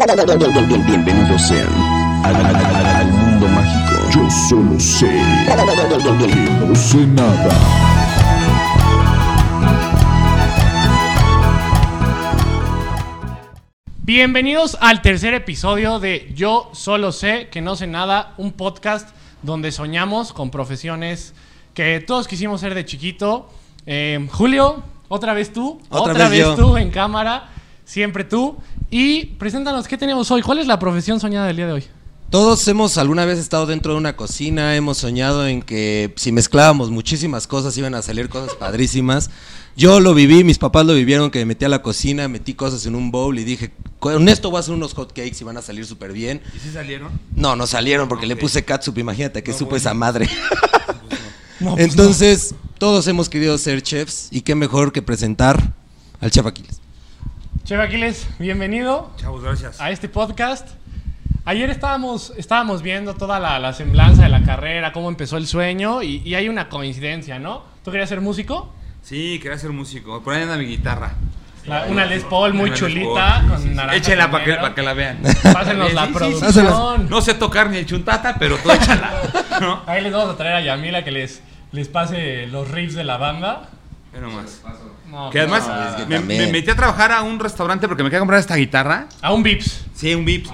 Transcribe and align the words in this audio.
Bienvenidos 0.00 1.42
sean 1.46 1.68
al, 2.24 2.34
al- 2.34 2.56
al- 2.56 2.86
al 2.86 3.06
mundo 3.12 3.46
mágico. 3.48 4.08
Yo 4.10 4.30
solo 4.48 4.80
sé 4.80 5.06
que 5.06 6.66
no 6.66 6.74
sé 6.74 7.06
nada. 7.06 7.50
Bienvenidos 14.02 14.76
al 14.80 15.02
tercer 15.02 15.34
episodio 15.34 16.00
de 16.00 16.32
Yo 16.34 16.70
solo 16.72 17.12
sé 17.12 17.48
que 17.50 17.60
no 17.60 17.76
sé 17.76 17.86
nada, 17.86 18.34
un 18.38 18.52
podcast 18.52 19.08
donde 19.42 19.70
soñamos 19.72 20.32
con 20.32 20.50
profesiones 20.50 21.34
que 21.74 22.00
todos 22.00 22.26
quisimos 22.26 22.60
ser 22.60 22.74
de 22.74 22.84
chiquito. 22.84 23.48
Eh, 23.86 24.26
Julio, 24.32 24.82
otra 25.08 25.32
vez 25.34 25.52
tú, 25.52 25.80
Otra 25.90 26.28
vez 26.28 26.44
tú 26.56 26.76
en 26.76 26.90
cámara, 26.90 27.48
siempre 27.84 28.24
tú. 28.24 28.56
Y 28.90 29.26
preséntanos, 29.26 29.86
¿qué 29.86 29.96
tenemos 29.96 30.30
hoy? 30.30 30.42
¿Cuál 30.42 30.58
es 30.58 30.66
la 30.66 30.78
profesión 30.78 31.20
soñada 31.20 31.46
del 31.46 31.56
día 31.56 31.66
de 31.66 31.72
hoy? 31.72 31.84
Todos 32.30 32.66
hemos 32.68 32.96
alguna 32.98 33.24
vez 33.24 33.38
estado 33.38 33.66
dentro 33.66 33.92
de 33.92 33.98
una 33.98 34.14
cocina, 34.16 34.76
hemos 34.76 34.98
soñado 34.98 35.46
en 35.48 35.62
que 35.62 36.12
si 36.16 36.30
mezclábamos 36.30 36.90
muchísimas 36.90 37.46
cosas 37.48 37.76
iban 37.76 37.94
a 37.94 38.02
salir 38.02 38.28
cosas 38.28 38.54
padrísimas. 38.54 39.30
Yo 39.76 39.98
lo 39.98 40.14
viví, 40.14 40.44
mis 40.44 40.58
papás 40.58 40.86
lo 40.86 40.94
vivieron, 40.94 41.30
que 41.30 41.40
me 41.40 41.46
metí 41.46 41.64
a 41.64 41.68
la 41.68 41.82
cocina, 41.82 42.28
metí 42.28 42.54
cosas 42.54 42.86
en 42.86 42.94
un 42.94 43.10
bowl 43.10 43.38
y 43.38 43.44
dije, 43.44 43.72
con 43.98 44.28
esto 44.28 44.50
voy 44.50 44.58
a 44.58 44.60
hacer 44.60 44.74
unos 44.74 44.94
hot 44.94 45.12
cakes 45.12 45.38
y 45.40 45.44
van 45.44 45.56
a 45.56 45.62
salir 45.62 45.86
súper 45.86 46.12
bien. 46.12 46.40
¿Y 46.54 46.58
si 46.60 46.72
salieron? 46.72 47.10
No, 47.34 47.56
no 47.56 47.66
salieron 47.66 48.08
porque 48.08 48.26
le 48.26 48.36
puse 48.36 48.64
catsup, 48.64 48.98
imagínate 48.98 49.42
que 49.42 49.50
No, 49.52 49.58
supo 49.58 49.70
bueno. 49.70 49.80
esa 49.80 49.94
madre. 49.94 50.28
No, 51.60 51.74
pues 51.74 51.90
Entonces, 51.90 52.54
todos 52.78 53.06
hemos 53.06 53.28
querido 53.28 53.58
ser 53.58 53.82
chefs 53.82 54.28
y 54.30 54.40
qué 54.40 54.54
mejor 54.54 54.92
que 54.92 55.02
presentar 55.02 55.74
al 56.18 56.30
chef 56.30 56.46
Aquiles. 56.46 56.79
Chef 57.70 57.78
Aquiles, 57.78 58.26
bienvenido 58.40 59.12
Chavos, 59.16 59.44
gracias. 59.44 59.80
a 59.80 59.92
este 59.92 60.08
podcast. 60.08 60.66
Ayer 61.44 61.70
estábamos, 61.70 62.32
estábamos 62.36 62.82
viendo 62.82 63.14
toda 63.14 63.38
la, 63.38 63.60
la 63.60 63.72
semblanza 63.72 64.24
de 64.24 64.28
la 64.28 64.42
carrera, 64.42 64.92
cómo 64.92 65.08
empezó 65.08 65.36
el 65.36 65.46
sueño 65.46 66.02
y, 66.02 66.20
y 66.24 66.34
hay 66.34 66.48
una 66.48 66.68
coincidencia, 66.68 67.38
¿no? 67.38 67.62
¿Tú 67.84 67.92
querías 67.92 68.08
ser 68.08 68.22
músico? 68.22 68.74
Sí, 69.04 69.38
quería 69.40 69.56
ser 69.56 69.70
músico. 69.70 70.20
Por 70.20 70.34
ahí 70.34 70.42
anda 70.42 70.56
mi 70.56 70.64
guitarra. 70.66 71.12
La- 71.64 71.84
una 71.84 72.06
Les 72.06 72.24
Paul 72.24 72.54
muy 72.54 72.70
Una 72.70 72.76
chulita, 72.76 73.44
Paul, 73.48 73.58
sí, 73.62 73.68
sí, 73.68 73.74
sí. 73.76 73.96
Échenla 73.96 74.32
para 74.32 74.44
que, 74.44 74.54
pa' 74.54 74.74
que 74.74 74.82
la 74.82 74.92
vean. 74.92 75.20
Pásenos 75.52 75.94
la 75.94 76.08
producción. 76.08 77.08
No 77.08 77.20
sé 77.20 77.34
tocar 77.34 77.70
ni 77.70 77.76
el 77.76 77.86
chuntata, 77.86 78.34
pero 78.36 78.56
tú 78.56 78.68
échala. 78.72 79.12
¿No? 79.60 79.84
Ahí 79.86 80.02
les 80.02 80.12
vamos 80.12 80.34
a 80.34 80.36
traer 80.36 80.56
a 80.56 80.60
Yamila 80.60 81.04
que 81.04 81.12
les, 81.12 81.40
les 81.70 81.86
pase 81.86 82.48
los 82.48 82.68
riffs 82.68 82.96
de 82.96 83.04
la 83.04 83.16
banda. 83.16 83.68
Ve 84.12 84.20
nomás. 84.20 84.60
No, 85.08 85.30
Que 85.30 85.40
además 85.40 85.66
No, 85.66 85.88
es 85.88 85.94
que 86.06 86.18
me, 86.20 86.46
metí 86.52 86.70
a 86.70 86.74
trabajar 86.76 87.12
a 87.12 87.22
un 87.22 87.38
restaurante 87.38 87.86
porque 87.88 88.02
me 88.02 88.08
quería 88.10 88.20
comprar 88.20 88.40
esta 88.40 88.56
guitarra. 88.56 89.06
A 89.22 89.32
un 89.32 89.42
Vips. 89.42 89.84
Sí, 89.94 90.14
un 90.14 90.24
Vips. 90.24 90.50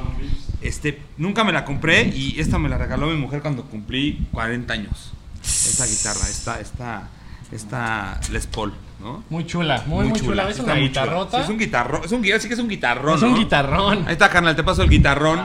Este, 0.62 1.00
nunca 1.16 1.44
me 1.44 1.52
la 1.52 1.64
compré 1.64 2.04
y 2.08 2.40
esta 2.40 2.58
me 2.58 2.68
la 2.68 2.76
regaló 2.78 3.06
mi 3.08 3.16
mujer 3.16 3.40
cuando 3.42 3.64
cumplí 3.64 4.26
40 4.32 4.72
años. 4.72 5.12
Esta 5.42 5.86
guitarra, 5.86 6.28
esta, 6.28 6.60
esta, 6.60 7.08
esta 7.52 8.20
Les 8.32 8.46
Paul, 8.46 8.72
¿no? 9.00 9.22
Muy 9.30 9.46
chula, 9.46 9.84
muy, 9.86 10.06
muy, 10.08 10.18
chula. 10.20 10.44
sí 10.46 10.52
Es 10.52 10.58
una 10.58 10.72
chula. 10.74 10.86
guitarrota. 10.86 11.36
Sí, 11.38 11.44
es 11.44 11.48
un 11.50 11.58
guitarrón, 11.58 12.00
es 12.04 12.12
un 12.12 12.22
guitarrón, 12.22 12.40
sí 12.42 12.48
que 12.48 12.54
es 12.54 12.60
un 12.60 12.68
guitarrón, 12.68 13.16
Es 13.16 13.22
un 13.22 13.30
¿no? 13.32 13.38
guitarrón. 13.38 14.04
Ahí 14.08 14.12
está, 14.14 14.28
carnal, 14.28 14.56
te 14.56 14.64
paso 14.64 14.82
el 14.82 14.88
guitarrón. 14.90 15.40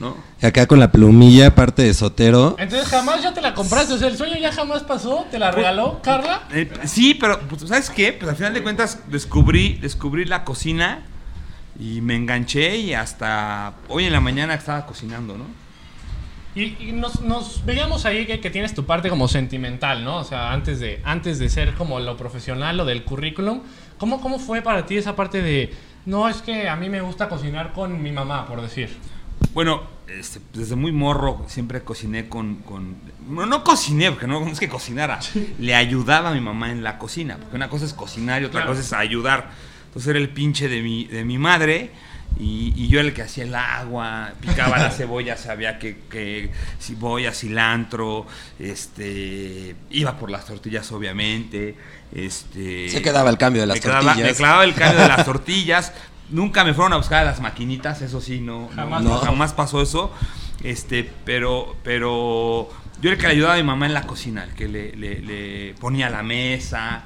¿No? 0.00 0.16
Y 0.42 0.46
acá 0.46 0.66
con 0.66 0.80
la 0.80 0.90
plumilla, 0.90 1.54
parte 1.54 1.82
de 1.82 1.94
Sotero. 1.94 2.56
Entonces 2.58 2.88
jamás 2.88 3.22
ya 3.22 3.32
te 3.32 3.40
la 3.40 3.54
compraste. 3.54 3.94
O 3.94 3.98
sea, 3.98 4.08
el 4.08 4.16
sueño 4.16 4.36
ya 4.36 4.52
jamás 4.52 4.82
pasó. 4.82 5.24
¿Te 5.30 5.38
la 5.38 5.50
regaló 5.50 6.00
Carla? 6.02 6.42
Eh, 6.52 6.70
sí, 6.84 7.14
pero 7.14 7.40
pues, 7.40 7.62
¿sabes 7.62 7.90
qué? 7.90 8.12
Pues 8.12 8.28
al 8.28 8.36
final 8.36 8.54
de 8.54 8.62
cuentas 8.62 9.00
descubrí, 9.08 9.74
descubrí 9.74 10.24
la 10.24 10.44
cocina 10.44 11.04
y 11.78 12.00
me 12.00 12.16
enganché 12.16 12.76
y 12.76 12.94
hasta 12.94 13.74
hoy 13.88 14.04
en 14.04 14.12
la 14.12 14.20
mañana 14.20 14.54
estaba 14.54 14.84
cocinando, 14.86 15.36
¿no? 15.38 15.44
Y, 16.56 16.76
y 16.78 16.92
nos, 16.92 17.20
nos 17.20 17.64
veíamos 17.64 18.04
ahí 18.04 18.26
que, 18.26 18.38
que 18.38 18.50
tienes 18.50 18.74
tu 18.74 18.84
parte 18.84 19.08
como 19.08 19.26
sentimental, 19.26 20.04
¿no? 20.04 20.18
O 20.18 20.24
sea, 20.24 20.52
antes 20.52 20.78
de, 20.78 21.00
antes 21.04 21.40
de 21.40 21.48
ser 21.48 21.74
como 21.74 21.98
lo 21.98 22.16
profesional, 22.16 22.76
lo 22.76 22.84
del 22.84 23.04
currículum. 23.04 23.60
¿Cómo, 23.98 24.20
¿Cómo 24.20 24.38
fue 24.38 24.62
para 24.62 24.86
ti 24.86 24.96
esa 24.96 25.16
parte 25.16 25.42
de, 25.42 25.72
no, 26.06 26.28
es 26.28 26.42
que 26.42 26.68
a 26.68 26.76
mí 26.76 26.88
me 26.88 27.00
gusta 27.00 27.28
cocinar 27.28 27.72
con 27.72 28.02
mi 28.02 28.12
mamá, 28.12 28.46
por 28.46 28.60
decir? 28.60 28.96
Bueno, 29.54 29.82
este, 30.08 30.40
desde 30.52 30.76
muy 30.76 30.92
morro 30.92 31.44
siempre 31.48 31.82
cociné 31.82 32.28
con... 32.28 32.56
con 32.56 32.96
no, 33.28 33.46
no 33.46 33.64
cociné, 33.64 34.10
porque 34.10 34.26
no, 34.26 34.40
no 34.40 34.48
es 34.50 34.58
que 34.60 34.68
cocinara. 34.68 35.20
Le 35.58 35.74
ayudaba 35.74 36.30
a 36.30 36.34
mi 36.34 36.40
mamá 36.40 36.70
en 36.70 36.82
la 36.82 36.98
cocina. 36.98 37.36
Porque 37.38 37.56
una 37.56 37.68
cosa 37.70 37.84
es 37.86 37.94
cocinar 37.94 38.42
y 38.42 38.46
otra 38.46 38.62
Claro. 38.62 38.72
cosa 38.76 38.82
es 38.82 38.92
ayudar. 38.92 39.50
Entonces 39.86 40.10
era 40.10 40.18
el 40.18 40.28
pinche 40.30 40.68
de 40.68 40.82
mi, 40.82 41.04
de 41.06 41.24
mi 41.24 41.38
madre. 41.38 41.90
Y, 42.36 42.72
y 42.76 42.88
yo 42.88 42.98
era 42.98 43.08
el 43.08 43.14
que 43.14 43.22
hacía 43.22 43.44
el 43.44 43.54
agua, 43.54 44.32
picaba 44.40 44.76
la 44.78 44.90
cebolla, 44.96 45.36
sabía 45.36 45.78
que, 45.78 45.98
que 46.10 46.50
cebolla, 46.80 47.30
cilantro, 47.32 48.26
este, 48.58 49.76
iba 49.90 50.16
por 50.18 50.30
las 50.32 50.44
tortillas 50.44 50.90
obviamente, 50.90 51.76
este, 52.12 52.88
Se 52.88 53.02
quedaba 53.02 53.30
el 53.30 53.38
cambio 53.38 53.62
de 53.62 53.68
las 53.68 53.76
me 53.76 53.80
quedaba- 53.80 54.02
tortillas. 54.02 54.28
me 54.30 54.34
clavaba 54.36 54.64
el 54.64 54.74
cambio 54.74 55.02
de 55.02 55.08
las 55.08 55.24
tortillas. 55.32 55.92
Nunca 56.30 56.64
me 56.64 56.74
fueron 56.74 56.92
a 56.94 56.96
buscar 56.96 57.22
a 57.22 57.24
las 57.24 57.40
maquinitas, 57.40 58.00
eso 58.02 58.20
sí, 58.20 58.40
no, 58.40 58.62
no- 58.62 58.68
Jamás 58.74 59.02
no, 59.02 59.10
pasó. 59.10 59.24
jamás 59.24 59.52
pasó 59.52 59.82
eso. 59.82 60.10
Este, 60.62 61.10
pero, 61.24 61.76
pero 61.84 62.68
yo 63.02 63.10
era 63.10 63.12
el 63.12 63.18
que 63.18 63.26
le 63.26 63.32
ayudaba 63.34 63.54
a 63.54 63.56
mi 63.58 63.62
mamá 63.62 63.86
en 63.86 63.94
la 63.94 64.06
cocina, 64.06 64.44
el 64.44 64.54
que 64.54 64.66
le, 64.68 64.96
le- 64.96 65.20
le 65.20 65.74
ponía 65.80 66.08
la 66.10 66.22
mesa. 66.22 67.04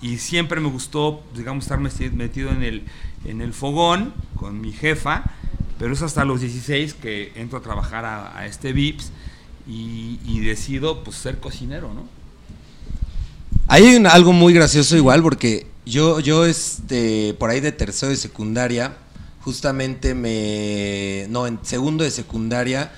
Y 0.00 0.18
siempre 0.18 0.60
me 0.60 0.68
gustó, 0.68 1.22
digamos, 1.34 1.64
estar 1.64 1.78
meti- 1.80 2.10
metido 2.12 2.50
en 2.50 2.62
el, 2.62 2.82
en 3.24 3.40
el 3.40 3.52
fogón 3.52 4.14
con 4.36 4.60
mi 4.60 4.72
jefa. 4.72 5.24
Pero 5.78 5.94
es 5.94 6.02
hasta 6.02 6.24
los 6.24 6.40
16 6.40 6.94
que 6.94 7.32
entro 7.34 7.58
a 7.58 7.62
trabajar 7.62 8.04
a, 8.04 8.36
a 8.38 8.46
este 8.46 8.72
VIPS 8.72 9.10
y, 9.66 10.18
y 10.24 10.38
decido 10.40 11.02
pues, 11.02 11.16
ser 11.16 11.40
cocinero, 11.40 11.92
¿no? 11.92 12.04
Ahí 13.68 13.86
hay 13.86 13.96
un- 13.96 14.06
algo 14.06 14.32
muy 14.32 14.52
gracioso 14.54 14.96
igual 14.96 15.22
porque 15.22 15.66
yo, 15.84 16.20
yo 16.20 16.46
este, 16.46 17.34
por 17.38 17.50
ahí 17.50 17.60
de 17.60 17.72
tercero 17.72 18.10
de 18.10 18.16
secundaria, 18.16 18.92
justamente 19.40 20.14
me... 20.14 21.26
No, 21.28 21.46
en 21.46 21.58
segundo 21.62 22.04
de 22.04 22.10
secundaria 22.10 22.92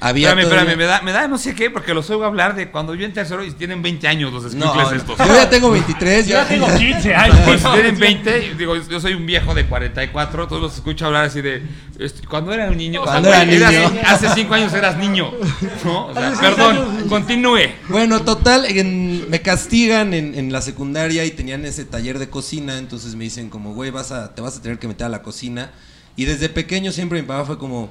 había... 0.00 0.28
Espérame, 0.30 0.48
todavía- 0.50 0.72
espérame, 0.72 0.76
me 0.78 0.84
da, 0.84 1.00
me 1.02 1.12
da 1.12 1.28
no 1.28 1.38
sé 1.38 1.54
qué, 1.54 1.70
porque 1.70 1.94
los 1.94 2.10
oigo 2.10 2.24
hablar 2.24 2.54
de 2.54 2.70
cuando 2.70 2.94
yo 2.94 3.06
en 3.06 3.14
tercero 3.14 3.42
y 3.42 3.52
tienen 3.52 3.80
20 3.80 4.06
años 4.08 4.32
los 4.32 4.54
No, 4.54 4.66
escuincles 4.66 5.00
estos. 5.00 5.16
yo 5.18 5.34
ya 5.34 5.48
tengo 5.48 5.70
23, 5.70 6.26
Yo 6.26 6.34
ya 6.34 6.46
tengo 6.46 6.66
15 6.76 7.14
años. 7.14 7.38
Pues 7.46 7.62
si 7.62 7.68
tienen 7.68 7.98
20, 7.98 8.46
y 8.46 8.54
digo, 8.54 8.76
yo 8.76 9.00
soy 9.00 9.14
un 9.14 9.24
viejo 9.24 9.54
de 9.54 9.64
44, 9.66 10.46
todos 10.48 10.60
los 10.60 10.74
escucho 10.74 11.06
hablar 11.06 11.24
así 11.24 11.40
de, 11.40 11.62
cuando 12.28 12.52
era 12.52 12.68
un 12.68 12.76
niño, 12.76 13.00
o 13.02 13.04
sea, 13.04 13.12
Cuando 13.14 13.28
era 13.30 13.44
güey, 13.44 13.56
eras- 13.56 13.92
niño. 13.92 14.02
hace 14.06 14.28
5 14.34 14.54
años 14.54 14.72
eras 14.74 14.96
niño, 14.98 15.32
¿no? 15.84 16.06
O 16.08 16.12
sea, 16.14 16.32
perdón, 16.38 16.76
años. 16.76 16.88
Continúe. 17.08 17.60
Bueno, 17.88 18.22
total, 18.22 18.64
en- 18.66 19.28
me 19.30 19.40
castigan 19.42 20.14
en, 20.14 20.34
en 20.34 20.52
la 20.52 20.60
secundaria 20.62 21.24
y 21.24 21.30
tenían 21.30 21.64
ese 21.64 21.84
taller 21.84 22.18
de 22.18 22.28
cocina, 22.28 22.78
entonces 22.78 23.14
me 23.14 23.24
dicen 23.24 23.50
como, 23.50 23.74
güey, 23.74 23.90
vas 23.90 24.12
a, 24.12 24.34
te 24.34 24.40
vas 24.42 24.56
a 24.56 24.62
tener 24.62 24.78
que 24.78 24.88
meter 24.88 25.06
a 25.06 25.10
la 25.10 25.22
cocina. 25.22 25.70
Y 26.16 26.24
desde 26.26 26.48
pequeño 26.48 26.92
siempre 26.92 27.20
mi 27.22 27.26
papá 27.26 27.44
fue 27.46 27.58
como, 27.58 27.90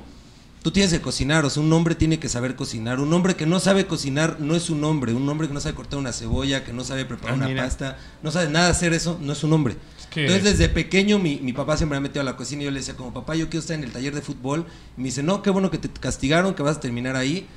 tú 0.62 0.70
tienes 0.72 0.92
que 0.94 1.02
cocinar, 1.02 1.44
o 1.46 1.50
sea, 1.50 1.64
un 1.64 1.74
hombre 1.74 1.96
tiene 1.96 2.20
que 2.20 2.30
saber 2.30 2.56
cocinar. 2.56 3.00
Un 3.00 3.12
hombre 3.14 3.36
que 3.36 3.46
no 3.46 3.60
sabe 3.60 3.88
cocinar 3.88 4.38
no 4.40 4.56
es 4.56 4.70
un 4.70 4.84
hombre, 4.84 5.14
un 5.14 5.28
hombre 5.28 5.48
que 5.48 5.54
no 5.54 5.60
sabe 5.60 5.74
cortar 5.76 5.98
una 6.00 6.14
cebolla, 6.14 6.64
que 6.64 6.72
no 6.74 6.84
sabe 6.84 7.06
preparar 7.06 7.34
Ah, 7.34 7.38
una 7.38 7.48
mira. 7.48 7.64
pasta, 7.64 7.98
no 8.22 8.30
sabe 8.32 8.50
nada 8.50 8.70
hacer 8.70 8.94
eso, 8.94 9.18
no 9.22 9.34
es 9.34 9.44
un 9.44 9.54
hombre. 9.54 9.76
Entonces 10.14 10.44
desde 10.44 10.68
pequeño 10.68 11.20
mi, 11.20 11.38
mi 11.38 11.54
papá 11.54 11.78
siempre 11.78 11.96
me 11.98 12.00
ha 12.00 12.02
metido 12.10 12.22
a 12.22 12.26
la 12.26 12.36
cocina 12.36 12.62
y 12.64 12.66
yo 12.66 12.72
le 12.72 12.80
decía 12.80 12.96
como, 12.96 13.14
papá, 13.14 13.34
yo 13.36 13.46
quiero 13.50 13.62
estar 13.62 13.78
en 13.78 13.86
el 13.86 13.92
taller 13.92 14.14
de 14.14 14.22
fútbol. 14.22 14.66
Y 14.98 15.02
me 15.02 15.06
dice, 15.06 15.24
no, 15.24 15.42
qué 15.42 15.50
bueno 15.50 15.72
que 15.72 15.78
te 15.78 15.88
castigaron, 15.90 16.54
que 16.54 16.62
vas 16.64 16.78
a 16.78 16.80
terminar 16.82 17.16
ahí. 17.16 17.48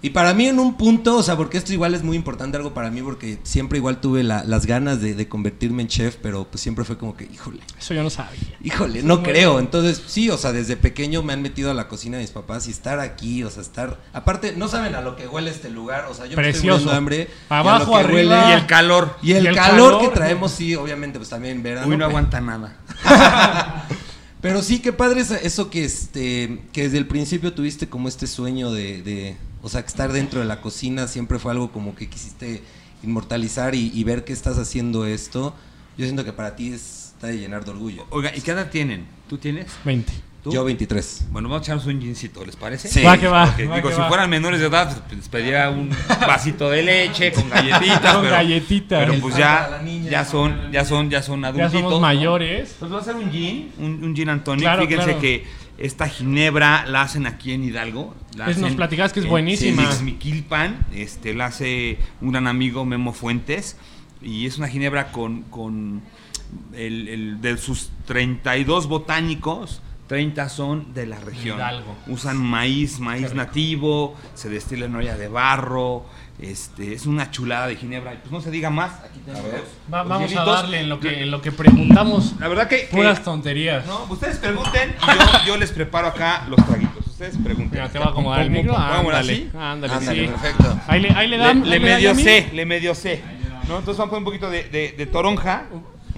Y 0.00 0.10
para 0.10 0.32
mí 0.32 0.46
en 0.46 0.60
un 0.60 0.76
punto, 0.76 1.16
o 1.16 1.22
sea, 1.24 1.36
porque 1.36 1.58
esto 1.58 1.72
igual 1.72 1.92
es 1.92 2.04
muy 2.04 2.16
importante 2.16 2.56
algo 2.56 2.72
para 2.72 2.88
mí, 2.88 3.02
porque 3.02 3.38
siempre 3.42 3.78
igual 3.78 4.00
tuve 4.00 4.22
la- 4.22 4.44
las 4.44 4.64
ganas 4.64 5.00
de, 5.00 5.14
de 5.14 5.28
convertirme 5.28 5.82
en 5.82 5.88
chef, 5.88 6.14
pero 6.22 6.44
pues 6.48 6.60
siempre 6.60 6.84
fue 6.84 6.96
como 6.96 7.16
que, 7.16 7.24
híjole, 7.24 7.58
Eso 7.76 7.94
yo 7.94 8.04
no 8.04 8.10
sabía. 8.10 8.38
híjole, 8.62 9.02
no 9.02 9.24
creo. 9.24 9.58
Entonces, 9.58 10.00
sí, 10.06 10.30
o 10.30 10.38
sea, 10.38 10.52
desde 10.52 10.76
pequeño 10.76 11.24
me 11.24 11.32
han 11.32 11.42
metido 11.42 11.72
a 11.72 11.74
la 11.74 11.88
cocina 11.88 12.16
de 12.16 12.22
mis 12.22 12.30
papás 12.30 12.68
y 12.68 12.70
estar 12.70 13.00
aquí, 13.00 13.42
o 13.42 13.50
sea, 13.50 13.60
estar... 13.60 14.00
Aparte, 14.12 14.54
no 14.56 14.68
saben 14.68 14.94
a 14.94 15.00
lo 15.00 15.16
que 15.16 15.26
huele 15.26 15.50
este 15.50 15.68
lugar, 15.68 16.06
o 16.08 16.14
sea, 16.14 16.26
yo 16.26 16.36
me 16.36 16.42
estoy 16.48 16.52
Precioso. 16.52 16.84
muriendo 16.84 16.90
de 16.92 16.96
hambre. 16.96 17.28
y 17.50 17.54
Abajo, 17.54 17.92
que 17.94 17.98
arriba. 17.98 18.50
Y 18.50 18.52
el 18.52 18.66
calor. 18.66 19.16
Y 19.20 19.32
el, 19.32 19.44
Y 19.44 19.46
el 19.48 19.54
calor, 19.56 19.94
calor. 19.94 20.00
que 20.02 20.14
traemos, 20.14 20.52
sí, 20.52 20.76
obviamente, 20.76 21.18
pues 21.18 21.28
también 21.30 21.60
verano. 21.60 21.88
Uy, 21.88 21.96
no 21.96 22.04
aguanta 22.04 22.40
nada. 22.40 22.76
Pero 24.40 24.62
sí, 24.62 24.78
qué 24.78 24.92
padre 24.92 25.22
es 25.22 25.32
eso 25.32 25.68
que 25.70 25.84
este 25.84 26.62
que 26.72 26.84
desde 26.84 26.98
el 26.98 27.08
principio 27.08 27.52
tuviste 27.52 27.88
como 27.88 28.06
este 28.06 28.28
sueño 28.28 28.70
de, 28.70 29.02
de 29.02 29.36
o 29.62 29.68
sea, 29.68 29.82
que 29.82 29.88
estar 29.88 30.12
dentro 30.12 30.40
de 30.40 30.46
la 30.46 30.60
cocina 30.60 31.06
siempre 31.08 31.38
fue 31.38 31.52
algo 31.52 31.70
como 31.72 31.94
que 31.94 32.08
quisiste 32.08 32.62
inmortalizar 33.02 33.74
y, 33.74 33.90
y 33.94 34.04
ver 34.04 34.24
que 34.24 34.32
estás 34.32 34.58
haciendo 34.58 35.04
esto. 35.06 35.54
Yo 35.96 36.04
siento 36.04 36.24
que 36.24 36.32
para 36.32 36.56
ti 36.56 36.72
es, 36.72 37.12
está 37.14 37.28
de 37.28 37.38
llenar 37.38 37.64
de 37.64 37.70
orgullo. 37.72 38.06
Oiga, 38.10 38.32
¿y 38.34 38.40
qué 38.40 38.52
edad 38.52 38.70
tienen? 38.70 39.06
¿Tú 39.28 39.38
tienes? 39.38 39.66
20. 39.84 40.12
Tú. 40.44 40.52
Yo 40.52 40.62
23. 40.64 41.26
Bueno, 41.32 41.48
vamos 41.48 41.62
a 41.62 41.64
echarnos 41.72 41.86
un 41.86 42.00
gincito, 42.00 42.44
¿les 42.44 42.54
parece? 42.54 42.86
Sí. 42.88 43.02
Va 43.02 43.18
que 43.18 43.26
va. 43.26 43.46
Porque, 43.46 43.66
va 43.66 43.74
digo, 43.76 43.88
que 43.88 43.94
si 43.96 44.00
va. 44.00 44.08
fueran 44.08 44.30
menores 44.30 44.60
de 44.60 44.66
edad, 44.66 44.96
pues 45.06 45.16
les 45.18 45.28
pediría 45.28 45.68
un 45.70 45.90
vasito 46.20 46.70
de 46.70 46.84
leche 46.84 47.32
con 47.32 47.48
galletitas. 47.50 48.12
Con 48.12 48.22
pero, 48.22 48.30
galletitas. 48.36 49.04
Pero 49.08 49.20
pues 49.20 49.36
ya, 49.36 49.80
niña, 49.84 50.10
ya 50.10 50.24
son, 50.24 50.70
ya 50.70 50.84
son, 50.84 51.10
ya 51.10 51.22
son 51.22 51.42
Ya 51.42 51.48
adultitos. 51.48 51.72
somos 51.72 51.90
¿no? 51.94 52.00
mayores. 52.00 52.76
Pues 52.78 52.92
va 52.92 53.00
a 53.00 53.04
ser 53.04 53.16
un 53.16 53.32
gin, 53.32 53.72
un, 53.78 54.04
un 54.04 54.14
gin 54.14 54.28
and 54.28 54.44
tonic. 54.44 54.62
Claro, 54.62 54.82
Fíjense 54.82 55.04
claro. 55.06 55.20
que 55.20 55.44
esta 55.78 56.08
ginebra 56.08 56.84
la 56.86 57.02
hacen 57.02 57.26
aquí 57.26 57.52
en 57.52 57.64
Hidalgo. 57.64 58.14
La 58.36 58.50
Es- 58.50 58.56
nos 58.58 58.66
hacen 58.66 58.76
platicabas 58.76 59.12
que 59.12 59.20
es 59.20 59.24
en 59.26 59.30
buenísima. 59.30 59.82
Ixmiquilpan, 59.84 60.86
este, 60.92 61.34
la 61.34 61.46
hace 61.46 61.98
un 62.20 62.32
gran 62.32 62.46
amigo 62.46 62.84
Memo 62.84 63.12
Fuentes. 63.12 63.76
Y 64.20 64.46
es 64.46 64.58
una 64.58 64.66
ginebra 64.68 65.12
con, 65.12 65.42
con 65.44 66.02
el, 66.72 67.08
el- 67.08 67.40
de 67.40 67.56
sus 67.56 67.90
32 68.06 68.88
botánicos, 68.88 69.80
30 70.08 70.48
son 70.48 70.92
de 70.94 71.06
la 71.06 71.20
región. 71.20 71.58
Hidalgo. 71.58 71.94
Usan 72.08 72.36
maíz, 72.38 72.98
maíz 72.98 73.34
nativo, 73.34 74.16
se 74.34 74.48
destila 74.48 74.86
en 74.86 74.96
olla 74.96 75.16
de 75.16 75.28
barro. 75.28 76.06
Este, 76.40 76.92
es 76.94 77.06
una 77.06 77.30
chulada 77.32 77.66
de 77.66 77.74
ginebra. 77.76 78.14
Y 78.14 78.18
pues 78.18 78.30
no 78.30 78.40
se 78.40 78.50
diga 78.50 78.70
más. 78.70 78.92
Aquí 79.04 79.18
tenemos 79.24 79.44
ver. 79.50 79.60
los- 79.60 79.92
Va- 79.92 79.98
los 80.00 80.08
vamos 80.08 80.36
a 80.36 80.44
darle 80.44 80.80
en 80.80 80.88
lo 80.88 81.00
que, 81.00 81.22
en 81.22 81.30
lo 81.32 81.42
que 81.42 81.50
preguntamos. 81.52 82.34
La 82.38 82.46
verdad 82.48 82.68
que. 82.68 82.82
que- 82.88 82.96
Puras 82.96 83.22
tonterías. 83.24 83.84
no, 83.86 84.04
ustedes 84.08 84.36
pregunten 84.38 84.94
y 85.02 85.06
yo, 85.06 85.46
yo 85.46 85.56
les 85.56 85.72
preparo 85.72 86.06
acá 86.08 86.44
los 86.48 86.64
traguitos. 86.64 87.06
Ustedes 87.06 87.36
pregunten. 87.42 87.70
Mira, 87.72 87.88
te 87.88 87.98
va 87.98 88.06
a 88.06 88.08
acomodar 88.10 88.42
el 88.42 88.46
¿Cómo- 88.48 88.58
micro. 88.58 88.76
Ándale, 88.76 89.50
ándale, 89.58 90.00
sí. 90.00 90.26
perfecto. 90.28 90.80
Ahí 90.86 91.00
le, 91.00 91.10
ahí 91.10 91.26
le 91.28 91.38
Le, 91.38 91.44
dan. 91.44 91.60
le 91.64 91.70
le 91.70 91.78
dan 91.80 91.82
medio 91.96 92.10
a 92.12 92.14
sé, 92.14 92.50
le 92.52 92.64
medio 92.66 92.94
sé. 92.94 93.22
¿no? 93.68 93.78
Entonces 93.78 93.98
vamos 93.98 94.06
a 94.06 94.10
poner 94.10 94.18
un 94.18 94.24
poquito 94.24 94.48
de, 94.48 94.64
de- 94.68 94.94
de 94.96 95.06
toronja. 95.06 95.64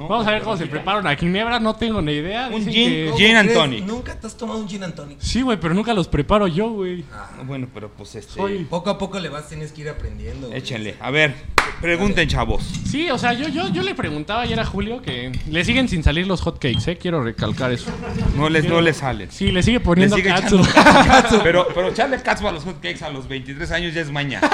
¿No? 0.00 0.08
Vamos 0.08 0.26
a 0.26 0.31
ver 0.32 0.43
cómo 0.43 0.56
se 0.56 0.67
prepara 0.67 0.99
una 0.99 1.14
ginebra, 1.14 1.61
no 1.61 1.75
tengo 1.76 2.00
ni 2.02 2.12
idea. 2.12 2.49
Un 2.49 2.64
Dicen 2.64 2.73
gin, 2.73 2.88
que- 2.91 3.12
gin 3.17 3.37
and. 3.37 3.87
Nunca 3.87 4.14
te 4.19 4.26
has 4.26 4.37
tomado 4.37 4.58
un 4.58 4.69
gin 4.69 4.82
and 4.82 4.94
tonic. 4.94 5.19
Sí, 5.20 5.43
güey, 5.43 5.58
pero 5.61 5.75
nunca 5.75 5.93
los 5.94 6.08
preparo 6.08 6.47
yo, 6.47 6.70
güey. 6.70 7.05
Bueno, 7.47 7.69
pero 7.73 7.91
pues 7.91 8.14
este. 8.14 8.32
Soy- 8.35 8.64
Poco 8.64 8.91
a 8.91 8.99
poco 8.99 9.19
le 9.20 9.29
vas, 9.29 9.49
tienes 9.49 9.73
que 9.73 9.82
ir 9.82 9.88
aprendiendo. 9.88 10.47
güey. 10.49 10.58
Échenle. 10.58 10.97
A 11.00 11.11
ver, 11.11 11.35
pregunten, 11.81 12.29
chavos. 12.29 12.62
Sí, 12.88 13.11
o 13.11 13.19
sea, 13.19 13.32
yo, 13.32 13.49
yo, 13.49 13.69
yo 13.69 13.82
le 13.82 13.94
preguntaba 13.94 14.43
ayer 14.43 14.58
a 14.58 14.64
Julio 14.64 15.02
que 15.02 15.32
le 15.49 15.64
siguen 15.64 15.88
sin 15.88 16.03
salir 16.03 16.26
los 16.26 16.41
hotcakes, 16.41 16.91
¿eh? 16.93 16.96
Quiero 16.99 17.23
recalcar 17.23 17.70
eso. 17.73 17.91
No 18.37 18.49
les, 18.49 18.64
no 18.64 18.81
les 18.81 18.96
salen. 18.99 19.31
Sí, 19.31 19.53
le 19.53 19.62
sigue 19.62 19.79
Le 19.79 19.85
poniendo 19.85 20.17
sigue 20.17 20.29
katsu. 20.31 20.61
echando 20.61 20.70
katsu. 21.05 21.41
Pero, 21.43 21.69
pero 21.75 21.88
echarle 21.88 22.20
katsu 22.23 22.49
a 22.49 22.53
los 22.53 22.64
hotcakes 22.64 23.03
a 23.05 23.11
los 23.11 23.29
23 23.29 23.70
años 23.73 23.94
ya 23.94 24.00
es 24.00 24.11
maña. 24.11 24.41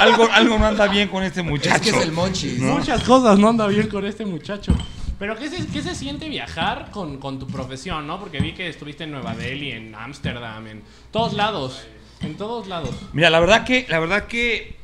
Al- 0.00 0.10
algo, 0.10 0.28
algo 0.32 0.58
no 0.58 0.66
anda 0.66 0.86
bien 0.88 1.08
con 1.08 1.22
este 1.22 1.42
muchacho. 1.42 1.74
Es 1.76 1.80
que 1.82 1.90
es 1.90 2.02
el 2.04 2.12
monchis. 2.12 2.58
Muchas 2.58 3.02
cosas 3.02 3.38
no 3.38 3.48
anda 3.50 3.66
bien 3.66 3.86
con 3.88 4.04
este 4.06 4.24
muchacho. 4.40 4.72
Pero 5.18 5.36
¿qué 5.36 5.50
se, 5.50 5.66
qué 5.66 5.82
se 5.82 5.94
siente 5.94 6.28
viajar 6.28 6.90
con, 6.90 7.18
con 7.18 7.38
tu 7.38 7.46
profesión, 7.46 8.06
no? 8.06 8.18
Porque 8.18 8.40
vi 8.40 8.52
que 8.52 8.68
estuviste 8.68 9.04
en 9.04 9.10
Nueva 9.12 9.34
Delhi, 9.34 9.72
en 9.72 9.94
Ámsterdam, 9.94 10.66
en 10.66 10.82
todos 11.12 11.34
lados. 11.34 11.86
En 12.22 12.36
todos 12.36 12.66
lados. 12.66 12.94
Mira, 13.12 13.28
la 13.30 13.38
verdad 13.40 13.64
que, 13.64 13.86
la 13.88 13.98
verdad 14.00 14.26
que, 14.26 14.76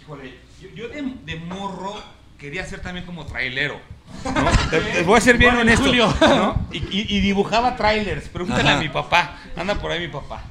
híjole, 0.00 0.34
yo, 0.60 0.68
yo 0.74 0.88
de, 0.88 1.02
de 1.24 1.36
morro 1.36 1.94
quería 2.38 2.64
ser 2.66 2.80
también 2.80 3.06
como 3.06 3.24
trailero. 3.24 3.80
¿no? 4.24 4.70
Te, 4.70 4.80
te 4.80 5.02
voy 5.02 5.18
a 5.18 5.20
ser 5.20 5.38
bien 5.38 5.50
Bueno, 5.54 5.62
honesto. 5.62 5.84
Julio. 5.86 6.12
¿no? 6.20 6.66
Y, 6.72 6.78
y- 6.78 7.06
y 7.16 7.20
dibujaba 7.20 7.76
trailers. 7.76 8.28
Pregúntale 8.28 8.68
Ajá. 8.68 8.78
a 8.78 8.82
mi 8.82 8.88
papá. 8.88 9.38
Anda 9.56 9.76
por 9.76 9.92
ahí 9.92 10.00
mi 10.00 10.08
papá. 10.08 10.42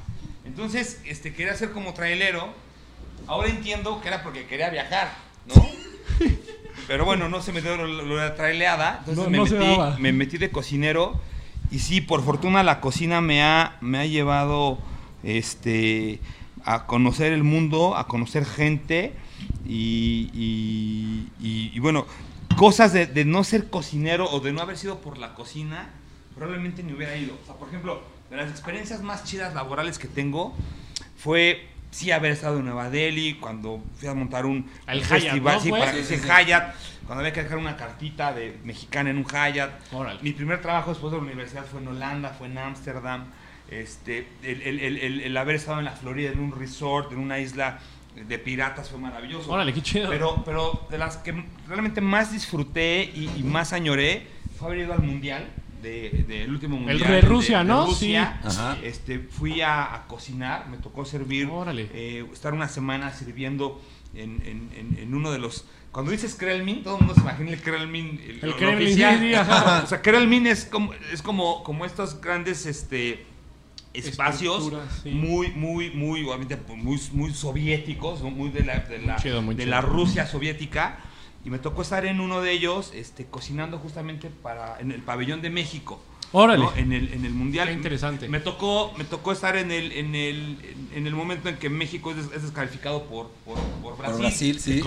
Entonces, 0.46 1.02
este, 1.04 1.34
quería 1.34 1.54
ser 1.54 1.72
como 1.72 1.92
trailero. 1.92 2.48
Ahora 3.26 3.48
entiendo 3.48 4.00
que 4.00 4.08
era 4.08 4.22
porque 4.22 4.46
quería 4.46 4.70
viajar, 4.70 5.12
¿no? 5.46 5.54
Pero 6.88 7.04
bueno, 7.04 7.28
no 7.28 7.40
se 7.42 7.52
me 7.52 7.60
dio 7.62 7.76
lo, 7.76 7.86
lo 7.86 8.16
de 8.16 8.28
la 8.30 8.34
traileada. 8.34 8.96
Entonces 9.06 9.24
No- 9.24 9.30
me, 9.30 9.38
no 9.38 9.44
metí, 9.44 10.02
me 10.02 10.12
metí 10.12 10.38
de 10.38 10.50
cocinero. 10.50 11.20
Y 11.70 11.78
sí, 11.80 12.00
por 12.00 12.24
fortuna 12.24 12.62
la 12.64 12.80
cocina 12.80 13.20
me 13.20 13.42
ha, 13.42 13.76
me 13.80 13.98
ha 13.98 14.06
llevado 14.06 14.78
este, 15.22 16.18
a 16.64 16.86
conocer 16.86 17.32
el 17.32 17.44
mundo, 17.44 17.94
a 17.96 18.06
conocer 18.08 18.44
gente. 18.46 19.12
Y, 19.66 20.30
y- 20.32 21.28
y- 21.40 21.70
y 21.74 21.78
bueno, 21.78 22.06
cosas 22.56 22.92
de, 22.92 23.06
de 23.06 23.24
no 23.24 23.44
ser 23.44 23.68
cocinero 23.70 24.28
o 24.30 24.40
de 24.40 24.52
no 24.52 24.62
haber 24.62 24.78
sido 24.78 24.98
por 25.00 25.18
la 25.18 25.34
cocina, 25.34 25.90
probablemente 26.34 26.82
ni 26.82 26.92
hubiera 26.92 27.16
ido. 27.16 27.34
O 27.42 27.46
sea, 27.46 27.54
por 27.54 27.68
ejemplo, 27.68 28.02
de 28.30 28.36
las 28.36 28.50
experiencias 28.50 29.02
más 29.02 29.24
chidas 29.24 29.54
laborales 29.54 29.98
que 29.98 30.08
tengo 30.08 30.54
fue 31.16 31.68
sí 31.90 32.10
haber 32.12 32.32
estado 32.32 32.58
en 32.58 32.64
Nueva 32.66 32.90
Delhi 32.90 33.34
cuando 33.34 33.82
fui 33.98 34.08
a 34.08 34.14
montar 34.14 34.46
un 34.46 34.70
El 34.86 34.98
un 34.98 35.04
Hyatt, 35.04 35.34
¿no, 35.54 35.60
sí, 35.60 35.68
fue? 35.70 35.78
para 35.80 35.92
que 35.92 36.04
sí, 36.04 36.16
sí. 36.16 36.22
Hyatt, 36.26 36.74
cuando 37.06 37.20
había 37.20 37.32
que 37.32 37.42
dejar 37.42 37.58
una 37.58 37.76
cartita 37.76 38.32
de 38.32 38.58
mexicana 38.64 39.10
en 39.10 39.18
un. 39.18 39.26
Órale. 39.92 40.20
Mi 40.22 40.32
primer 40.32 40.60
trabajo 40.60 40.90
después 40.90 41.10
de 41.12 41.18
la 41.18 41.24
universidad 41.24 41.64
fue 41.64 41.80
en 41.80 41.88
Holanda, 41.88 42.30
fue 42.30 42.48
en 42.48 42.58
Ámsterdam. 42.58 43.24
Este, 43.70 44.26
el, 44.42 44.62
el- 44.62 44.80
el- 44.80 44.96
el- 44.98 45.20
el 45.22 45.36
haber 45.36 45.56
estado 45.56 45.78
en 45.78 45.84
la 45.84 45.92
Florida 45.92 46.30
en 46.30 46.40
un 46.40 46.52
resort, 46.58 47.12
en 47.12 47.18
una 47.18 47.38
isla 47.38 47.78
de 48.14 48.38
piratas 48.38 48.88
fue 48.90 48.98
maravilloso. 48.98 49.50
Órale, 49.52 49.72
qué 49.74 49.82
chido. 49.82 50.08
Pero, 50.08 50.42
pero 50.44 50.86
de 50.90 50.98
las 50.98 51.18
que 51.18 51.44
realmente 51.68 52.00
más 52.00 52.32
disfruté 52.32 53.02
y, 53.14 53.30
y 53.36 53.42
más 53.42 53.72
añoré 53.72 54.26
fue 54.58 54.68
haber 54.68 54.80
ido 54.84 54.94
al 54.94 55.02
mundial. 55.02 55.46
De- 55.82 56.24
Del 56.28 56.50
último 56.50 56.76
mundial. 56.78 56.98
de 56.98 57.20
Rusia, 57.20 57.64
¿no? 57.64 57.86
Rusia. 57.86 58.40
Sí. 58.48 58.58
Este, 58.84 59.18
fui 59.18 59.60
a, 59.60 59.94
a 59.94 60.06
cocinar, 60.06 60.68
me 60.68 60.76
tocó 60.78 61.04
servir, 61.04 61.46
Órale. 61.50 61.88
eh, 61.92 62.26
estar 62.32 62.52
una 62.54 62.68
semana 62.68 63.12
sirviendo 63.12 63.80
en, 64.14 64.40
en- 64.44 65.14
uno 65.14 65.30
de 65.32 65.38
los... 65.38 65.64
Cuando 65.92 66.10
dices 66.12 66.34
Kremlin, 66.34 66.82
todo 66.82 66.94
el 66.98 67.00
mundo 67.00 67.14
se 67.14 67.20
imagina 67.22 67.50
el 67.50 67.60
Kremlin. 67.62 68.20
El, 68.22 68.44
El 68.44 68.54
Kremlin, 68.56 68.86
oficial. 68.88 69.18
sí, 69.18 69.28
sí, 69.28 69.34
ajá. 69.34 69.82
O 69.82 69.86
sea, 69.86 70.02
Kremlin 70.02 70.46
es 70.46 70.64
como, 70.66 70.92
es 71.12 71.22
como, 71.22 71.64
como 71.64 71.84
estos 71.86 72.20
grandes 72.20 72.66
este, 72.66 73.24
espacios 73.94 74.70
sí. 75.02 75.10
muy, 75.10 75.48
muy, 75.52 75.90
muy, 75.90 76.24
obviamente, 76.24 76.56
pues, 76.58 76.78
muy, 76.78 77.00
muy 77.12 77.32
soviéticos, 77.32 78.22
muy 78.22 78.50
de 78.50 78.64
la, 78.64 78.80
de 78.80 78.98
la, 79.00 79.16
chido, 79.16 79.40
de 79.42 79.66
la 79.66 79.80
Rusia 79.80 80.26
soviética. 80.26 80.98
Y 81.44 81.50
me 81.50 81.58
tocó 81.58 81.82
estar 81.82 82.04
en 82.04 82.20
uno 82.20 82.40
de 82.42 82.52
ellos 82.52 82.92
este, 82.94 83.26
cocinando 83.26 83.78
justamente 83.78 84.28
para, 84.28 84.78
en 84.80 84.92
el 84.92 85.00
pabellón 85.02 85.40
de 85.40 85.50
México. 85.50 86.02
Órale. 86.32 86.64
¿no? 86.64 86.76
En, 86.76 86.92
el, 86.92 87.12
en 87.14 87.24
el 87.24 87.32
mundial. 87.32 87.68
Qué 87.68 87.74
interesante. 87.74 88.28
Me 88.28 88.40
tocó, 88.40 88.92
me 88.98 89.04
tocó 89.04 89.32
estar 89.32 89.56
en 89.56 89.70
el, 89.70 89.92
en 89.92 90.14
el, 90.14 90.58
en 90.94 91.06
el 91.06 91.14
momento 91.14 91.48
en 91.48 91.56
que 91.56 91.70
México 91.70 92.10
es, 92.10 92.16
des- 92.18 92.36
es 92.36 92.42
descalificado 92.42 93.04
por, 93.04 93.30
por, 93.46 93.56
por 93.82 93.96
Brasil. 93.96 94.18
Brasil, 94.20 94.60
sí. 94.60 94.82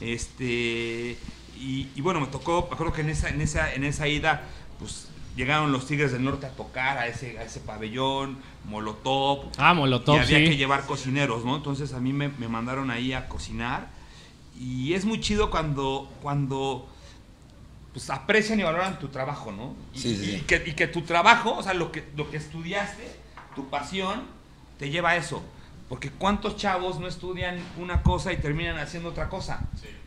Este, 0.00 1.16
y, 1.58 1.88
y 1.96 2.00
bueno, 2.02 2.20
me 2.20 2.26
tocó, 2.28 2.66
me 2.68 2.74
acuerdo 2.74 2.92
que 2.92 3.00
en 3.00 3.10
esa, 3.10 3.28
en 3.30 3.40
esa, 3.40 3.72
en 3.74 3.82
esa 3.82 4.06
ida, 4.06 4.44
pues 4.78 5.08
llegaron 5.34 5.72
los 5.72 5.86
Tigres 5.86 6.12
del 6.12 6.22
Norte 6.22 6.46
a 6.46 6.50
tocar 6.50 6.98
a 6.98 7.08
ese, 7.08 7.38
a 7.38 7.42
ese 7.42 7.60
pabellón, 7.60 8.38
Molotov. 8.66 9.46
Ah, 9.58 9.74
Molotov, 9.74 10.16
y 10.16 10.18
había 10.20 10.38
sí. 10.38 10.44
que 10.44 10.56
llevar 10.56 10.86
cocineros, 10.86 11.44
¿no? 11.44 11.56
Entonces 11.56 11.94
a 11.94 12.00
mí 12.00 12.12
me, 12.12 12.28
me 12.28 12.48
mandaron 12.48 12.90
ahí 12.90 13.12
a 13.12 13.28
cocinar. 13.28 13.88
Y 14.58 14.94
es 14.94 15.04
muy 15.04 15.20
chido 15.20 15.50
cuando, 15.50 16.10
cuando 16.22 16.88
pues, 17.92 18.08
aprecian 18.10 18.58
y 18.60 18.62
valoran 18.62 18.98
tu 18.98 19.08
trabajo, 19.08 19.52
¿no? 19.52 19.74
Y, 19.94 19.98
Sí, 19.98 20.16
sí, 20.16 20.22
y 20.22 20.38
sí. 20.38 20.40
que, 20.46 20.62
y 20.66 20.72
que 20.74 20.86
tu 20.86 21.02
trabajo, 21.02 21.54
o 21.56 21.62
sea, 21.62 21.74
lo 21.74 21.92
que, 21.92 22.04
lo 22.16 22.30
que 22.30 22.36
estudiaste, 22.38 23.04
tu 23.54 23.68
pasión, 23.68 24.22
te 24.78 24.90
lleva 24.90 25.10
a 25.10 25.16
eso. 25.16 25.42
Porque 25.88 26.10
cuántos 26.10 26.56
chavos 26.56 26.98
no 26.98 27.06
estudian 27.06 27.58
una 27.78 28.02
cosa 28.02 28.32
y 28.32 28.38
terminan 28.38 28.78
haciendo 28.78 29.10
otra 29.10 29.28
cosa. 29.28 29.60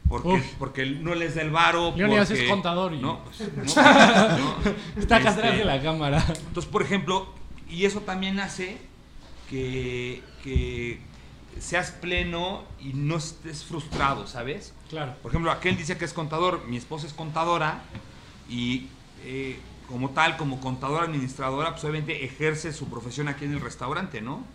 Porque, 0.09 0.27
Uf. 0.29 0.43
porque 0.57 0.85
no 0.88 1.13
les 1.15 1.35
da 1.35 1.41
el 1.43 1.51
varo. 1.51 1.93
Leonidas 1.95 2.27
porque- 2.27 2.43
es 2.43 2.50
contador 2.50 2.93
y- 2.93 2.97
No, 3.00 3.19
pues, 3.24 3.39
no, 3.75 4.38
no. 4.38 4.55
Está 4.97 5.17
acá 5.17 5.29
Este, 5.29 5.41
atrás 5.41 5.57
de 5.57 5.65
la 5.65 5.81
cámara. 5.81 6.25
entonces, 6.47 6.69
por 6.71 6.81
ejemplo, 6.81 7.31
y 7.69 7.85
eso 7.85 8.01
también 8.01 8.39
hace 8.39 8.77
que, 9.50 10.21
que 10.43 11.00
seas 11.60 11.91
pleno 11.91 12.63
y 12.79 12.94
no 12.94 13.18
estés 13.18 13.63
frustrado, 13.63 14.27
¿sabes? 14.27 14.74
Claro. 14.89 15.15
Por 15.22 15.32
ejemplo, 15.32 15.51
aquel 15.51 15.77
dice 15.77 15.98
que 15.98 16.06
es 16.06 16.13
contador, 16.13 16.65
mi 16.68 16.77
esposa 16.77 17.08
es 17.08 17.13
contadora 17.13 17.82
y 18.50 18.88
eh, 19.24 19.60
como 19.88 20.12
tal, 20.12 20.38
como 20.38 20.60
contadora 20.60 21.06
administradora, 21.06 21.72
pues 21.72 21.84
obviamente 21.84 22.24
ejerce 22.24 22.72
su 22.74 22.89
profesión 22.89 23.27
aquí 23.27 23.46
en 23.46 23.53
el 23.53 23.62
restaurante, 23.62 24.22
¿no? 24.22 24.46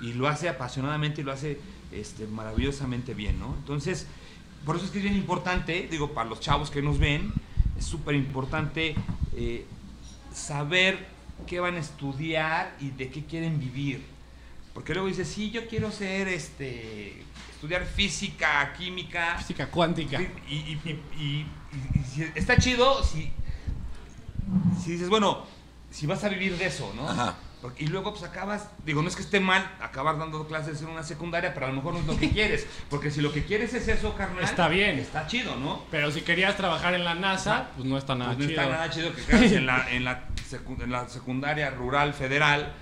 Y 0.00 0.12
lo 0.12 0.28
hace 0.28 0.48
apasionadamente 0.48 1.22
y 1.22 1.24
lo 1.24 1.32
hace 1.32 1.58
este, 1.92 2.26
maravillosamente 2.26 3.14
bien, 3.14 3.38
¿no? 3.38 3.54
Entonces, 3.58 4.06
por 4.64 4.76
eso 4.76 4.84
es 4.84 4.90
que 4.90 4.98
es 4.98 5.04
bien 5.04 5.16
importante, 5.16 5.88
digo, 5.90 6.12
para 6.12 6.28
los 6.28 6.40
chavos 6.40 6.70
que 6.70 6.82
nos 6.82 6.98
ven, 6.98 7.32
es 7.78 7.84
súper 7.84 8.14
importante 8.14 8.94
eh, 9.34 9.64
saber 10.32 11.06
qué 11.46 11.60
van 11.60 11.76
a 11.76 11.78
estudiar 11.78 12.76
y 12.80 12.90
de 12.90 13.10
qué 13.10 13.24
quieren 13.24 13.58
vivir. 13.58 14.04
Porque 14.74 14.94
luego 14.94 15.08
dices, 15.08 15.28
sí, 15.28 15.50
yo 15.50 15.66
quiero 15.68 15.90
ser, 15.92 16.28
este, 16.28 17.22
estudiar 17.54 17.84
física, 17.84 18.72
química, 18.76 19.36
Física 19.38 19.66
cuántica. 19.70 20.20
Y, 20.48 20.54
y- 20.54 20.80
y- 20.84 21.22
y- 21.22 21.46
y 22.00 22.04
si 22.10 22.22
está 22.34 22.56
chido 22.56 23.02
si, 23.04 23.30
si 24.82 24.92
dices, 24.92 25.08
bueno, 25.08 25.44
si 25.90 26.06
vas 26.06 26.24
a 26.24 26.28
vivir 26.28 26.56
de 26.56 26.66
eso, 26.66 26.92
¿no? 26.96 27.08
Ajá. 27.08 27.36
Porque- 27.60 27.84
y 27.84 27.86
luego 27.86 28.10
pues 28.12 28.24
acabas, 28.24 28.68
digo, 28.84 29.02
no 29.02 29.08
es 29.08 29.14
que 29.14 29.22
esté 29.22 29.38
mal 29.38 29.70
acabar 29.80 30.18
dando 30.18 30.48
clases 30.48 30.82
en 30.82 30.88
una 30.88 31.04
secundaria, 31.04 31.54
pero 31.54 31.66
a 31.66 31.68
lo 31.68 31.76
mejor 31.76 31.94
no 31.94 32.00
es 32.00 32.06
lo 32.06 32.16
que 32.18 32.30
quieres. 32.32 32.66
Porque 32.90 33.10
si 33.12 33.20
lo 33.20 33.32
que 33.32 33.44
quieres 33.44 33.72
es 33.74 33.86
eso, 33.86 34.16
carnal. 34.16 34.42
Está 34.42 34.66
bien. 34.68 34.98
Está 34.98 35.26
chido, 35.28 35.54
¿no? 35.56 35.84
Pero 35.90 36.10
si 36.10 36.22
querías 36.22 36.56
trabajar 36.56 36.94
en 36.94 37.04
la 37.04 37.14
NASA, 37.14 37.68
pues 37.76 37.86
no 37.88 37.96
está 37.98 38.14
nada 38.16 38.34
Pues 38.34 38.46
no 38.46 38.50
chido. 38.50 38.60
está 38.62 38.72
nada 38.72 38.90
chido 38.90 39.14
que 39.14 39.22
quedas 39.22 39.52
en 39.52 39.66
la, 39.66 39.90
en, 39.92 40.04
la 40.04 40.26
secu- 40.50 40.82
en 40.82 40.90
la 40.90 41.08
secundaria 41.08 41.70
rural 41.70 42.14
federal 42.14 42.72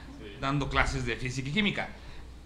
dando 0.41 0.69
clases 0.69 1.05
de 1.07 1.17
física 1.17 1.49
y 1.49 1.53
química. 1.53 1.89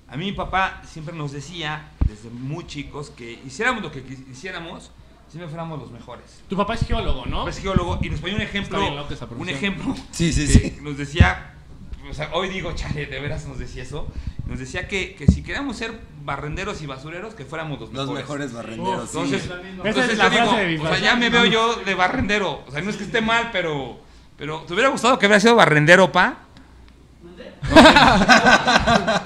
A 0.08 0.16
mí 0.16 0.26
mi 0.26 0.32
papá 0.32 0.82
siempre 0.86 1.14
nos 1.14 1.32
decía, 1.32 1.88
desde 2.06 2.28
muy 2.30 2.66
chicos, 2.66 3.10
que 3.10 3.40
hiciéramos 3.46 3.82
lo 3.82 3.90
que 3.90 4.04
hiciéramos, 4.30 4.90
siempre 5.28 5.48
fuéramos 5.48 5.78
los 5.80 5.90
mejores. 5.90 6.42
Tu 6.48 6.56
papá 6.56 6.74
es 6.74 6.86
geólogo, 6.86 7.24
¿no? 7.26 7.48
Es 7.48 7.58
geólogo 7.58 7.98
y 8.02 8.10
nos 8.10 8.20
ponía 8.20 8.36
un 8.36 8.42
ejemplo, 8.42 8.78
un 9.38 9.48
ejemplo 9.48 9.94
Sí, 10.10 10.32
sí, 10.32 10.46
que 10.46 10.52
sí. 10.70 10.78
nos 10.82 10.98
decía, 10.98 11.54
o 12.08 12.14
sea, 12.14 12.30
hoy 12.34 12.48
digo, 12.50 12.72
chale, 12.74 13.06
de 13.06 13.18
veras 13.20 13.46
nos 13.46 13.58
decía 13.58 13.82
eso, 13.82 14.06
nos 14.46 14.58
decía 14.58 14.86
que, 14.86 15.14
que 15.16 15.26
si 15.26 15.42
queríamos 15.42 15.76
ser 15.78 15.98
barrenderos 16.22 16.82
y 16.82 16.86
basureros, 16.86 17.34
que 17.34 17.46
fuéramos 17.46 17.80
los 17.80 17.90
Los 17.92 18.10
mejores. 18.10 18.50
mejores 18.50 18.52
barrenderos. 18.52 19.10
sí. 19.10 19.16
Entonces, 19.18 19.44
Esa 19.44 19.60
entonces 19.88 20.10
es 20.10 20.18
la 20.18 20.24
yo 20.24 20.30
digo, 20.30 20.44
frase 20.44 20.60
de 20.60 20.68
mi 20.68 20.76
o 20.76 20.80
sea, 20.82 20.90
papá. 20.90 21.02
ya 21.02 21.16
me 21.16 21.30
veo 21.30 21.44
yo 21.46 21.76
de 21.76 21.94
barrendero. 21.94 22.62
O 22.68 22.70
sea, 22.70 22.82
no 22.82 22.90
es 22.90 22.96
que 22.98 23.04
esté 23.04 23.22
mal, 23.22 23.48
pero, 23.52 23.98
pero 24.36 24.60
¿te 24.60 24.74
hubiera 24.74 24.90
gustado 24.90 25.18
que 25.18 25.24
hubiera 25.26 25.40
sido 25.40 25.56
barrendero, 25.56 26.12
pa? 26.12 26.40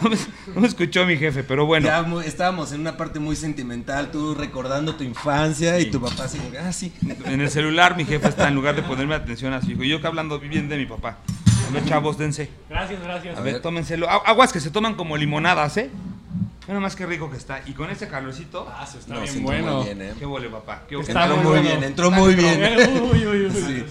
No 0.00 0.10
me, 0.10 0.16
no 0.54 0.60
me 0.60 0.68
escuchó 0.68 1.04
mi 1.06 1.16
jefe, 1.16 1.42
pero 1.44 1.66
bueno. 1.66 1.86
Ya 1.86 2.04
estábamos 2.24 2.72
en 2.72 2.80
una 2.80 2.96
parte 2.96 3.18
muy 3.18 3.36
sentimental, 3.36 4.10
tú 4.10 4.34
recordando 4.34 4.94
tu 4.94 5.04
infancia 5.04 5.78
y 5.80 5.90
tu 5.90 6.00
papá 6.00 6.24
así, 6.24 6.38
ah, 6.62 6.72
sí. 6.72 6.92
En 7.24 7.40
el 7.40 7.50
celular 7.50 7.96
mi 7.96 8.04
jefe 8.04 8.28
está 8.28 8.48
en 8.48 8.54
lugar 8.54 8.76
de 8.76 8.82
ponerme 8.82 9.14
atención 9.14 9.52
a 9.52 9.60
su 9.60 9.70
hijo. 9.72 9.82
Y 9.84 9.88
yo 9.88 10.00
que 10.00 10.06
hablando 10.06 10.38
bien 10.38 10.68
de 10.68 10.76
mi 10.76 10.86
papá. 10.86 11.18
A 11.68 11.72
ver, 11.72 11.84
chavos, 11.84 12.16
dense. 12.16 12.50
Gracias, 12.70 13.02
gracias. 13.02 13.36
A 13.36 13.40
ver, 13.40 13.60
tómenselo. 13.60 14.08
Agu- 14.08 14.22
Aguas 14.24 14.52
que 14.52 14.60
se 14.60 14.70
toman 14.70 14.94
como 14.94 15.16
limonadas, 15.16 15.76
¿eh? 15.76 15.90
Mira 16.66 16.80
más 16.80 16.96
que 16.96 17.06
rico 17.06 17.30
que 17.30 17.36
está. 17.36 17.62
Y 17.66 17.72
con 17.72 17.90
ese 17.90 18.08
calorcito, 18.08 18.66
Ah, 18.70 18.86
se 18.86 18.98
está 18.98 19.14
No, 19.14 19.20
bien 19.22 19.42
bueno. 19.42 19.76
muy 19.76 19.84
bien, 19.86 20.02
¿eh? 20.02 20.14
qué 20.18 20.24
vole, 20.26 20.48
papá. 20.48 20.82
Qué 20.88 20.96
Está 20.98 21.24
Entró 21.24 21.36
muy 21.36 21.46
bueno. 21.46 21.62
bien, 21.62 21.82
entró 21.84 22.10
muy 22.10 22.34
bien. 22.34 22.60
Uy, 23.12 23.26
uy, 23.26 23.46
uy. 23.46 23.50
Sí. 23.52 23.84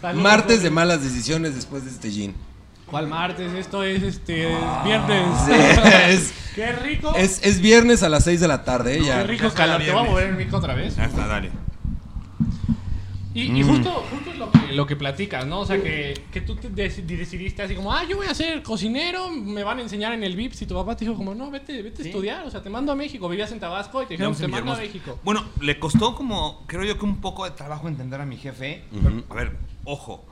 Salud. 0.00 0.22
Martes 0.22 0.62
de 0.62 0.70
malas 0.70 1.02
decisiones 1.02 1.54
después 1.54 1.84
de 1.84 1.90
este 1.90 2.10
gin. 2.10 2.34
¿Cuál 2.90 3.06
martes? 3.06 3.52
Esto 3.52 3.82
es 3.82 4.02
este 4.02 4.52
es 4.52 4.58
viernes. 4.84 5.26
Sí, 5.46 5.52
es, 6.08 6.34
Qué 6.54 6.72
rico. 6.72 7.14
es, 7.16 7.40
es 7.44 7.60
viernes 7.60 8.02
a 8.02 8.08
las 8.08 8.24
6 8.24 8.40
de 8.40 8.48
la 8.48 8.64
tarde, 8.64 8.96
¿eh? 8.96 9.00
Qué 9.00 9.06
Ya. 9.06 9.22
rico 9.24 9.50
calor. 9.50 9.82
Te 9.82 9.92
voy 9.92 10.00
a 10.06 10.10
mover 10.10 10.28
el 10.28 10.36
mic 10.36 10.52
otra 10.52 10.74
vez. 10.74 10.96
Ya 10.96 11.04
está, 11.04 11.26
dale. 11.26 11.50
Y, 13.34 13.56
y 13.56 13.62
justo, 13.62 14.04
justo 14.10 14.30
es 14.32 14.38
lo 14.38 14.50
que, 14.50 14.72
lo 14.72 14.86
que 14.86 14.96
platicas, 14.96 15.46
¿no? 15.46 15.60
O 15.60 15.66
sea, 15.66 15.80
que, 15.80 16.14
que 16.32 16.40
tú 16.40 16.56
te 16.56 16.70
dec- 16.70 17.04
decidiste 17.04 17.62
así 17.62 17.74
como, 17.76 17.92
ah, 17.92 18.02
yo 18.08 18.16
voy 18.16 18.26
a 18.26 18.34
ser 18.34 18.62
cocinero, 18.64 19.30
me 19.30 19.62
van 19.62 19.78
a 19.78 19.82
enseñar 19.82 20.12
en 20.12 20.24
el 20.24 20.34
VIPS. 20.34 20.62
Y 20.62 20.66
tu 20.66 20.74
papá 20.74 20.96
te 20.96 21.04
dijo 21.04 21.16
como, 21.16 21.34
no, 21.34 21.48
vete, 21.50 21.80
vete 21.82 22.02
a 22.02 22.06
estudiar. 22.06 22.46
O 22.46 22.50
sea, 22.50 22.62
te 22.62 22.70
mando 22.70 22.90
a 22.90 22.96
México. 22.96 23.28
Vivías 23.28 23.52
en 23.52 23.60
Tabasco 23.60 24.02
y 24.02 24.06
te 24.06 24.14
dijeron, 24.14 24.34
te 24.34 24.48
mando 24.48 24.72
a. 24.72 24.76
México. 24.78 25.20
Bueno, 25.22 25.44
le 25.60 25.78
costó 25.78 26.16
como, 26.16 26.64
creo 26.66 26.82
yo 26.84 26.98
que 26.98 27.04
un 27.04 27.20
poco 27.20 27.44
de 27.44 27.52
trabajo 27.52 27.86
entender 27.86 28.20
a 28.20 28.26
mi 28.26 28.38
jefe. 28.38 28.82
A 29.28 29.34
ver, 29.34 29.52
ojo, 29.84 30.24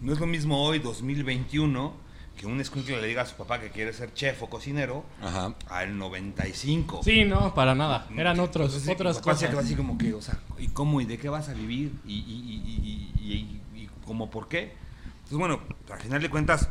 no 0.00 0.12
es 0.12 0.20
lo 0.20 0.26
mismo 0.26 0.62
hoy, 0.62 0.78
2021, 0.78 1.94
que 2.36 2.46
un 2.46 2.60
escuincle 2.60 3.00
le 3.00 3.06
diga 3.06 3.22
a 3.22 3.26
su 3.26 3.34
papá 3.34 3.60
que 3.60 3.70
quiere 3.70 3.92
ser 3.92 4.12
chef 4.12 4.42
o 4.42 4.50
cocinero, 4.50 5.04
Ajá. 5.22 5.54
al 5.68 5.96
95. 5.96 7.00
Sí, 7.02 7.24
no, 7.24 7.54
para 7.54 7.74
nada. 7.74 8.06
Eran 8.16 8.38
otros, 8.40 8.66
Entonces, 8.66 8.90
otras 8.94 9.16
mi 9.16 9.20
papá 9.22 9.34
se 9.34 9.46
cosas. 9.46 9.50
quedó 9.50 9.60
así 9.60 9.74
como 9.74 9.96
que, 9.96 10.12
o 10.14 10.20
sea, 10.20 10.38
¿y 10.58 10.68
cómo? 10.68 11.00
¿Y 11.00 11.06
de 11.06 11.16
qué 11.18 11.28
vas 11.30 11.48
a 11.48 11.54
vivir? 11.54 11.92
¿Y, 12.06 12.12
y, 12.14 12.16
y, 12.18 13.22
y, 13.22 13.30
y- 13.32 13.60
y- 13.74 13.82
y 13.84 13.88
cómo 14.04 14.30
por 14.30 14.48
qué? 14.48 14.74
Entonces, 15.14 15.38
bueno, 15.38 15.60
al 15.90 15.98
final 16.00 16.20
de 16.20 16.28
cuentas, 16.30 16.68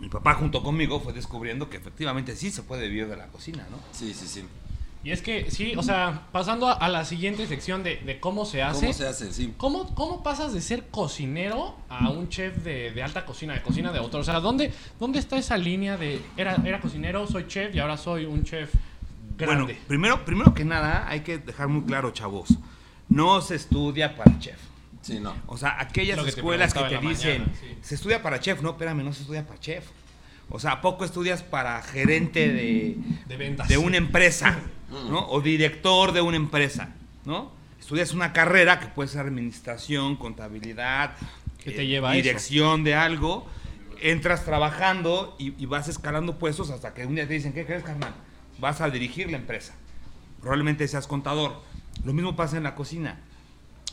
mi 0.00 0.08
papá 0.08 0.34
junto 0.34 0.62
conmigo 0.62 1.00
fue 1.00 1.12
descubriendo 1.12 1.68
que 1.68 1.76
efectivamente 1.78 2.36
sí 2.36 2.50
se 2.52 2.62
puede 2.62 2.86
vivir 2.88 3.08
de 3.08 3.16
la 3.16 3.26
cocina, 3.26 3.66
¿no? 3.70 3.78
Sí, 3.92 4.14
sí, 4.14 4.28
sí. 4.28 4.44
Y 5.04 5.12
es 5.12 5.22
que, 5.22 5.50
sí, 5.50 5.74
o 5.76 5.82
sea, 5.82 6.26
pasando 6.32 6.66
a, 6.68 6.72
a 6.72 6.88
la 6.88 7.04
siguiente 7.04 7.46
sección 7.46 7.82
de, 7.84 7.96
de 7.98 8.18
cómo 8.18 8.44
se 8.44 8.62
hace. 8.62 8.80
¿Cómo 8.80 8.92
se 8.92 9.06
hace? 9.06 9.32
Sí. 9.32 9.54
¿Cómo, 9.56 9.94
cómo 9.94 10.22
pasas 10.22 10.52
de 10.52 10.60
ser 10.60 10.88
cocinero 10.88 11.76
a 11.88 12.10
un 12.10 12.28
chef 12.28 12.56
de, 12.64 12.90
de 12.90 13.02
alta 13.02 13.24
cocina, 13.24 13.54
de 13.54 13.62
cocina 13.62 13.92
de 13.92 13.98
autor? 13.98 14.20
O 14.20 14.24
sea, 14.24 14.40
¿dónde, 14.40 14.72
dónde 14.98 15.20
está 15.20 15.38
esa 15.38 15.56
línea 15.56 15.96
de 15.96 16.20
era, 16.36 16.56
era 16.64 16.80
cocinero, 16.80 17.26
soy 17.26 17.46
chef 17.46 17.74
y 17.74 17.78
ahora 17.78 17.96
soy 17.96 18.24
un 18.24 18.42
chef 18.42 18.74
grande? 19.36 19.64
Bueno, 19.64 19.80
primero, 19.86 20.24
primero 20.24 20.54
que 20.54 20.64
nada, 20.64 21.08
hay 21.08 21.20
que 21.20 21.38
dejar 21.38 21.68
muy 21.68 21.82
claro, 21.82 22.10
chavos, 22.10 22.58
no 23.08 23.40
se 23.40 23.54
estudia 23.54 24.16
para 24.16 24.36
chef. 24.40 24.58
Sí, 25.00 25.20
no. 25.20 25.32
O 25.46 25.56
sea, 25.56 25.80
aquellas 25.80 26.18
escuelas 26.26 26.74
que 26.74 26.80
te, 26.80 26.98
dicen, 26.98 27.42
mañana, 27.42 27.58
sí. 27.58 27.78
se 27.80 27.94
estudia 27.94 28.20
para 28.20 28.40
chef, 28.40 28.60
no, 28.62 28.70
espérame, 28.70 29.04
no 29.04 29.12
se 29.12 29.22
estudia 29.22 29.46
para 29.46 29.60
chef. 29.60 29.86
O 30.50 30.58
sea, 30.58 30.72
¿a 30.72 30.80
poco 30.80 31.04
estudias 31.04 31.42
para 31.42 31.80
gerente 31.82 32.48
de, 32.52 32.96
De 33.26 33.36
ventas. 33.36 33.68
de 33.68 33.78
una 33.78 33.96
empresa, 33.98 34.58
¿no? 34.90 35.28
O 35.28 35.40
director 35.40 36.12
de 36.12 36.20
una 36.22 36.36
empresa, 36.36 36.94
¿no? 37.24 37.52
Estudias 37.78 38.12
una 38.12 38.32
carrera 38.32 38.80
que 38.80 38.86
puede 38.86 39.08
ser 39.08 39.26
administración, 39.26 40.16
contabilidad, 40.16 41.12
eh, 41.20 41.26
¿Qué 41.64 41.70
te 41.72 41.86
lleva 41.86 42.10
a 42.10 42.14
eso? 42.14 42.22
dirección 42.22 42.84
de 42.84 42.94
algo. 42.94 43.46
Entras 44.00 44.44
trabajando 44.44 45.34
y, 45.38 45.60
y 45.62 45.66
vas 45.66 45.88
escalando 45.88 46.38
puestos 46.38 46.70
hasta 46.70 46.94
que 46.94 47.04
un 47.04 47.14
día 47.14 47.26
te 47.26 47.34
dicen, 47.34 47.52
¿qué 47.52 47.66
crees, 47.66 47.82
carnal? 47.82 48.14
Vas 48.58 48.80
a 48.80 48.88
dirigir 48.90 49.30
la 49.30 49.36
empresa. 49.36 49.74
Probablemente 50.40 50.86
seas 50.88 51.06
contador. 51.06 51.60
Lo 52.04 52.12
mismo 52.12 52.36
pasa 52.36 52.56
en 52.56 52.62
la 52.62 52.74
cocina. 52.74 53.20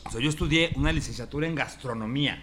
O 0.04 0.10
sea, 0.10 0.20
yo 0.20 0.30
estudié 0.30 0.70
una 0.76 0.92
licenciatura 0.92 1.46
en 1.48 1.54
gastronomía 1.56 2.42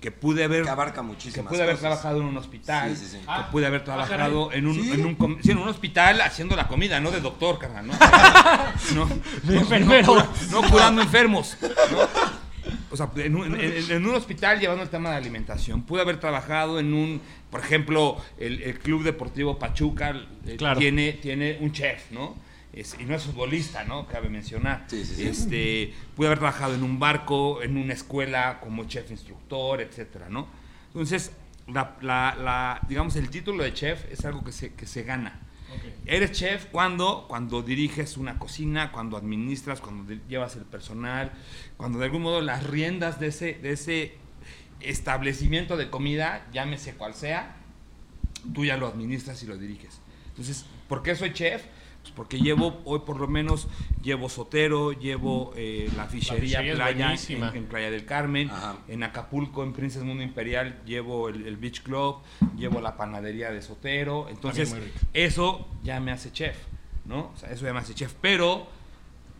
que 0.00 0.12
pude 0.12 0.44
haber 0.44 0.62
Que 0.64 0.70
abarca 0.70 1.00
que 1.00 1.06
muchísimas 1.08 1.48
pude 1.48 1.62
haber 1.62 1.74
cosas. 1.76 1.90
trabajado 2.00 2.20
en 2.20 2.26
un 2.28 2.36
hospital, 2.36 2.96
Sí, 2.96 3.04
sí, 3.04 3.10
sí. 3.12 3.16
que 3.18 3.24
Ah, 3.26 3.48
pude 3.50 3.66
haber 3.66 3.80
ah, 3.80 3.84
trabajado 3.84 4.52
en 4.52 4.66
un, 4.66 4.74
Sí. 4.74 4.92
en, 4.92 5.04
un, 5.06 5.38
en 5.44 5.58
un 5.58 5.68
hospital 5.68 6.20
haciendo 6.20 6.54
la 6.54 6.68
comida, 6.68 7.00
no 7.00 7.10
de 7.10 7.20
doctor, 7.20 7.58
carnal, 7.58 7.86
¿no? 7.88 7.94
no, 8.94 9.06
De 9.42 9.54
no, 9.54 9.60
enfermero. 9.60 10.06
no 10.06 10.12
cura- 10.14 10.28
no 10.50 10.62
curando 10.70 11.02
enfermos, 11.02 11.56
¿no? 11.90 12.38
O 12.90 12.96
sea, 12.96 13.10
en 13.16 13.34
un, 13.36 13.60
en- 13.60 13.90
en 13.90 14.06
un 14.06 14.14
hospital 14.14 14.60
llevando 14.60 14.82
el 14.82 14.88
tema 14.88 15.10
de 15.10 15.16
alimentación. 15.16 15.82
Pude 15.82 16.00
haber 16.02 16.20
trabajado 16.20 16.78
en 16.78 16.94
un, 16.94 17.20
por 17.50 17.60
ejemplo, 17.60 18.16
el, 18.38 18.62
el 18.62 18.78
Club 18.78 19.02
Deportivo 19.02 19.58
Pachuca 19.58 20.14
eh, 20.46 20.56
Claro. 20.56 20.78
tiene, 20.78 21.12
tiene 21.14 21.58
un 21.60 21.72
chef, 21.72 22.10
¿no? 22.12 22.34
Es- 22.80 22.96
y 22.98 23.04
no 23.04 23.14
es 23.14 23.24
futbolista, 23.24 23.84
¿no? 23.84 24.06
Cabe 24.06 24.28
mencionar. 24.28 24.84
Sí, 24.88 25.04
sí, 25.04 25.14
sí. 25.16 25.26
Este, 25.26 25.94
pude 26.14 26.28
haber 26.28 26.38
trabajado 26.38 26.74
en 26.74 26.82
un 26.82 26.98
barco, 26.98 27.62
en 27.62 27.76
una 27.76 27.92
escuela 27.92 28.60
como 28.60 28.84
chef 28.84 29.10
instructor, 29.10 29.80
etcétera, 29.80 30.28
¿no? 30.28 30.46
Entonces, 30.88 31.32
la, 31.66 31.96
la- 32.00 32.34
la- 32.36 32.80
digamos, 32.88 33.16
el 33.16 33.30
título 33.30 33.64
de 33.64 33.74
chef 33.74 34.04
es 34.12 34.24
algo 34.24 34.44
que 34.44 34.52
se, 34.52 34.74
que 34.74 34.86
se 34.86 35.02
gana. 35.02 35.40
Eres 36.06 36.32
chef 36.32 36.66
cuando, 36.66 37.26
cuando 37.28 37.60
diriges 37.62 38.16
una 38.16 38.38
cocina, 38.38 38.90
cuando 38.92 39.16
administras, 39.18 39.80
cuando 39.82 40.14
llevas 40.28 40.56
el 40.56 40.62
personal, 40.64 41.32
cuando 41.76 41.98
de 41.98 42.06
algún 42.06 42.22
modo 42.22 42.40
las 42.40 42.64
riendas 42.64 43.20
de 43.20 43.26
ese, 43.26 43.54
de 43.54 43.72
ese 43.72 44.14
establecimiento 44.80 45.76
de 45.76 45.90
comida, 45.90 46.46
llámese 46.52 46.94
cual 46.94 47.12
sea, 47.14 47.56
tú 48.54 48.64
ya 48.64 48.76
lo 48.76 48.86
administras 48.86 49.42
y 49.42 49.46
lo 49.46 49.56
diriges. 49.58 50.00
Entonces, 50.28 50.64
¿por 50.88 51.02
qué 51.02 51.14
soy 51.16 51.32
chef? 51.32 51.62
Porque 52.18 52.40
llevo, 52.40 52.80
hoy 52.84 52.98
por 53.06 53.20
lo 53.20 53.28
menos, 53.28 53.68
llevo 54.02 54.28
Sotero, 54.28 54.90
llevo 54.90 55.52
eh, 55.54 55.88
la 55.96 56.06
fichería 56.06 56.60
es 56.62 56.74
Playa 56.74 57.14
en, 57.28 57.44
en 57.56 57.64
Playa 57.66 57.92
del 57.92 58.04
Carmen, 58.06 58.50
Ajá. 58.50 58.76
en 58.88 59.04
Acapulco, 59.04 59.62
en 59.62 59.72
Princess 59.72 60.02
Mundo 60.02 60.24
Imperial, 60.24 60.82
llevo 60.84 61.28
el, 61.28 61.46
el 61.46 61.56
Beach 61.56 61.84
Club, 61.84 62.16
llevo 62.56 62.80
la 62.80 62.96
panadería 62.96 63.52
de 63.52 63.62
Sotero. 63.62 64.28
Entonces, 64.30 64.74
eso 65.14 65.68
ya 65.84 66.00
me 66.00 66.10
hace 66.10 66.32
chef, 66.32 66.56
¿no? 67.04 67.30
O 67.32 67.36
sea, 67.36 67.52
eso 67.52 67.66
ya 67.66 67.72
me 67.72 67.78
hace 67.78 67.94
chef. 67.94 68.12
Pero, 68.20 68.66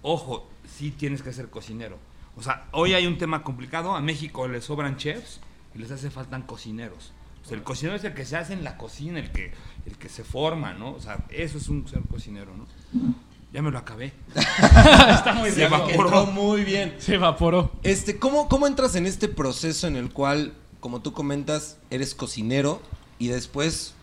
ojo, 0.02 0.49
sí 0.64 0.92
tienes 0.92 1.23
que 1.23 1.32
ser 1.32 1.50
cocinero. 1.50 1.99
O 2.37 2.44
sea, 2.44 2.68
hoy 2.70 2.94
hay 2.94 3.08
un 3.08 3.18
tema 3.18 3.42
complicado. 3.42 3.97
A 3.97 4.00
México 4.00 4.47
le 4.47 4.61
sobran 4.61 4.99
chefs 4.99 5.40
y 5.75 5.78
les 5.80 5.90
hace 5.90 6.12
faltan 6.12 6.42
cocineros. 6.42 7.12
O 7.49 7.50
sea, 7.50 7.57
el 7.57 7.64
cocinero 7.64 7.97
es 7.97 8.05
el 8.05 8.12
que 8.12 8.26
se 8.26 8.37
hace 8.37 8.52
en 8.52 8.62
la 8.62 8.76
cocina, 8.76 9.19
el 9.19 9.33
que, 9.33 9.52
el 9.87 9.97
que 9.97 10.11
se 10.11 10.23
forma, 10.23 10.75
¿no? 10.75 10.90
O 10.93 11.00
sea, 11.00 11.25
eso 11.31 11.57
es 11.57 11.69
un 11.71 11.88
ser 11.88 12.00
cocinero, 12.02 12.52
¿no? 12.55 12.67
Ya 13.55 13.62
me 13.62 13.71
lo 13.71 13.78
acabé. 13.78 14.12
Está 14.35 15.33
muy 15.35 15.50
Se 15.50 15.64
rico. 15.67 15.76
evaporó. 15.88 16.21
Entró 16.21 16.26
muy 16.26 16.62
bien. 16.64 16.95
Se 16.99 17.14
evaporó. 17.14 17.73
Este, 17.85 18.19
¿cómo, 18.19 18.50
¿Cómo 18.50 18.67
entras 18.67 18.97
en 18.97 19.07
este 19.07 19.28
proceso 19.28 19.87
en 19.87 19.97
el 19.97 20.11
cual, 20.12 20.52
como 20.81 21.00
tú 21.00 21.14
comentas, 21.14 21.78
eres 21.88 22.14
cocinero 22.14 22.83
y 23.19 23.28
después, 23.28 23.95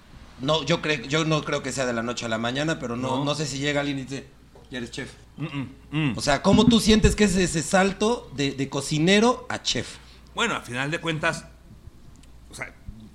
no, 0.41 0.63
yo 0.63 0.81
creo, 0.81 1.01
yo 1.05 1.23
no 1.25 1.43
creo 1.43 1.61
que 1.61 1.71
sea 1.71 1.85
de 1.85 1.93
la 1.93 2.01
noche 2.01 2.25
a 2.25 2.29
la 2.29 2.39
mañana, 2.39 2.79
pero 2.79 2.95
no, 2.97 3.17
No. 3.17 3.25
no 3.25 3.35
sé 3.35 3.45
si 3.45 3.59
llega 3.59 3.81
alguien 3.81 3.99
y 3.99 4.03
dice, 4.05 4.25
ya 4.71 4.79
eres 4.79 4.89
chef. 4.89 5.11
Mm, 5.37 5.45
mm, 5.45 5.69
mm. 5.91 6.17
O 6.17 6.21
sea, 6.21 6.41
¿cómo 6.41 6.65
tú 6.65 6.79
sientes 6.79 7.15
que 7.15 7.25
es 7.25 7.35
ese 7.35 7.61
salto 7.61 8.31
de, 8.35 8.53
de 8.53 8.69
cocinero 8.69 9.45
a 9.49 9.61
chef? 9.61 9.97
Bueno, 10.33 10.55
al 10.55 10.63
final 10.63 10.89
de 10.89 10.99
cuentas, 10.99 11.45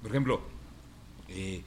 por 0.02 0.10
ejemplo, 0.10 0.40
eh, 1.28 1.62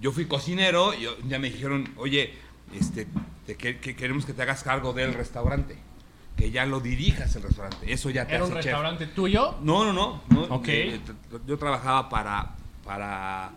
yo 0.00 0.12
fui 0.12 0.26
cocinero 0.26 0.92
y 0.94 1.06
ya 1.28 1.38
me 1.38 1.50
dijeron, 1.50 1.88
oye, 1.96 2.34
este, 2.74 3.06
te 3.46 3.56
que- 3.56 3.78
que 3.78 3.94
queremos 3.96 4.26
que 4.26 4.32
te 4.32 4.42
hagas 4.42 4.62
cargo 4.62 4.92
del 4.92 5.14
restaurante. 5.14 5.78
que 6.36 6.50
ya 6.50 6.66
lo 6.66 6.80
dirijas 6.80 7.36
el 7.36 7.44
restaurante. 7.44 7.92
Eso 7.92 8.10
ya 8.10 8.26
te 8.26 8.34
¿Era 8.34 8.42
un 8.42 8.50
chef. 8.50 8.64
restaurante 8.64 9.06
tuyo? 9.06 9.54
No, 9.62 9.84
no, 9.84 9.92
no. 9.92 10.20
no. 10.30 10.42
Ok. 10.56 10.66
Eh, 10.66 10.94
eh, 10.96 11.00
Yo 11.46 11.56
trabajaba 11.58 12.08
para, 12.08 12.56
para, 12.84 13.52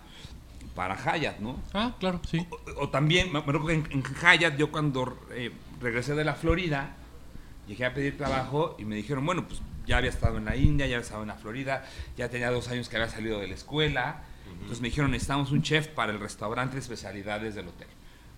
para 0.75 0.95
Hyatt, 0.95 1.39
¿no? 1.39 1.59
Ah, 1.73 1.95
claro, 1.99 2.21
sí. 2.29 2.45
O, 2.77 2.83
o 2.83 2.89
también, 2.89 3.33
me 3.33 3.39
acuerdo 3.39 3.65
que 3.65 3.73
en, 3.73 3.87
en 3.89 4.03
Hyatt, 4.03 4.57
yo 4.57 4.69
cuando 4.71 5.17
eh, 5.31 5.51
regresé 5.81 6.13
de 6.13 6.23
la 6.23 6.35
Florida, 6.35 6.95
llegué 7.67 7.83
a 7.83 7.95
pedir 7.95 8.15
trabajo 8.15 8.75
y 8.77 8.85
me 8.85 8.95
dijeron, 8.95 9.25
bueno, 9.25 9.47
pues 9.47 9.59
ya 9.87 9.97
había 9.97 10.09
estado 10.09 10.37
en 10.37 10.45
la 10.45 10.55
India, 10.55 10.85
ya 10.85 10.95
había 10.97 11.03
estado 11.03 11.21
en 11.23 11.29
la 11.29 11.35
Florida, 11.35 11.83
ya 12.17 12.29
tenía 12.29 12.51
dos 12.51 12.67
años 12.67 12.89
que 12.89 12.97
había 12.97 13.09
salido 13.09 13.39
de 13.39 13.47
la 13.47 13.55
escuela. 13.55 14.23
Entonces 14.53 14.81
me 14.81 14.89
dijeron, 14.89 15.11
necesitamos 15.11 15.51
un 15.51 15.61
chef 15.61 15.87
para 15.87 16.11
el 16.11 16.19
restaurante 16.19 16.75
de 16.75 16.81
especialidades 16.81 17.55
del 17.55 17.67
hotel. 17.67 17.87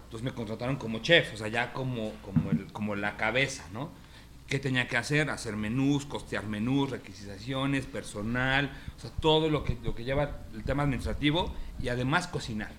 Entonces 0.03 0.23
me 0.23 0.33
contrataron 0.33 0.75
como 0.77 0.99
chef, 0.99 1.33
o 1.33 1.37
sea, 1.37 1.47
ya 1.49 1.71
como, 1.73 2.13
como, 2.23 2.51
el- 2.51 2.71
como 2.71 2.95
la 2.95 3.15
cabeza, 3.17 3.63
¿no? 3.73 3.89
¿Qué 4.47 4.57
tenía 4.57 4.87
que 4.87 4.97
hacer? 4.97 5.29
Hacer 5.29 5.55
menús, 5.55 6.05
costear 6.07 6.45
menús, 6.47 6.89
requisiciones, 6.89 7.85
personal, 7.85 8.71
o 8.97 8.99
sea, 8.99 9.11
todo 9.21 9.49
lo 9.49 9.63
que, 9.63 9.77
lo 9.83 9.93
que 9.93 10.03
lleva 10.03 10.39
el 10.53 10.63
tema 10.63 10.81
administrativo 10.83 11.53
y 11.79 11.89
además 11.89 12.27
cocinar, 12.27 12.71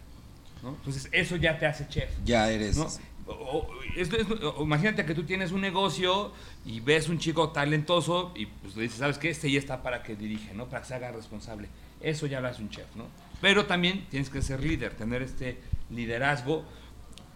¿no? 0.65 0.71
Entonces 0.71 1.09
eso 1.12 1.37
ya 1.37 1.59
te 1.59 1.67
hace 1.67 1.87
chef. 1.89 2.11
Ya 2.25 2.50
eres. 2.50 2.77
¿no? 2.77 2.89
O- 3.31 3.59
o- 3.59 3.83
es- 3.97 4.13
es- 4.13 4.31
o- 4.31 4.63
imagínate 4.63 5.05
que 5.05 5.15
tú 5.15 5.25
tienes 5.25 5.53
un 5.53 5.61
negocio 5.61 6.33
y 6.65 6.81
ves 6.81 7.09
un 7.09 7.19
chico 7.19 7.51
talentoso 7.51 8.33
y 8.35 8.47
pues 8.47 8.77
le 8.77 8.83
dices, 8.85 8.99
¿sabes 8.99 9.19
qué? 9.19 9.31
Este 9.31 9.51
ya 9.51 9.59
está 9.59 9.83
para 9.83 10.03
que 10.03 10.17
dirige, 10.17 10.53
¿no? 10.55 10.67
Para 10.67 10.83
que 10.83 10.89
se 10.89 10.95
haga 10.95 11.13
responsable. 11.13 11.69
Eso 12.01 12.27
ya 12.27 12.41
lo 12.41 12.49
hace 12.49 12.63
un 12.63 12.71
chef, 12.71 12.87
¿no? 12.97 13.05
Pero 13.41 13.67
también 13.67 14.07
tienes 14.11 14.31
que 14.31 14.43
ser 14.43 14.61
líder, 14.63 14.95
tener 14.95 15.23
este 15.23 15.59
liderazgo, 15.91 16.65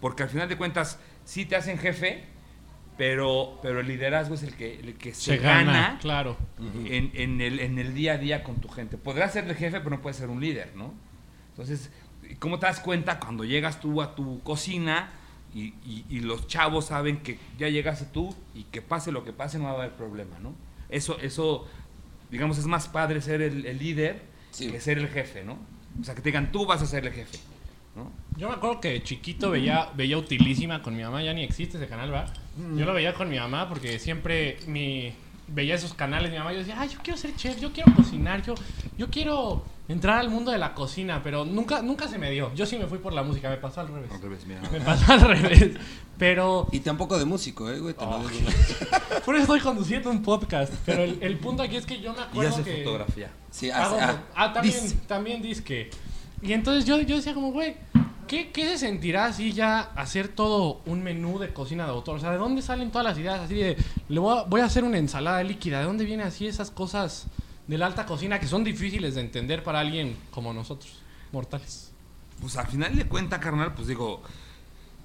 porque 0.00 0.22
al 0.22 0.28
final 0.28 0.48
de 0.48 0.56
cuentas 0.56 0.98
sí 1.24 1.44
te 1.46 1.56
hacen 1.56 1.78
jefe, 1.78 2.24
pero, 2.96 3.58
pero 3.62 3.80
el 3.80 3.88
liderazgo 3.88 4.34
es 4.34 4.42
el 4.44 4.54
que, 4.54 4.78
el 4.78 4.94
que 4.94 5.12
se, 5.14 5.32
Se 5.32 5.36
gana, 5.38 5.72
gana, 5.72 5.98
claro. 6.00 6.36
en, 6.86 7.10
en 7.14 7.40
el, 7.40 7.58
en 7.60 7.78
el 7.78 7.92
día 7.94 8.12
a 8.14 8.18
día 8.18 8.44
con 8.44 8.56
tu 8.56 8.68
gente. 8.68 8.96
Podrás 8.96 9.32
ser 9.32 9.44
el 9.48 9.56
jefe, 9.56 9.78
pero 9.80 9.90
no 9.96 10.00
puedes 10.02 10.16
ser 10.16 10.28
un 10.28 10.40
líder, 10.40 10.72
¿no? 10.76 10.94
Entonces, 11.50 11.90
¿cómo 12.38 12.58
te 12.58 12.66
das 12.66 12.80
cuenta 12.80 13.18
cuando 13.18 13.44
llegas 13.44 13.80
tú 13.80 14.00
a 14.00 14.14
tu 14.14 14.40
cocina 14.42 15.10
y, 15.54 15.74
y- 15.86 16.04
y 16.10 16.20
los 16.20 16.46
chavos 16.48 16.86
saben 16.86 17.18
que 17.18 17.38
ya 17.58 17.68
llegaste 17.68 18.06
tú 18.06 18.34
y 18.54 18.64
que 18.64 18.82
pase 18.82 19.12
lo 19.12 19.24
que 19.24 19.32
pase 19.32 19.58
no 19.58 19.64
va 19.64 19.70
a 19.70 19.74
haber 19.74 19.92
problema, 19.92 20.38
¿no? 20.40 20.54
Eso, 20.88 21.18
eso 21.20 21.66
digamos, 22.30 22.58
es 22.58 22.66
más 22.66 22.88
padre 22.88 23.20
ser 23.20 23.40
el, 23.42 23.64
el 23.66 23.78
líder 23.78 24.22
Sí. 24.50 24.70
que 24.70 24.80
ser 24.80 24.98
el 24.98 25.08
jefe, 25.08 25.44
¿no? 25.44 25.58
O 26.00 26.04
sea, 26.04 26.14
que 26.14 26.20
te 26.22 26.28
digan, 26.30 26.50
tú 26.52 26.64
vas 26.66 26.80
a 26.82 26.86
ser 26.86 27.04
el 27.06 27.12
jefe, 27.12 27.38
¿no? 27.96 28.10
Yo 28.36 28.48
me 28.48 28.54
acuerdo 28.54 28.80
que 28.80 28.88
de 28.90 29.02
chiquito 29.02 29.50
veía, 29.50 29.90
veía 29.96 30.16
Utilísima 30.18 30.82
con 30.82 30.96
mi 30.96 31.02
mamá, 31.02 31.22
ya 31.22 31.32
ni 31.34 31.42
existe 31.44 31.76
ese 31.76 31.86
canal, 31.88 32.12
¿va? 32.12 32.26
Yo 32.76 32.84
lo 32.84 32.92
veía 32.94 33.14
con 33.14 33.28
mi 33.28 33.36
mamá 33.38 33.68
porque 33.68 33.98
siempre 33.98 34.58
mi, 34.66 35.12
veía 35.48 35.74
esos 35.74 35.94
canales 35.94 36.30
mi 36.30 36.38
mamá 36.38 36.52
y 36.52 36.56
yo 36.56 36.60
decía, 36.60 36.76
ay, 36.78 36.88
yo 36.88 36.98
quiero 37.02 37.18
ser 37.18 37.34
chef, 37.36 37.60
yo 37.60 37.72
quiero 37.72 37.94
cocinar, 37.94 38.42
yo, 38.42 38.54
yo 38.96 39.10
quiero 39.10 39.62
entrar 39.88 40.18
al 40.18 40.30
mundo 40.30 40.50
de 40.50 40.58
la 40.58 40.72
cocina, 40.74 41.20
pero 41.22 41.44
nunca, 41.44 41.82
nunca 41.82 42.08
se 42.08 42.18
me 42.18 42.30
dio. 42.30 42.52
Yo 42.54 42.64
sí 42.66 42.78
me 42.78 42.86
fui 42.86 42.98
por 42.98 43.12
la 43.12 43.22
música, 43.22 43.50
me 43.50 43.58
pasó 43.58 43.80
al 43.82 43.88
revés. 43.88 44.10
Al 44.10 44.22
revés, 44.22 44.46
mira. 44.46 44.60
Me 44.72 44.80
pasó 44.80 45.12
al 45.12 45.20
revés. 45.20 45.70
Pero 46.16 46.68
Y 46.72 46.80
tampoco 46.80 47.18
de 47.18 47.24
músico, 47.24 47.70
¿eh, 47.70 47.80
güey? 47.80 47.92
Te 47.94 48.04
lo 48.04 48.10
Oh. 48.12 48.28
digo. 48.28 48.48
por 49.26 49.34
eso 49.34 49.42
estoy 49.42 49.60
conduciendo 49.60 50.10
un 50.10 50.22
podcast. 50.22 50.72
Pero 50.86 51.02
el, 51.02 51.18
el 51.20 51.36
punto 51.38 51.62
aquí 51.62 51.76
es 51.76 51.84
que 51.86 52.00
yo 52.00 52.12
me 52.12 52.20
Y 52.20 52.22
acuerdo 52.22 52.50
hace 52.54 52.62
que... 52.62 52.78
fotografía. 52.84 53.30
Sí, 53.50 53.70
Hago- 53.70 53.96
hace- 54.00 54.18
ah, 54.34 54.52
también, 54.52 54.82
dice. 54.82 54.96
también 55.06 55.42
disque. 55.42 55.90
Y 56.40 56.52
entonces 56.52 56.84
yo, 56.84 57.00
yo 57.00 57.16
decía 57.16 57.34
como, 57.34 57.52
güey, 57.52 57.76
¿qué, 58.26 58.50
¿qué 58.50 58.68
se 58.68 58.78
sentirá 58.78 59.26
así 59.26 59.52
ya 59.52 59.80
hacer 59.80 60.28
todo 60.28 60.82
un 60.86 61.02
menú 61.02 61.38
de 61.38 61.52
cocina 61.52 61.84
de 61.84 61.90
autor? 61.90 62.16
O 62.16 62.20
sea, 62.20 62.30
¿de 62.30 62.38
dónde 62.38 62.62
salen 62.62 62.90
todas 62.90 63.06
las 63.06 63.18
ideas 63.18 63.40
así 63.40 63.54
de, 63.54 63.76
le 64.08 64.20
voy 64.20 64.38
a, 64.38 64.42
voy 64.42 64.60
a 64.60 64.64
hacer 64.64 64.84
una 64.84 64.98
ensalada 64.98 65.42
líquida? 65.42 65.80
¿De 65.80 65.84
dónde 65.84 66.04
vienen 66.04 66.26
así 66.26 66.46
esas 66.46 66.70
cosas 66.70 67.26
de 67.66 67.78
la 67.78 67.86
alta 67.86 68.06
cocina 68.06 68.40
que 68.40 68.46
son 68.46 68.64
difíciles 68.64 69.14
de 69.14 69.20
entender 69.20 69.62
para 69.62 69.80
alguien 69.80 70.16
como 70.30 70.52
nosotros, 70.52 71.00
mortales? 71.32 71.92
Pues 72.40 72.56
al 72.56 72.66
final 72.66 72.96
de 72.96 73.06
cuenta, 73.06 73.40
carnal, 73.40 73.74
pues 73.74 73.88
digo, 73.88 74.22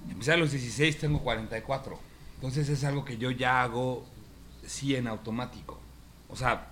empecé 0.08 0.32
a 0.32 0.36
los 0.36 0.52
16, 0.52 0.98
tengo 0.98 1.20
44. 1.20 1.98
Entonces 2.36 2.68
es 2.68 2.84
algo 2.84 3.04
que 3.04 3.18
yo 3.18 3.30
ya 3.30 3.62
hago 3.62 4.04
sí 4.66 4.94
en 4.94 5.06
automático. 5.08 5.78
O 6.28 6.36
sea, 6.36 6.68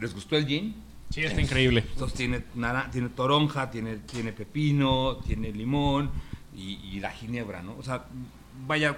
¿les 0.00 0.14
gustó 0.14 0.36
el 0.36 0.46
gin? 0.46 0.91
Sí, 1.12 1.22
está 1.22 1.42
increíble. 1.42 1.84
Entonces 1.92 2.16
tiene, 2.16 2.42
tiene 2.90 3.08
toronja, 3.10 3.70
tiene, 3.70 3.96
tiene 3.98 4.32
pepino, 4.32 5.16
tiene 5.18 5.52
limón 5.52 6.10
y, 6.56 6.78
y 6.82 7.00
la 7.00 7.10
ginebra, 7.10 7.62
¿no? 7.62 7.76
O 7.76 7.82
sea, 7.82 8.06
vaya, 8.66 8.96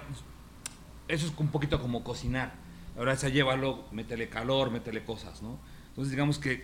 eso 1.09 1.27
es 1.27 1.33
un 1.37 1.49
poquito 1.49 1.81
como 1.81 2.05
cocinar. 2.05 2.53
Ahora 2.97 3.11
esa 3.11 3.27
llévalo, 3.27 3.83
métele 3.91 4.29
calor, 4.29 4.71
métele 4.71 5.03
cosas, 5.03 5.41
¿no? 5.41 5.59
Entonces 5.89 6.11
digamos 6.11 6.39
que 6.39 6.63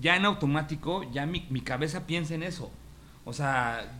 ya 0.00 0.16
en 0.16 0.24
automático, 0.24 1.10
ya 1.12 1.26
mi, 1.26 1.46
mi 1.50 1.60
cabeza 1.60 2.06
piensa 2.06 2.34
en 2.34 2.44
eso. 2.44 2.70
O 3.26 3.34
sea, 3.34 3.92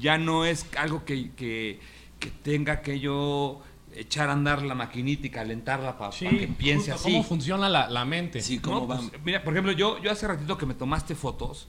ya 0.00 0.18
no 0.18 0.44
es 0.44 0.66
algo 0.76 1.04
que, 1.04 1.30
que, 1.32 1.78
que 2.18 2.30
tenga 2.42 2.82
que 2.82 2.98
yo 2.98 3.62
echar 3.96 4.28
a 4.28 4.32
andar 4.32 4.62
la 4.62 4.74
maquinita 4.74 5.26
y 5.26 5.30
calentarla 5.30 5.96
para 5.98 6.12
Sí, 6.12 6.26
que 6.28 6.48
piense 6.48 6.92
justo 6.92 7.06
así. 7.08 7.12
cómo 7.12 7.24
funciona 7.24 7.68
la, 7.68 7.88
la 7.88 8.04
mente. 8.04 8.40
Sí, 8.40 8.56
No, 8.56 8.62
cómo 8.62 8.86
pues, 8.86 8.98
van. 8.98 9.10
mira, 9.24 9.42
por 9.44 9.52
ejemplo, 9.54 9.72
yo, 9.72 10.00
yo 10.02 10.10
hace 10.10 10.26
ratito 10.26 10.56
que 10.58 10.66
me 10.66 10.74
tomaste 10.74 11.14
fotos, 11.14 11.68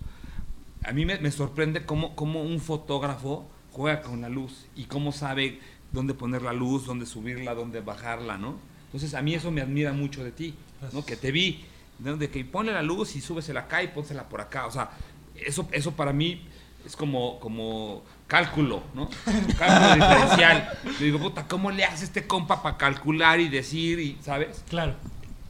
a 0.83 0.91
mí 0.91 1.05
me, 1.05 1.17
me 1.19 1.31
sorprende 1.31 1.85
cómo, 1.85 2.15
cómo 2.15 2.41
un 2.43 2.59
fotógrafo 2.59 3.47
juega 3.71 4.01
con 4.01 4.21
la 4.21 4.29
luz 4.29 4.65
y 4.75 4.85
cómo 4.85 5.11
sabe 5.11 5.59
dónde 5.91 6.13
poner 6.13 6.41
la 6.41 6.53
luz, 6.53 6.85
dónde 6.85 7.05
subirla, 7.05 7.53
dónde 7.55 7.81
bajarla, 7.81 8.37
¿no? 8.37 8.57
Entonces 8.87 9.13
a 9.13 9.21
mí 9.21 9.33
eso 9.33 9.51
me 9.51 9.61
admira 9.61 9.93
mucho 9.93 10.23
de 10.23 10.31
ti, 10.31 10.53
¿no? 10.93 11.05
Que 11.05 11.15
te 11.15 11.31
vi, 11.31 11.65
¿no? 11.99 12.17
de 12.17 12.29
que 12.29 12.43
ponle 12.45 12.71
la 12.73 12.81
luz 12.81 13.15
y 13.15 13.21
súbesela 13.21 13.61
acá 13.61 13.83
y 13.83 13.87
pónsela 13.89 14.27
por 14.29 14.41
acá, 14.41 14.67
o 14.67 14.71
sea, 14.71 14.91
eso, 15.35 15.67
eso 15.71 15.91
para 15.93 16.13
mí 16.13 16.41
es 16.85 16.95
como, 16.95 17.39
como 17.39 18.03
cálculo, 18.27 18.83
¿no? 18.93 19.09
Cálculo 19.57 19.95
diferencial. 19.95 20.69
Yo 20.83 20.91
digo, 21.05 21.19
puta, 21.19 21.47
¿cómo 21.47 21.71
le 21.71 21.83
hace 21.85 22.05
este 22.05 22.27
compa 22.27 22.61
para 22.61 22.77
calcular 22.77 23.39
y 23.39 23.49
decir, 23.49 23.99
y, 23.99 24.17
¿sabes? 24.23 24.63
Claro. 24.69 24.93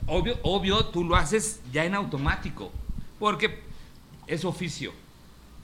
Obvio, 0.08 0.38
obvio, 0.44 0.86
tú 0.86 1.04
lo 1.04 1.16
haces 1.16 1.62
ya 1.74 1.84
en 1.84 1.96
automático, 1.96 2.72
porque 3.20 3.62
es 4.28 4.46
oficio. 4.46 4.94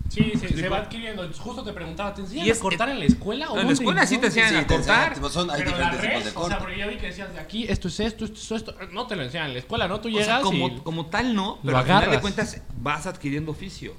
Sí, 0.10 0.34
se, 0.38 0.50
Sí, 0.50 0.56
se 0.58 0.68
va 0.68 0.80
adquiriendo. 0.80 1.26
Justo 1.38 1.64
te 1.64 1.72
preguntaba, 1.72 2.14
¿te 2.14 2.22
enseñan 2.22 2.48
Y 2.48 2.50
es- 2.50 2.58
a 2.58 2.62
cortar 2.62 2.90
en 2.90 3.00
la 3.00 3.06
escuela? 3.06 3.50
o 3.50 3.58
en 3.58 3.68
la 3.68 3.72
escuela 3.74 4.06
sí 4.06 4.18
te 4.18 4.26
enseñan 4.26 4.50
Sí, 4.50 4.56
a 4.56 4.68
cortar. 4.68 5.10
enseñan, 5.14 5.32
son- 5.32 5.52
hay 5.52 5.58
Pero 5.64 5.72
la 5.72 5.78
diferentes 5.92 6.02
tipos 6.02 6.24
red, 6.26 6.32
de 6.34 6.38
o 6.38 6.48
sea, 6.48 6.60
porque 6.60 6.78
yo 6.80 6.88
vi 6.90 6.96
que 6.98 7.06
decías 7.08 7.34
de 7.34 7.40
aquí, 7.40 7.66
esto 7.70 7.88
es 7.88 8.00
esto, 8.02 8.26
esto 8.26 8.38
es 8.38 8.52
esto. 8.52 8.76
No 8.92 9.08
te 9.08 9.16
lo 9.16 9.24
enseñan 9.24 9.48
en 9.48 9.54
la 9.54 9.60
escuela, 9.60 9.88
¿no? 9.88 10.02
Tú 10.02 10.10
O 10.10 10.12
llegas 10.12 10.26
sea, 10.28 10.42
como, 10.42 10.68
y... 10.68 10.80
como 10.80 11.06
tal 11.06 11.34
no, 11.34 11.60
pero 11.64 11.78
al 11.78 11.84
final 11.86 12.12
de 12.12 12.20
cuentas 12.20 12.62
vas 12.78 13.06
adquiriendo 13.06 13.52
oficio. 13.52 13.94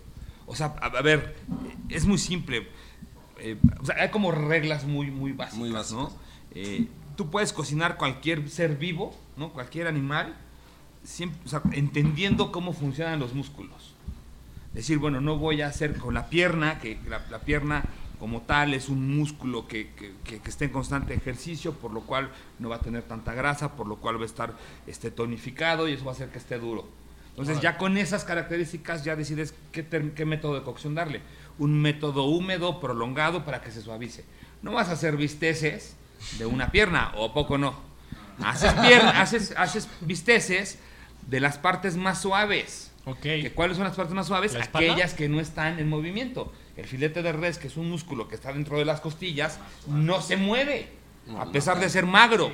O 0.52 0.54
sea, 0.54 0.74
a, 0.80 0.86
a 0.86 1.02
ver, 1.02 1.34
es 1.88 2.04
muy 2.04 2.18
simple. 2.18 2.68
Eh, 3.38 3.56
o 3.80 3.86
sea, 3.86 3.96
hay 3.98 4.10
como 4.10 4.30
reglas 4.30 4.84
muy, 4.84 5.10
muy 5.10 5.32
básicas, 5.32 5.58
Muy 5.58 5.70
básicas. 5.72 5.92
¿no? 6.04 6.12
Eh, 6.54 6.86
tú 7.16 7.30
puedes 7.30 7.52
cocinar 7.52 7.96
cualquier 7.96 8.48
ser 8.50 8.76
vivo, 8.76 9.16
¿no? 9.36 9.52
Cualquier 9.52 9.86
animal, 9.88 10.36
siempre, 11.02 11.40
o 11.46 11.48
sea, 11.48 11.62
entendiendo 11.72 12.52
cómo 12.52 12.72
funcionan 12.74 13.18
los 13.18 13.32
músculos. 13.34 13.94
Decir, 14.74 14.98
bueno, 14.98 15.20
no 15.20 15.38
voy 15.38 15.62
a 15.62 15.68
hacer 15.68 15.96
con 15.96 16.14
la 16.14 16.28
pierna, 16.28 16.78
que 16.80 16.98
la, 17.08 17.24
la 17.30 17.38
pierna 17.40 17.82
como 18.20 18.42
tal 18.42 18.72
es 18.74 18.88
un 18.88 19.16
músculo 19.16 19.66
que, 19.66 19.88
que- 19.96 20.12
que- 20.24 20.38
que 20.38 20.48
está 20.50 20.64
en 20.66 20.70
constante 20.70 21.12
ejercicio, 21.14 21.72
por 21.72 21.92
lo 21.92 22.02
cual 22.02 22.30
no 22.60 22.68
va 22.68 22.76
a 22.76 22.80
tener 22.80 23.02
tanta 23.02 23.34
grasa, 23.34 23.72
por 23.74 23.86
lo 23.88 23.96
cual 23.96 24.18
va 24.18 24.22
a 24.22 24.26
estar 24.26 24.54
este, 24.86 25.10
tonificado 25.10 25.88
y 25.88 25.92
eso 25.94 26.04
va 26.04 26.12
a 26.12 26.14
hacer 26.14 26.28
que 26.28 26.38
esté 26.38 26.58
duro. 26.58 26.86
Entonces 27.32 27.60
ya 27.60 27.78
con 27.78 27.96
esas 27.96 28.24
características 28.24 29.04
ya 29.04 29.16
decides 29.16 29.54
qué, 29.72 29.86
qué 30.14 30.24
método 30.24 30.54
de 30.54 30.62
cocción 30.62 30.94
darle. 30.94 31.22
Un 31.58 31.80
método 31.80 32.24
húmedo, 32.24 32.78
prolongado, 32.78 33.44
para 33.44 33.62
que 33.62 33.70
se 33.70 33.80
suavice. 33.80 34.24
No 34.60 34.72
vas 34.72 34.88
a 34.88 34.92
hacer 34.92 35.16
bisteces 35.16 35.96
de 36.38 36.46
una 36.46 36.70
pierna, 36.70 37.12
o 37.16 37.32
poco 37.32 37.58
no. 37.58 37.74
Haces, 38.44 38.72
pierna, 38.74 39.10
haces, 39.22 39.54
haces 39.56 39.88
bisteces 40.00 40.78
de 41.26 41.40
las 41.40 41.58
partes 41.58 41.96
más 41.96 42.20
suaves. 42.20 42.92
Ok. 43.04 43.20
¿Que 43.20 43.52
¿Cuáles 43.54 43.76
son 43.76 43.86
las 43.86 43.96
partes 43.96 44.14
más 44.14 44.26
suaves? 44.26 44.54
Aquellas 44.54 45.14
que 45.14 45.28
no 45.28 45.40
están 45.40 45.78
en 45.78 45.88
movimiento. 45.88 46.52
El 46.76 46.86
filete 46.86 47.22
de 47.22 47.32
res, 47.32 47.58
que 47.58 47.66
es 47.66 47.76
un 47.76 47.90
músculo 47.90 48.28
que 48.28 48.34
está 48.34 48.52
dentro 48.52 48.78
de 48.78 48.84
las 48.84 49.00
costillas, 49.00 49.58
no 49.86 50.20
se 50.22 50.36
mueve, 50.36 50.88
a 51.38 51.50
pesar 51.50 51.80
de 51.80 51.88
ser 51.88 52.06
magro. 52.06 52.52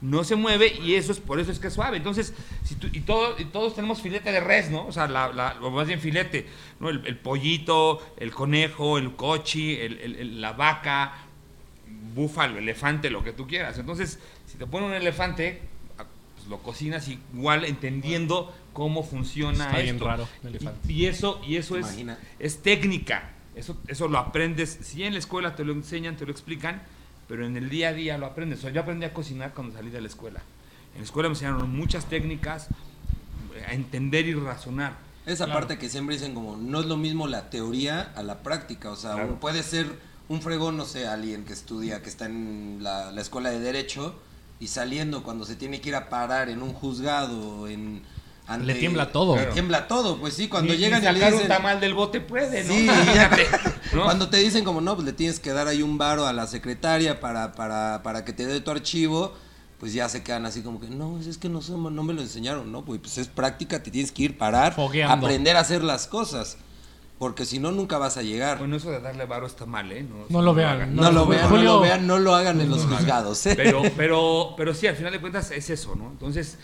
No 0.00 0.22
se 0.22 0.36
mueve 0.36 0.72
y 0.80 0.94
eso 0.94 1.10
es 1.10 1.18
por 1.18 1.40
eso 1.40 1.50
es 1.50 1.58
que 1.58 1.66
es 1.66 1.72
suave. 1.74 1.96
Entonces, 1.96 2.32
si 2.64 2.76
tú- 2.76 2.88
y, 2.92 3.00
todo, 3.00 3.34
y 3.38 3.46
todos 3.46 3.74
tenemos 3.74 4.00
filete 4.00 4.30
de 4.30 4.38
res, 4.40 4.70
¿no? 4.70 4.86
O 4.86 4.92
sea, 4.92 5.08
la, 5.08 5.32
la- 5.32 5.56
o 5.60 5.70
más 5.70 5.88
bien 5.88 6.00
filete, 6.00 6.46
¿no? 6.78 6.88
El, 6.88 7.04
el 7.06 7.16
pollito, 7.18 8.00
el 8.16 8.30
conejo, 8.30 8.96
el 8.98 9.16
cochi, 9.16 9.74
el- 9.74 9.98
el- 9.98 10.16
el- 10.16 10.40
la 10.40 10.52
vaca, 10.52 11.14
búfalo, 12.14 12.58
elefante, 12.58 13.10
lo 13.10 13.24
que 13.24 13.32
tú 13.32 13.46
quieras. 13.46 13.78
Entonces, 13.78 14.18
si 14.46 14.56
te 14.58 14.66
ponen 14.66 14.90
un 14.90 14.94
elefante, 14.94 15.62
ah, 15.98 16.04
pues 16.36 16.46
lo 16.48 16.58
cocinas 16.58 17.08
igual 17.08 17.64
entendiendo 17.64 18.54
cómo 18.72 19.02
funciona 19.02 19.64
Está 19.66 19.78
bien 19.78 19.96
esto. 19.96 20.06
raro, 20.06 20.28
el 20.42 20.50
elefante. 20.50 20.92
Y, 20.92 21.02
y 21.02 21.06
eso, 21.06 21.40
y 21.46 21.56
eso 21.56 21.76
es, 21.76 21.86
es 22.38 22.62
técnica. 22.62 23.30
Eso, 23.56 23.76
eso 23.88 24.06
lo 24.06 24.18
aprendes. 24.18 24.78
Si 24.82 25.02
en 25.02 25.14
la 25.14 25.18
escuela 25.18 25.56
te 25.56 25.64
lo 25.64 25.72
enseñan, 25.72 26.16
te 26.16 26.24
lo 26.24 26.30
explican, 26.30 26.82
pero 27.28 27.46
en 27.46 27.56
el 27.56 27.68
día 27.68 27.88
a 27.90 27.92
día 27.92 28.18
lo 28.18 28.26
aprendes. 28.26 28.58
O 28.60 28.62
sea, 28.62 28.70
yo 28.70 28.80
aprendí 28.80 29.04
a 29.04 29.12
cocinar 29.12 29.52
cuando 29.54 29.74
salí 29.74 29.90
de 29.90 30.00
la 30.00 30.08
escuela. 30.08 30.40
En 30.94 31.00
la 31.00 31.04
escuela 31.04 31.28
me 31.28 31.34
enseñaron 31.34 31.70
muchas 31.70 32.06
técnicas, 32.06 32.68
eh, 33.54 33.64
a 33.68 33.74
entender 33.74 34.26
y 34.26 34.34
razonar. 34.34 34.96
Esa 35.26 35.44
Claro. 35.44 35.60
parte 35.60 35.78
que 35.78 35.88
siempre 35.90 36.14
dicen 36.16 36.34
como, 36.34 36.56
no 36.56 36.80
es 36.80 36.86
lo 36.86 36.96
mismo 36.96 37.26
la 37.26 37.50
teoría 37.50 38.12
a 38.16 38.22
la 38.22 38.38
práctica. 38.42 38.90
O 38.90 38.96
sea, 38.96 39.12
Claro. 39.14 39.38
puede 39.40 39.62
ser 39.62 39.86
un 40.28 40.40
fregón, 40.42 40.76
no 40.76 40.84
sé, 40.86 41.06
alguien 41.06 41.44
que 41.44 41.52
estudia, 41.52 42.02
que 42.02 42.08
está 42.08 42.26
en 42.26 42.78
la, 42.80 43.12
la 43.12 43.20
escuela 43.20 43.50
de 43.50 43.60
Derecho 43.60 44.18
y 44.60 44.68
saliendo 44.68 45.22
cuando 45.22 45.44
se 45.44 45.54
tiene 45.54 45.80
que 45.80 45.90
ir 45.90 45.94
a 45.96 46.08
parar 46.08 46.48
en 46.48 46.62
un 46.62 46.72
juzgado, 46.72 47.68
en... 47.68 48.02
ante- 48.48 48.66
Le 48.66 48.74
tiembla 48.74 49.12
todo. 49.12 49.36
Le 49.36 49.46
tiembla 49.46 49.86
todo, 49.86 50.18
pues 50.18 50.34
sí, 50.34 50.48
cuando 50.48 50.72
Ni- 50.72 50.78
llegan 50.78 51.02
ni 51.02 51.08
y 51.08 51.12
le 51.12 51.18
sacar 51.20 51.32
dicen... 51.32 51.46
un 51.50 51.56
tamal 51.56 51.80
del 51.80 51.94
bote 51.94 52.20
puede, 52.20 52.64
¿no? 52.64 52.72
Sí, 52.74 52.86
ya- 52.86 53.30
¿No? 53.94 54.04
Cuando 54.04 54.28
te 54.28 54.38
dicen 54.38 54.64
como 54.64 54.80
no, 54.80 54.94
pues 54.94 55.06
le 55.06 55.12
tienes 55.12 55.38
que 55.40 55.52
dar 55.52 55.68
ahí 55.68 55.82
un 55.82 55.96
varo 55.98 56.26
a 56.26 56.32
la 56.32 56.46
secretaria 56.46 57.20
para, 57.20 57.52
para, 57.52 58.02
para 58.02 58.24
que 58.24 58.32
te 58.32 58.46
dé 58.46 58.60
tu 58.60 58.70
archivo, 58.70 59.32
pues 59.78 59.92
ya 59.92 60.08
se 60.08 60.22
quedan 60.22 60.44
así 60.44 60.62
como 60.62 60.80
que, 60.80 60.88
no, 60.88 61.18
es 61.20 61.38
que 61.38 61.48
no, 61.48 61.60
somos- 61.62 61.92
no 61.92 62.02
me 62.02 62.12
lo 62.12 62.20
enseñaron, 62.22 62.72
¿no? 62.72 62.84
Pues, 62.84 63.00
pues 63.00 63.16
es 63.18 63.28
práctica, 63.28 63.82
te 63.82 63.90
tienes 63.90 64.10
que 64.12 64.24
ir, 64.24 64.36
parar, 64.38 64.74
Fogueando. 64.74 65.14
aprender 65.14 65.56
a 65.56 65.60
hacer 65.60 65.84
las 65.84 66.06
cosas, 66.06 66.56
porque 67.18 67.44
si 67.46 67.58
no, 67.58 67.70
nunca 67.72 67.96
vas 67.98 68.16
a 68.16 68.22
llegar. 68.22 68.58
Bueno, 68.58 68.76
eso 68.76 68.90
de 68.90 69.00
darle 69.00 69.24
varo 69.24 69.46
está 69.46 69.66
mal, 69.66 69.90
¿eh? 69.92 70.06
No 70.28 70.40
lo 70.42 70.54
vean, 70.54 70.94
no, 70.94 71.02
no, 71.02 71.10
lo 71.12 71.26
vean, 71.26 71.48
no 71.50 71.56
lo 71.56 71.80
vean, 71.80 72.06
no 72.06 72.18
lo 72.18 72.34
hagan 72.34 72.60
en 72.60 72.70
los 72.70 72.84
juzgados, 72.86 73.44
¿eh? 73.46 73.54
Pero, 73.56 73.82
pero, 73.96 74.54
pero 74.56 74.74
sí, 74.74 74.86
al 74.86 74.96
final 74.96 75.12
de 75.12 75.20
cuentas 75.20 75.50
es 75.50 75.68
eso, 75.70 75.94
¿no? 75.96 76.10
Entonces, 76.10 76.58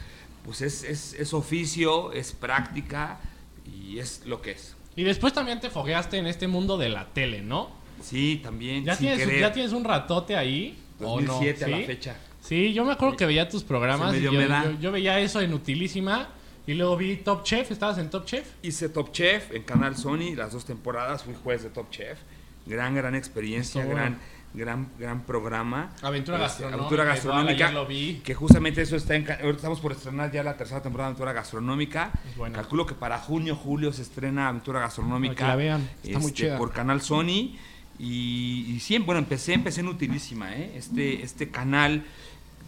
pues 0.45 0.61
es, 0.61 0.85
es, 0.85 1.15
es 1.15 1.33
oficio, 1.35 2.13
es 2.13 2.33
práctica 2.33 3.19
y 3.67 3.99
es 3.99 4.23
lo 4.27 4.41
que 4.43 4.53
es. 4.53 4.77
Y 4.97 5.03
después 5.03 5.33
también 5.33 5.61
te 5.61 5.71
fogueaste 5.71 6.19
en 6.19 6.27
este 6.27 6.47
mundo 6.47 6.77
de 6.79 6.89
la 6.89 7.07
tele, 7.13 7.43
¿no? 7.43 7.71
Sí, 8.03 8.41
también, 8.43 8.85
¿Ya 8.85 8.95
sin 8.95 9.07
tienes, 9.09 9.27
querer. 9.27 9.41
ya 9.41 9.53
tienes 9.53 9.73
un 9.73 9.85
ratote 9.85 10.37
ahí? 10.37 10.79
¿o 11.01 11.21
no? 11.21 11.33
2007 11.33 11.65
a 11.65 11.69
la 11.69 11.77
¿Sí? 11.79 11.85
fecha. 11.85 12.17
Sí, 12.41 12.73
yo 12.75 12.85
me 12.85 12.93
acuerdo 12.93 13.17
que 13.17 13.27
veía 13.27 13.49
tus 13.49 13.65
programas. 13.65 14.15
Y 14.15 14.21
yo, 14.21 14.31
yo- 14.33 14.81
yo 14.81 14.93
veía 14.93 15.19
eso 15.21 15.41
en 15.41 15.55
Utilísima. 15.55 16.29
Y 16.67 16.75
luego 16.75 16.97
vi 16.97 17.17
Top 17.17 17.43
Chef. 17.43 17.71
¿Estabas 17.71 17.99
en 17.99 18.11
Top 18.11 18.25
Chef? 18.27 18.47
Hice 18.63 18.89
Top 18.89 19.13
Chef 19.13 19.51
en 19.53 19.63
Canal 19.65 19.97
Sony 19.97 20.35
las 20.37 20.53
dos 20.53 20.65
temporadas, 20.65 21.23
fui 21.25 21.35
juez 21.43 21.63
de 21.63 21.71
Top 21.71 21.91
Chef. 21.91 22.19
Gran, 22.67 22.95
gran 22.95 23.15
experiencia, 23.15 23.85
gran, 23.85 24.19
gran, 24.55 24.88
gran 24.99 25.23
programa. 25.23 25.93
Aventura 26.03 26.37
Este, 26.38 26.62
gastronómica, 26.62 26.77
Aventura 26.79 27.05
gastronómica. 27.05 27.64
ayer 27.67 27.75
lo 27.75 27.87
vi. 27.87 28.21
Que 28.25 28.35
justamente 28.35 28.83
eso 28.83 28.97
está 28.97 29.14
en. 29.17 29.29
Ahorita 29.31 29.57
estamos 29.57 29.81
por 29.81 29.93
estrenar 29.93 30.33
ya 30.33 30.43
la 30.43 30.57
tercera 30.57 30.83
temporada 30.83 31.09
de 31.09 31.12
Aventura 31.12 31.33
Gastronómica. 31.33 32.12
Calculo 32.53 32.87
que 32.87 32.95
para 32.95 33.19
junio, 33.19 33.57
julio 33.57 33.93
se 33.93 34.03
estrena 34.03 34.49
Aventura 34.49 34.81
Gastronómica. 34.81 35.35
Que 35.35 35.43
la 35.43 35.57
vean, 35.57 35.90
está 36.03 36.19
muy 36.19 36.29
este, 36.29 36.43
chida. 36.45 36.59
Por 36.59 36.73
Canal 36.73 37.03
Sony. 37.03 37.57
Y, 37.99 38.67
y 38.69 38.81
siempre, 38.81 39.07
bueno, 39.07 39.21
empecé, 39.21 39.53
empecé 39.55 39.81
en 39.81 39.88
Utilísima, 39.88 40.53
¿eh? 40.57 40.73
Este, 40.77 41.23
este 41.23 41.51
canal 41.51 42.03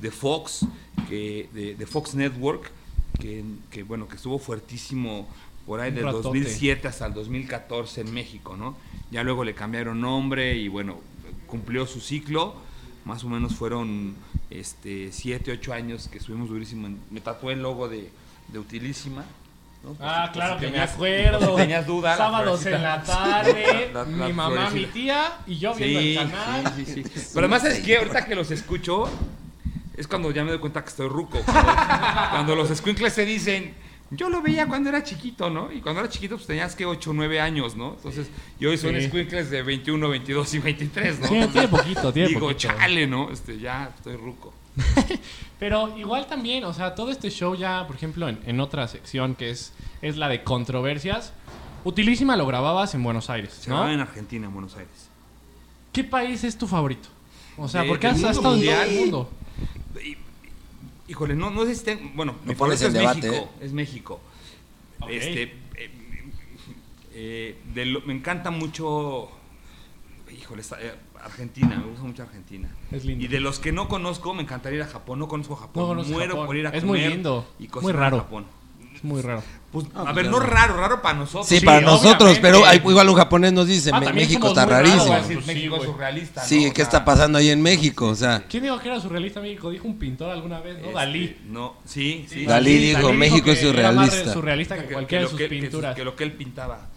de 0.00 0.10
Fox, 0.12 0.66
que, 1.08 1.48
de, 1.52 1.74
de 1.74 1.86
Fox 1.86 2.14
Network, 2.14 2.70
que, 3.18 3.42
que, 3.70 3.82
bueno, 3.82 4.06
que 4.06 4.16
estuvo 4.16 4.38
fuertísimo 4.38 5.26
por 5.66 5.80
ahí 5.80 5.90
del 5.90 6.04
ratote. 6.04 6.22
2007 6.28 6.86
hasta 6.86 7.06
el 7.06 7.14
2014 7.14 8.02
en 8.02 8.14
México, 8.14 8.56
¿no? 8.56 8.76
Ya 9.10 9.24
luego 9.24 9.42
le 9.42 9.54
cambiaron 9.54 10.00
nombre 10.00 10.54
y 10.54 10.68
bueno, 10.68 11.00
cumplió 11.46 11.86
su 11.86 12.00
ciclo. 12.00 12.54
Más 13.04 13.22
o 13.24 13.28
menos 13.28 13.54
fueron 13.54 14.16
este 14.50 15.12
7, 15.12 15.52
8 15.52 15.72
años 15.72 16.08
que 16.08 16.18
estuvimos 16.18 16.48
durísimo. 16.48 16.88
me 17.10 17.20
tatué 17.20 17.52
el 17.54 17.62
logo 17.62 17.88
de, 17.88 18.10
de 18.48 18.58
Utilísima. 18.58 19.24
Ah, 20.00 20.30
claro 20.32 20.54
si 20.54 20.60
que 20.60 20.66
me 20.66 20.72
tenías- 20.72 20.94
acuerdo. 20.94 21.50
si 21.50 21.56
tenías 21.56 21.86
duda. 21.86 22.10
la 22.10 22.16
Sábados 22.16 22.66
en 22.66 22.82
la 22.82 23.02
tarde. 23.04 23.90
La- 23.94 24.00
la 24.04 24.26
mi 24.26 24.32
mamá, 24.32 24.70
mi 24.70 24.86
tía 24.86 25.38
y 25.46 25.58
yo 25.58 25.72
viendo 25.74 26.00
Sí, 26.00 26.16
el 26.16 26.30
canal. 26.32 26.72
sí, 26.74 26.84
sí, 26.84 27.04
sí. 27.04 27.20
Pero 27.32 27.46
además 27.46 27.64
es 27.64 27.78
que 27.84 27.96
ahorita 27.98 28.24
que 28.26 28.34
los 28.34 28.50
escucho, 28.50 29.08
es 29.96 30.08
cuando 30.08 30.32
ya 30.32 30.42
me 30.42 30.50
doy 30.50 30.58
cuenta 30.58 30.82
que 30.82 30.88
estoy 30.88 31.08
ruco. 31.08 31.38
Cuando, 31.44 31.72
cuando 32.30 32.56
los 32.56 32.68
squinkles 32.76 33.12
se 33.12 33.24
dicen, 33.24 33.74
yo 34.10 34.28
lo 34.28 34.40
veía 34.42 34.66
cuando 34.68 34.88
era 34.88 35.02
chiquito, 35.02 35.50
¿no? 35.50 35.72
Y 35.72 35.80
cuando 35.80 36.00
era 36.00 36.08
chiquito 36.10 36.36
pues 36.36 36.46
tenías 36.46 36.74
que 36.76 36.86
8 36.86 37.10
o 37.10 37.12
9 37.12 37.40
años, 37.40 37.74
¿no? 37.76 37.94
Entonces, 37.94 38.28
y 38.60 38.66
hoy 38.66 38.78
son 38.78 38.94
Sí. 38.94 39.08
squinkles 39.08 39.50
de 39.50 39.62
21, 39.62 40.08
22 40.08 40.54
y 40.54 40.58
23, 40.60 41.18
¿no? 41.20 41.28
Tiene- 41.28 41.48
tiene 41.48 41.68
poquito, 41.68 42.12
tiene 42.12 42.28
Digo, 42.28 42.40
poquito. 42.40 42.58
chale, 42.60 43.06
¿no? 43.06 43.30
Este, 43.30 43.58
ya 43.58 43.92
estoy 43.96 44.16
ruco. 44.16 44.54
Pero 45.58 45.96
igual 45.98 46.26
también, 46.26 46.64
o 46.64 46.72
sea, 46.74 46.94
todo 46.94 47.10
este 47.10 47.30
show 47.30 47.54
ya, 47.54 47.86
por 47.86 47.96
ejemplo, 47.96 48.28
en, 48.28 48.38
en 48.46 48.60
otra 48.60 48.86
sección 48.88 49.34
que 49.34 49.50
es, 49.50 49.72
es 50.02 50.16
la 50.16 50.28
de 50.28 50.42
controversias. 50.44 51.32
Utilísima 51.84 52.36
lo 52.36 52.46
grababas 52.46 52.94
en 52.94 53.02
Buenos 53.02 53.30
Aires, 53.30 53.54
Se 53.54 53.70
¿no? 53.70 53.76
graba 53.76 53.92
en 53.92 54.00
Argentina, 54.00 54.46
en 54.46 54.52
Buenos 54.52 54.74
Aires. 54.76 55.08
¿Qué 55.92 56.04
país 56.04 56.44
es 56.44 56.58
tu 56.58 56.66
favorito? 56.66 57.08
O 57.56 57.68
sea, 57.68 57.82
De- 57.82 57.88
porque 57.88 58.06
del 58.08 58.16
has, 58.24 58.36
estado 58.36 58.54
en 58.56 58.64
todo 58.64 58.82
el 58.82 59.00
mundo. 59.00 59.30
Y- 60.04 60.16
híjole, 61.08 61.34
no, 61.34 61.50
no 61.50 61.64
sé 61.64 61.74
si 61.74 61.84
ten- 61.84 62.12
bueno, 62.16 62.34
mi 62.44 62.52
Lo 62.52 62.58
pones 62.58 62.80
favorito 62.80 62.86
es 62.86 62.86
en 62.86 62.92
debate, 62.92 63.30
México, 63.30 63.50
es 63.60 63.72
México. 63.72 64.20
Este, 65.08 65.42
eh, 65.42 65.90
eh, 67.12 67.58
de 67.74 67.84
lo- 67.86 68.00
me 68.02 68.12
encanta 68.14 68.50
mucho, 68.50 69.28
híjole, 70.36 70.60
esta- 70.62 70.80
eh, 70.80 70.94
Argentina, 71.22 71.76
me 71.76 71.86
gusta 71.86 72.02
mucho 72.04 72.22
Argentina. 72.22 72.68
Es 72.92 73.04
lindo. 73.04 73.24
Y 73.24 73.28
de 73.28 73.40
los 73.40 73.58
que 73.58 73.72
no 73.72 73.88
conozco, 73.88 74.32
me 74.34 74.42
encantaría 74.42 74.78
ir 74.78 74.82
a 74.84 74.88
Japón. 74.88 75.18
No 75.18 75.28
conozco 75.28 75.56
Japón. 75.56 75.82
No 75.82 75.88
conozco 75.88 76.12
Muero 76.12 76.32
Japón. 76.34 76.46
por 76.46 76.56
ir 76.56 76.66
a 76.66 76.70
Es 76.70 76.84
comer 76.84 77.00
muy 77.02 77.14
lindo, 77.14 77.48
y 77.58 77.62
muy 77.62 77.68
cocinar 77.68 77.96
raro. 77.96 78.16
en 78.16 78.22
Japón. 78.22 78.46
Es 78.96 79.04
muy 79.04 79.20
raro. 79.22 79.42
Pues, 79.70 79.86
Ah, 79.94 80.04
a 80.06 80.12
ver, 80.14 80.30
no 80.30 80.40
raro, 80.40 80.76
raro 80.78 81.02
para 81.02 81.18
nosotros. 81.18 81.46
Sí, 81.46 81.60
Sí, 81.60 81.66
para 81.66 81.82
nosotros, 81.82 82.14
obviamente. 82.30 82.40
pero 82.40 82.64
hay- 82.64 82.78
igual 82.78 83.08
un 83.10 83.14
japonés 83.14 83.52
nos 83.52 83.66
dice, 83.66 83.90
Ah, 83.92 84.00
"Me- 84.00 84.06
también 84.06 84.26
México 84.26 84.48
somos 84.48 84.58
está 84.58 84.64
muy 84.64 84.72
raros, 84.74 84.88
rarísimo. 85.08 85.14
Pues 85.34 85.44
sí, 85.44 85.52
México 85.52 85.74
es 85.74 85.78
güey. 85.80 85.92
surrealista. 85.92 86.44
Sí, 86.44 86.56
¿no? 86.56 86.62
¿qué 86.62 86.70
O 86.70 86.74
sea, 86.74 86.84
está 86.84 87.04
pasando 87.04 87.38
ahí 87.38 87.50
en 87.50 87.60
México? 87.62 88.06
O 88.08 88.14
sea, 88.14 88.44
¿Quién 88.48 88.62
dijo 88.62 88.78
que 88.78 88.88
era 88.88 89.00
surrealista 89.00 89.40
México? 89.40 89.68
Dijo 89.70 89.86
un 89.86 89.98
pintor 89.98 90.30
alguna 90.30 90.60
vez, 90.60 90.74
¿no? 90.78 90.86
este, 90.86 90.94
Dalí. 90.94 91.36
No, 91.46 91.76
sí, 91.84 92.24
sí. 92.28 92.46
Dalí 92.46 92.78
dijo, 92.78 93.12
"México 93.12 93.50
es 93.50 93.58
que 93.58 93.68
era 93.68 93.92
más 93.92 94.06
surrealista". 94.06 94.32
surrealista 94.32 94.76
que, 94.76 94.92
cualquiera 94.94 95.08
que 95.08 95.16
de 95.16 95.22
lo 95.22 95.38
sus 95.38 95.48
pinturas. 95.60 95.94
que 95.94 96.04
lo 96.04 96.16
que 96.16 96.24
él 96.24 96.32
pintaba. 96.32 96.88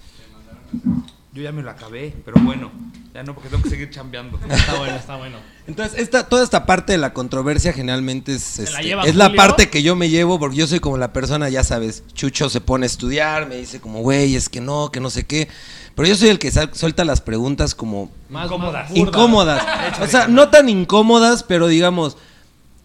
Yo 1.32 1.44
ya 1.44 1.52
me 1.52 1.62
lo 1.62 1.70
acabé, 1.70 2.14
pero 2.26 2.42
bueno, 2.42 2.72
ya 3.14 3.22
no, 3.22 3.36
porque 3.36 3.50
tengo 3.50 3.62
que 3.62 3.70
seguir 3.70 3.92
chambeando. 3.92 4.40
Está 4.50 4.76
bueno, 4.80 4.96
está 4.96 5.16
bueno. 5.18 5.38
Entonces, 5.68 6.00
esta, 6.00 6.28
toda 6.28 6.44
esta 6.44 6.66
parte 6.66 6.94
de 6.94 6.98
la 6.98 7.14
controversia 7.14 7.72
generalmente 7.72 8.34
es, 8.34 8.58
la 8.72 8.80
este, 8.82 9.10
es 9.10 9.16
la 9.16 9.32
parte 9.34 9.70
que 9.70 9.84
yo 9.84 9.96
me 9.96 10.10
llevo, 10.10 10.40
porque 10.40 10.58
yo 10.58 10.66
soy 10.66 10.80
como 10.80 10.98
la 10.98 11.14
persona, 11.14 11.48
ya 11.50 11.64
sabes, 11.64 12.04
Chucho 12.14 12.50
se 12.50 12.62
pone 12.62 12.86
a 12.86 12.88
estudiar, 12.88 13.48
me 13.48 13.58
dice 13.58 13.80
como, 13.80 14.00
güey, 14.02 14.36
es 14.36 14.50
que 14.50 14.60
no, 14.60 14.90
que 14.92 15.00
no 15.00 15.12
sé 15.12 15.26
qué. 15.28 15.48
Pero 15.94 16.08
yo 16.08 16.16
soy 16.16 16.30
el 16.30 16.40
que 16.40 16.50
sal- 16.50 16.72
suelta 16.74 17.06
las 17.06 17.22
preguntas 17.22 17.76
como 17.76 18.10
Más 18.30 18.46
Incómodas. 18.46 18.90
incómodas. 18.96 19.64
O 20.02 20.08
sea, 20.08 20.28
no 20.28 20.50
tan 20.50 20.68
incómodas, 20.68 21.44
pero 21.44 21.68
digamos, 21.68 22.18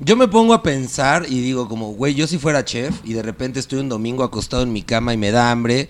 yo 0.01 0.17
me 0.17 0.29
pongo 0.29 0.53
a 0.53 0.63
pensar 0.63 1.25
y 1.29 1.41
digo 1.41 1.67
como, 1.67 1.93
güey, 1.95 2.15
yo 2.15 2.27
si 2.27 2.37
fuera 2.37 2.63
chef 2.65 2.95
y 3.05 3.15
de 3.15 3.23
repente 3.23 3.59
estoy 3.59 3.79
un 3.79 3.89
domingo 3.89 4.23
acostado 4.23 4.63
en 4.65 4.73
mi 4.75 4.83
cama 4.83 5.15
y 5.15 5.17
me 5.17 5.31
da 5.31 5.51
hambre, 5.51 5.89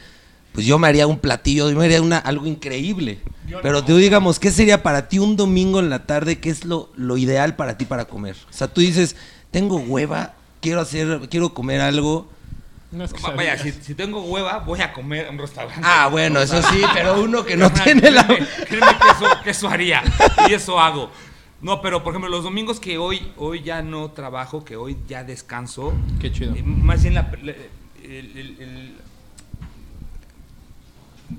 pues 0.54 0.64
yo 0.66 0.78
me 0.78 0.88
haría 0.88 1.06
un 1.06 1.18
platillo, 1.18 1.68
yo 1.68 1.76
me 1.76 1.84
haría 1.84 2.00
una, 2.00 2.16
algo 2.18 2.46
increíble. 2.46 3.18
Yo 3.46 3.60
Pero 3.60 3.80
no. 3.80 3.84
tú 3.84 3.96
digamos, 3.98 4.38
¿qué 4.38 4.50
sería 4.50 4.82
para 4.82 5.08
ti 5.08 5.18
un 5.18 5.36
domingo 5.36 5.80
en 5.80 5.90
la 5.90 6.06
tarde? 6.06 6.38
¿Qué 6.38 6.48
es 6.48 6.64
lo, 6.64 6.88
lo 6.96 7.18
ideal 7.18 7.56
para 7.56 7.76
ti 7.76 7.84
para 7.84 8.06
comer? 8.06 8.36
O 8.48 8.52
sea, 8.52 8.68
tú 8.68 8.80
dices, 8.80 9.16
tengo 9.50 9.76
hueva, 9.76 10.34
quiero 10.62 10.80
hacer, 10.80 11.28
quiero 11.28 11.52
comer 11.52 11.80
algo. 11.82 12.28
No 12.92 13.02
es 13.04 13.12
que 13.12 13.20
Vaya, 13.32 13.58
si, 13.58 13.94
tengo 13.94 14.22
hueva, 14.22 14.60
voy 14.60 14.80
a 14.80 14.92
comer 14.92 15.26
a 15.26 15.30
un 15.30 15.38
restaurante. 15.38 15.80
Ah, 15.84 16.06
bueno, 16.10 16.40
eso 16.40 16.62
sí, 16.62 16.80
pero 16.94 17.20
uno 17.20 17.44
que 17.44 17.56
no 17.56 17.68
tiene 17.72 18.12
la... 18.12 18.24
créeme, 18.24 18.46
créeme 18.68 18.86
que, 18.98 19.08
eso, 19.08 19.42
que 19.42 19.50
eso 19.50 19.68
haría. 19.68 20.02
Y 20.48 20.52
eso 20.54 20.78
hago. 20.80 21.10
No, 21.60 21.82
pero 21.82 22.04
por 22.04 22.12
ejemplo, 22.12 22.30
los 22.30 22.44
domingos 22.44 22.78
que 22.78 22.96
hoy, 22.98 23.32
hoy 23.36 23.62
ya 23.62 23.82
no 23.82 24.12
trabajo, 24.12 24.64
que 24.64 24.76
hoy 24.76 24.96
ya 25.08 25.24
descanso, 25.24 25.92
Qué 26.20 26.30
chido. 26.30 26.54
eh, 26.54 26.62
más 26.62 27.02
bien 27.02 27.14
la, 27.14 27.32
la- 27.42 27.52
el- 28.04 28.36
el- 28.36 28.56
el- 28.60 28.94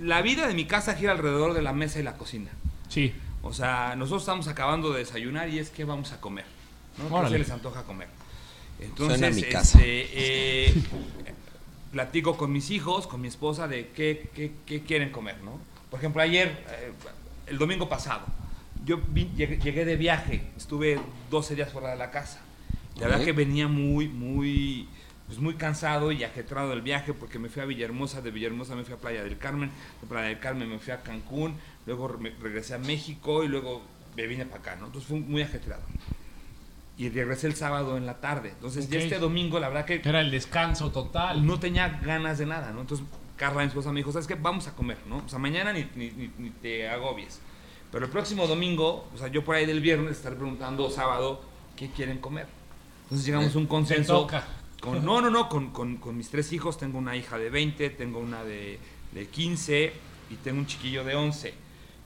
la 0.02 0.22
vida 0.22 0.48
de 0.48 0.54
mi 0.54 0.66
casa 0.66 0.96
gira 0.96 1.12
alrededor 1.12 1.54
de 1.54 1.62
la 1.62 1.74
mesa 1.74 2.00
y 2.00 2.04
la 2.04 2.18
cocina. 2.18 2.52
Sí. 2.90 3.14
O 3.44 3.54
sea, 3.54 3.96
nosotros 3.96 4.24
estamos 4.24 4.48
acabando 4.48 4.92
de 4.92 5.00
desayunar 5.00 5.50
y 5.50 5.60
es 5.60 5.70
que 5.70 5.84
vamos 5.86 6.12
a 6.12 6.20
comer. 6.22 6.46
¿no? 7.10 7.22
¿Qué 7.24 7.30
se 7.30 7.40
les 7.40 7.50
antoja 7.52 7.84
comer? 7.84 8.08
Entonces, 8.80 9.20
Suena 9.20 9.28
a 9.34 9.36
mi 9.36 9.44
casa. 9.44 9.78
este, 9.80 10.10
eh, 10.70 10.74
platico 11.92 12.36
con 12.38 12.52
mis 12.52 12.70
hijos, 12.72 13.08
con 13.08 13.22
mi 13.22 13.28
esposa 13.28 13.68
de 13.68 13.90
qué, 13.90 14.30
qué- 14.36 14.52
qué 14.66 14.82
quieren 14.84 15.12
comer, 15.12 15.38
¿no? 15.44 15.60
Por 15.90 16.00
ejemplo, 16.00 16.22
ayer, 16.22 16.48
eh, 16.70 16.92
el 17.48 17.58
domingo 17.58 17.88
pasado, 17.88 18.26
yo 18.84 19.00
vi- 19.10 19.32
llegué, 19.36 19.58
llegué 19.60 19.86
de 19.86 19.96
viaje, 19.96 20.44
estuve 20.58 21.00
12 21.30 21.56
días 21.56 21.72
fuera 21.72 21.92
de 21.92 21.96
la 21.98 22.12
casa. 22.12 22.42
La 22.96 23.02
verdad 23.08 23.20
Ok. 23.20 23.26
que 23.26 23.32
venía 23.34 23.68
muy, 23.68 24.08
muy, 24.08 24.88
pues 25.28 25.40
muy 25.40 25.56
cansado 25.56 26.12
y 26.12 26.24
ajetrado 26.24 26.70
del 26.70 26.82
viaje 26.82 27.14
porque 27.14 27.40
me 27.40 27.50
fui 27.50 27.62
a 27.62 27.66
Villahermosa, 27.66 28.22
de 28.22 28.32
Villahermosa 28.32 28.76
me 28.76 28.84
fui 28.84 28.94
a 28.94 28.98
Playa 28.98 29.24
del 29.24 29.38
Carmen, 29.38 29.72
de 30.02 30.08
Playa 30.08 30.28
del 30.28 30.40
Carmen 30.40 30.70
me 30.70 30.78
fui 30.80 30.94
a 30.94 31.02
Cancún, 31.02 31.56
luego 31.88 32.08
re- 32.10 32.36
regresé 32.42 32.76
a 32.76 32.78
México 32.78 33.44
y 33.44 33.48
luego 33.48 33.82
me 34.16 34.28
vine 34.28 34.46
para 34.46 34.60
acá, 34.62 34.76
¿no? 34.76 34.86
Entonces 34.88 35.08
fue 35.10 35.20
muy 35.20 35.42
ajetrado. 35.42 35.82
Y 36.98 37.10
regresé 37.10 37.48
el 37.48 37.56
sábado 37.56 37.98
en 37.98 38.06
la 38.06 38.22
tarde. 38.22 38.50
Entonces 38.50 38.88
ya 38.90 38.98
Ok. 39.00 39.04
este 39.04 39.20
domingo, 39.20 39.60
la 39.60 39.68
verdad 39.68 39.86
que 39.86 40.02
Era 40.04 40.22
el 40.22 40.32
descanso 40.32 40.92
total. 40.92 41.46
no 41.46 41.60
tenía 41.60 41.90
ganas 41.90 42.38
de 42.38 42.46
nada, 42.46 42.72
¿no? 42.72 42.82
Entonces 42.82 43.06
Carla, 43.36 43.64
mi 43.64 43.68
esposa, 43.68 43.92
me 43.92 44.00
dijo, 44.00 44.14
¿sabes 44.14 44.28
qué? 44.28 44.36
Vamos 44.36 44.68
a 44.68 44.76
comer, 44.76 44.98
¿no? 45.08 45.18
O 45.18 45.28
sea, 45.28 45.40
mañana 45.40 45.74
ni, 45.74 45.86
ni, 45.96 46.10
ni- 46.12 46.32
ni 46.38 46.50
te 46.52 46.88
agobies. 46.88 47.42
Pero 47.92 48.06
el 48.06 48.12
próximo 48.12 48.48
domingo, 48.48 49.10
o 49.14 49.18
sea, 49.18 49.28
yo 49.28 49.44
por 49.44 49.56
ahí 49.56 49.66
del 49.66 49.82
viernes 49.82 50.14
estaré 50.18 50.36
preguntando 50.38 50.90
sábado 50.90 51.42
qué 51.76 51.90
quieren 51.90 52.20
comer. 52.20 52.48
Entonces 53.04 53.26
llegamos 53.26 53.54
a 53.54 53.58
un 53.58 53.68
consenso. 53.68 54.22
toca. 54.22 54.46
Con, 54.86 55.06
no, 55.06 55.22
no, 55.22 55.30
no, 55.30 55.50
con, 55.50 55.72
con- 55.72 55.98
con 55.98 56.18
mis 56.18 56.30
tres 56.30 56.52
hijos. 56.54 56.78
Tengo 56.78 56.98
una 56.98 57.16
hija 57.16 57.38
de 57.38 57.50
20, 57.50 57.90
tengo 57.92 58.20
una 58.20 58.44
de, 58.44 58.80
de 59.12 59.28
15 59.28 59.94
y 60.30 60.36
tengo 60.36 60.60
un 60.60 60.68
chiquillo 60.68 61.04
de 61.04 61.16
11. 61.16 61.54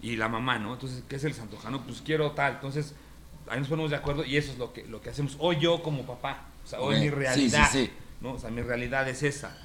Y 0.02 0.16
la 0.16 0.30
mamá, 0.30 0.58
¿no? 0.60 0.74
Entonces, 0.74 1.04
¿qué 1.10 1.18
es 1.18 1.24
el 1.26 1.34
santojano? 1.34 1.82
Pues 1.82 2.02
quiero 2.02 2.32
tal. 2.32 2.54
Entonces, 2.54 2.96
ahí 3.50 3.60
nos 3.60 3.68
ponemos 3.68 3.92
de 3.92 3.98
acuerdo 3.98 4.24
y 4.26 4.38
eso 4.38 4.52
es 4.52 4.58
lo 4.58 4.72
que, 4.74 4.86
lo 4.86 5.02
que 5.02 5.10
hacemos. 5.10 5.36
Hoy 5.40 5.58
yo 5.60 5.84
como 5.84 6.04
papá. 6.04 6.46
O 6.64 6.68
sea, 6.68 6.80
hoy 6.82 6.96
mi 6.96 7.02
Sí, 7.02 7.10
sí, 7.10 7.16
realidad. 7.16 7.70
sí. 7.72 7.90
¿no? 8.22 8.34
O 8.34 8.40
sea, 8.40 8.50
mi 8.50 8.62
realidad 8.62 9.08
es 9.10 9.24
esa. 9.24 9.58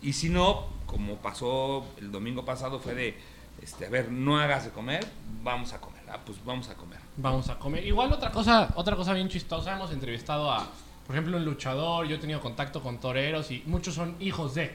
Y 0.00 0.12
si 0.12 0.28
no, 0.28 0.66
como 0.86 1.16
pasó 1.16 1.84
el 1.98 2.10
domingo 2.12 2.44
pasado, 2.44 2.78
fue 2.80 2.94
de, 2.94 3.16
este, 3.62 3.86
a 3.86 3.88
ver, 3.88 4.10
no 4.10 4.38
hagas 4.38 4.64
de 4.64 4.70
comer, 4.70 5.06
vamos 5.42 5.72
a 5.72 5.80
comer. 5.80 6.02
Ah, 6.08 6.18
pues 6.26 6.44
vamos 6.44 6.68
a 6.68 6.74
comer. 6.74 6.98
Vamos 7.16 7.48
a 7.48 7.58
comer. 7.58 7.86
Igual 7.86 8.12
otra 8.12 8.30
cosa, 8.32 8.72
otra 8.74 8.96
cosa 8.96 9.14
bien 9.14 9.28
chistosa, 9.28 9.74
hemos 9.74 9.92
entrevistado 9.92 10.50
a, 10.50 10.68
por 11.06 11.14
ejemplo, 11.16 11.36
un 11.36 11.44
luchador, 11.44 12.06
yo 12.06 12.16
he 12.16 12.18
tenido 12.18 12.40
contacto 12.40 12.82
con 12.82 12.98
toreros 13.00 13.50
y 13.50 13.62
muchos 13.66 13.94
son 13.94 14.16
hijos 14.20 14.54
de. 14.54 14.66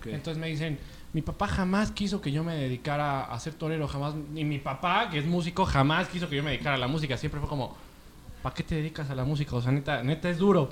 Ok. 0.00 0.06
Entonces 0.06 0.38
me 0.40 0.48
dicen, 0.48 0.78
mi 1.12 1.22
papá 1.22 1.46
jamás 1.48 1.90
quiso 1.92 2.20
que 2.20 2.30
yo 2.32 2.44
me 2.44 2.54
dedicara 2.54 3.24
a 3.24 3.40
ser 3.40 3.54
torero, 3.54 3.86
jamás, 3.88 4.14
y 4.34 4.44
mi 4.44 4.58
papá, 4.58 5.08
que 5.10 5.18
es 5.18 5.26
músico, 5.26 5.64
jamás 5.64 6.08
quiso 6.08 6.28
que 6.28 6.36
yo 6.36 6.42
me 6.42 6.50
dedicara 6.50 6.74
a 6.74 6.78
la 6.78 6.88
música, 6.88 7.16
siempre 7.16 7.40
fue 7.40 7.48
como, 7.48 7.76
¿para 8.42 8.54
qué 8.54 8.62
te 8.62 8.74
dedicas 8.74 9.08
a 9.10 9.14
la 9.14 9.24
música? 9.24 9.56
O 9.56 9.62
sea, 9.62 9.72
neta, 9.72 10.02
neta 10.02 10.28
es 10.28 10.38
duro. 10.38 10.70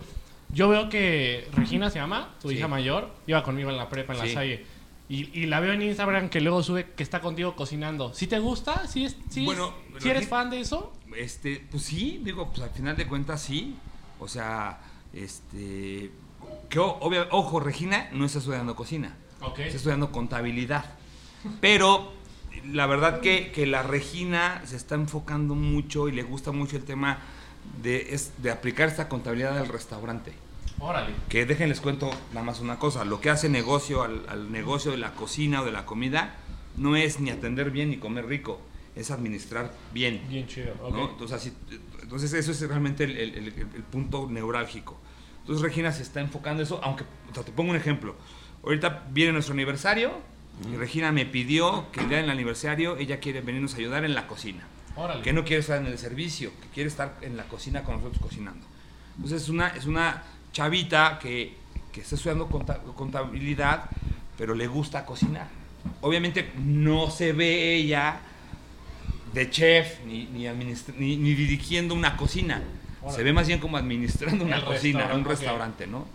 Yo 0.51 0.69
veo 0.69 0.89
que 0.89 1.49
Regina 1.55 1.89
se 1.91 1.99
llama, 1.99 2.35
tu 2.41 2.51
Sí. 2.51 2.57
hija 2.57 2.69
mayor, 2.69 3.11
iba 3.27 3.43
conmigo 3.43 3.71
en 3.71 3.77
la 3.79 3.89
prepa, 3.89 4.13
en 4.13 4.19
la 4.19 4.25
Sí. 4.27 4.35
Salle. 4.35 4.67
Y, 5.09 5.39
y 5.39 5.47
la 5.47 5.61
veo 5.61 5.73
en 5.73 5.83
Instagram 5.83 6.29
que 6.29 6.41
luego 6.41 6.63
sube 6.63 6.93
que 6.97 7.03
está 7.03 7.21
contigo 7.21 7.55
cocinando. 7.57 8.13
¿Sí 8.15 8.27
te 8.27 8.39
gusta? 8.39 8.87
¿Sí, 8.87 9.05
es, 9.05 9.17
sí, 9.31 9.41
es- 9.41 9.47
Bueno, 9.47 9.73
¿sí 9.99 10.09
eres 10.11 10.29
fan 10.29 10.51
de 10.51 10.61
eso? 10.61 10.93
Este, 11.17 11.65
pues 11.71 11.83
sí, 11.85 12.21
digo, 12.23 12.49
pues 12.49 12.63
al 12.63 12.71
final 12.71 12.97
de 12.97 13.07
cuentas 13.07 13.43
sí. 13.43 13.75
O 14.21 14.29
sea, 14.29 14.79
este. 15.15 16.11
Que, 16.69 16.79
o- 16.79 16.99
obvia- 17.01 17.29
ojo, 17.31 17.61
Regina 17.61 18.09
no 18.13 18.25
está 18.25 18.39
estudiando 18.39 18.75
cocina, 18.77 19.17
está 19.65 19.77
estudiando 19.77 20.11
contabilidad. 20.13 20.85
Pero 21.61 22.13
la 22.73 22.87
verdad 22.87 23.21
que, 23.21 23.53
que 23.53 23.67
la 23.67 23.83
Regina 23.83 24.63
se 24.65 24.77
está 24.77 24.95
enfocando 24.95 25.55
mucho 25.55 26.09
y 26.09 26.13
le 26.13 26.23
gusta 26.23 26.53
mucho 26.53 26.77
el 26.77 26.85
tema 26.85 27.19
de, 27.83 28.15
es- 28.15 28.33
de 28.43 28.51
aplicar 28.51 28.89
esta 28.89 29.09
contabilidad 29.09 29.59
al 29.59 29.69
restaurante. 29.69 30.33
Órale. 30.81 31.15
Que 31.29 31.47
déjenles 31.47 31.81
cuento 31.81 32.11
nada 32.33 32.45
más 32.45 32.61
una 32.61 32.79
cosa, 32.79 33.05
lo 33.05 33.21
que 33.21 33.31
hace 33.31 33.49
negocio 33.49 34.03
al, 34.03 34.25
al 34.29 34.51
negocio 34.51 34.91
de 34.91 34.99
la 34.99 35.13
cocina 35.13 35.63
o 35.63 35.65
de 35.65 35.73
la 35.73 35.87
comida 35.87 36.35
no 36.77 36.97
es 36.97 37.21
ni 37.21 37.31
atender 37.31 37.71
bien 37.71 37.91
ni 37.91 37.97
comer 37.99 38.27
rico, 38.27 38.61
es 38.97 39.11
administrar 39.11 39.73
bien. 39.93 40.23
Bien 40.29 40.47
chido. 40.49 40.73
Entonces, 40.89 41.37
así- 41.37 41.53
entonces 42.03 42.33
eso 42.33 42.51
es 42.51 42.61
realmente 42.63 43.05
el, 43.05 43.17
el- 43.17 43.35
el- 43.37 43.47
el 43.77 43.83
punto 43.85 44.29
neurálgico. 44.29 44.99
Entonces 45.45 45.63
Regina 45.63 45.93
se 45.93 46.03
está 46.03 46.21
enfocando 46.21 46.63
en 46.63 46.67
eso, 46.67 46.81
aunque 46.83 47.05
o 47.31 47.35
sea, 47.35 47.43
te 47.45 47.53
pongo 47.53 47.71
un 47.71 47.77
ejemplo. 47.77 48.17
Ahorita 48.65 49.05
viene 49.11 49.33
nuestro 49.33 49.53
aniversario 49.53 50.13
y 50.73 50.77
Regina 50.77 51.13
me 51.13 51.27
pidió 51.27 51.91
que 51.93 52.01
el 52.01 52.09
día 52.09 52.19
del 52.19 52.31
aniversario 52.31 52.97
ella 52.97 53.21
quiere 53.21 53.41
venirnos 53.43 53.75
a 53.75 53.77
ayudar 53.77 54.05
en 54.05 54.15
la 54.15 54.27
cocina. 54.27 54.63
Órale. 54.97 55.23
Que 55.23 55.33
no 55.33 55.45
quiere 55.45 55.61
estar 55.61 55.79
en 55.81 55.87
el 55.87 55.99
servicio, 55.99 56.51
que 56.63 56.69
quiere 56.69 56.89
estar 56.89 57.17
en 57.21 57.37
la 57.37 57.45
cocina 57.45 57.83
con 57.83 57.97
nosotros 57.97 58.23
cocinando. 58.23 58.65
Entonces 59.17 59.43
es 59.43 59.49
una, 59.51 59.69
es 59.69 59.85
una 59.87 60.23
chavita 60.53 61.19
que, 61.21 61.55
que 61.93 62.01
está 62.01 62.15
estudiando 62.15 62.49
conta- 62.49 62.81
contabilidad, 62.97 63.91
pero 64.39 64.55
le 64.55 64.67
gusta 64.67 65.05
cocinar. 65.05 65.49
Obviamente 66.01 66.53
no 66.57 67.11
se 67.11 67.33
ve 67.35 67.75
ella 67.75 68.21
de 69.35 69.51
chef 69.51 69.99
ni, 70.07 70.25
ni- 70.27 71.17
ni 71.17 71.35
dirigiendo 71.35 71.95
una 71.95 72.17
cocina. 72.17 72.63
Se 73.11 73.23
ve 73.23 73.33
más 73.33 73.47
bien 73.47 73.59
como 73.61 73.77
administrando 73.77 74.45
una 74.45 74.57
El 74.57 74.65
cocina, 74.65 75.11
un 75.15 75.25
restaurante, 75.25 75.87
¿no? 75.87 76.07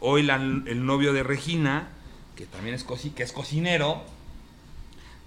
Hoy 0.00 0.22
la- 0.22 0.36
el 0.36 0.84
novio 0.86 1.12
de 1.12 1.22
Regina, 1.22 1.88
que 2.36 2.46
también 2.46 2.74
es, 2.74 2.86
coci- 2.86 3.12
que 3.14 3.22
es 3.22 3.32
cocinero, 3.32 4.02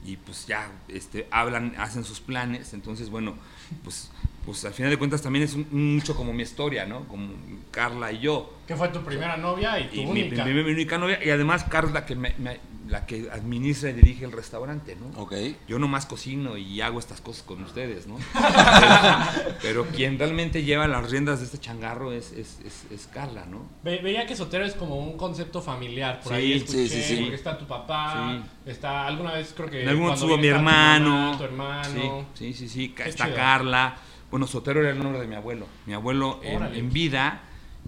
y 0.06 0.18
pues 0.18 0.48
ya 0.48 0.72
este, 0.88 1.28
hablan, 1.32 1.76
hacen 1.78 2.04
sus 2.04 2.20
planes. 2.20 2.74
Entonces, 2.74 3.10
bueno, 3.10 3.36
pues, 3.84 4.10
pues 4.46 4.66
al 4.66 4.74
final 4.74 4.90
de 4.92 4.98
cuentas 4.98 5.22
también 5.22 5.44
es 5.46 5.54
un- 5.54 5.68
mucho 5.96 6.16
como 6.16 6.34
mi 6.34 6.44
historia, 6.44 6.86
¿no? 6.86 7.08
Como 7.08 7.34
Carla 7.70 8.12
y 8.12 8.20
yo. 8.20 8.58
¿Qué 8.68 8.76
fue 8.76 8.88
tu 8.90 9.02
primera 9.04 9.38
novia 9.38 9.80
y 9.80 9.90
tu 9.90 9.96
Y 9.96 10.06
mi, 10.06 10.24
única? 10.24 10.46
mi- 10.46 10.54
mi 10.54 10.72
única 10.72 10.98
novia, 10.98 11.24
y 11.24 11.30
además 11.30 11.66
Carla 11.66 12.06
que 12.06 12.16
me- 12.16 12.34
me- 12.40 12.60
la 12.92 13.06
que 13.06 13.30
administra 13.32 13.90
y 13.90 13.94
dirige 13.94 14.26
el 14.26 14.32
restaurante, 14.34 14.96
¿no? 14.98 15.18
Ok. 15.22 15.34
Yo 15.68 15.80
nomás 15.80 16.06
cocino 16.06 16.58
y 16.58 16.82
hago 16.82 17.00
estas 17.00 17.22
cosas 17.22 17.42
con 17.44 17.64
ustedes, 17.64 18.06
¿no? 18.06 18.18
Pero, 18.34 19.56
pero 19.62 19.86
quien 19.88 20.20
realmente 20.20 20.64
lleva 20.64 20.88
las 20.88 21.10
riendas 21.10 21.40
de 21.40 21.46
este 21.46 21.58
changarro 21.58 22.12
es, 22.12 22.32
es, 22.34 22.60
es- 22.66 22.86
es 22.92 23.08
Carla, 23.08 23.46
¿no? 23.46 23.66
Ve- 23.84 24.02
veía 24.04 24.26
que 24.28 24.36
Sotero 24.36 24.66
es 24.66 24.74
como 24.74 24.98
un 24.98 25.18
concepto 25.18 25.62
familiar. 25.62 26.20
Por 26.22 26.34
Sí, 26.34 26.38
ahí 26.40 26.54
escuché, 26.54 26.88
sí, 26.88 26.90
sí, 26.90 27.02
sí. 27.16 27.22
porque 27.22 27.36
está 27.36 27.58
tu 27.58 27.66
papá, 27.66 28.44
está 28.66 29.08
alguna 29.08 29.34
vez 29.34 29.54
creo 29.56 29.70
que 29.70 29.84
En 29.84 29.90
algún 29.90 30.12
estuvo 30.12 30.36
mi 30.38 30.50
tu 30.50 30.56
hermano. 30.56 31.10
mamá, 31.10 31.38
tu 31.38 31.44
hermano. 31.46 32.26
Sí, 32.34 32.54
sí, 32.54 32.68
sí, 32.68 32.94
Está 32.98 33.26
chido. 33.26 33.36
Carla. 33.38 33.96
Bueno, 34.30 34.48
Sotero 34.48 34.82
era 34.82 34.92
el 34.92 35.00
nombre 35.02 35.22
de 35.22 35.28
mi 35.28 35.36
abuelo. 35.36 35.66
Mi 35.86 35.94
abuelo 35.94 36.40
en 36.44 36.92
vida 36.92 37.42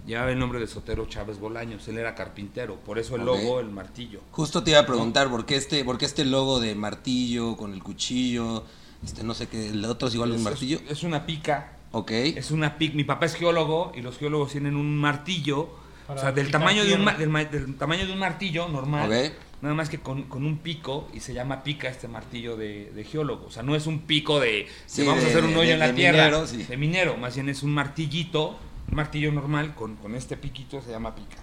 llevaba 0.06 0.30
el 0.30 0.38
nombre 0.38 0.60
de 0.60 0.66
Sotero 0.66 1.06
Chávez 1.06 1.38
Bolaños. 1.38 1.86
Él 1.88 1.98
era 1.98 2.14
carpintero. 2.14 2.76
Por 2.76 2.98
eso 2.98 3.16
el 3.16 3.24
logo, 3.24 3.60
el 3.60 3.70
martillo. 3.70 4.20
Justo 4.30 4.62
te 4.62 4.72
iba 4.72 4.80
a 4.80 4.86
preguntar, 4.86 5.28
¿por 5.30 5.46
qué 5.46 5.56
este, 5.56 5.84
por 5.84 5.98
qué 5.98 6.04
este 6.06 6.24
logo 6.24 6.60
de 6.60 6.74
martillo 6.74 7.56
con 7.56 7.72
el 7.72 7.82
cuchillo? 7.82 8.64
Este, 9.04 9.22
no 9.22 9.34
sé 9.34 9.48
qué, 9.48 9.68
el 9.68 9.84
otro 9.84 10.08
es 10.08 10.14
igual 10.14 10.32
un 10.32 10.42
martillo. 10.42 10.78
Es, 10.86 10.92
es 10.98 11.02
una 11.02 11.26
pica. 11.26 11.72
Ok. 11.92 12.10
Es 12.10 12.50
una 12.50 12.76
pica. 12.78 12.94
Mi 12.96 13.04
papá 13.04 13.26
es 13.26 13.34
geólogo 13.34 13.92
y 13.94 14.00
los 14.00 14.18
geólogos 14.18 14.52
tienen 14.52 14.76
un 14.76 14.96
martillo. 14.96 15.68
Para 16.06 16.20
o 16.20 16.22
sea, 16.22 16.32
del 16.32 16.50
tamaño 16.50 16.84
de, 16.84 16.94
un, 16.94 17.04
del, 17.18 17.28
ma- 17.30 17.44
del 17.44 17.74
tamaño 17.76 18.06
de 18.06 18.12
un 18.12 18.18
martillo 18.18 18.68
normal. 18.68 19.10
Ok. 19.10 19.32
Nada 19.62 19.74
más 19.74 19.88
que 19.88 19.98
con, 20.00 20.24
con 20.24 20.44
un 20.44 20.58
pico 20.58 21.08
y 21.14 21.20
se 21.20 21.32
llama 21.32 21.62
pica 21.62 21.88
este 21.88 22.06
martillo 22.08 22.56
de, 22.56 22.92
de 22.94 23.04
geólogo. 23.04 23.46
O 23.46 23.50
sea, 23.50 23.62
no 23.62 23.74
es 23.74 23.86
un 23.86 24.00
pico 24.00 24.38
de, 24.38 24.48
de 24.50 24.68
Sí, 24.86 25.02
vamos 25.06 25.22
de- 25.22 25.28
a 25.28 25.30
hacer 25.30 25.44
un 25.44 25.52
hoyo 25.56 25.68
de- 25.68 25.72
en 25.72 25.78
la 25.78 25.86
de 25.88 25.92
tierra. 25.94 26.18
minero, 26.24 26.46
sí. 26.46 26.62
De 26.64 26.76
minero. 26.76 27.16
Más 27.16 27.34
bien 27.34 27.48
es 27.48 27.62
un 27.62 27.72
martillito, 27.72 28.58
un 28.88 28.94
martillo 28.96 29.32
normal 29.32 29.74
con, 29.74 29.96
con 29.96 30.14
este 30.14 30.36
piquito 30.36 30.80
se 30.82 30.90
llama 30.90 31.14
pica. 31.14 31.36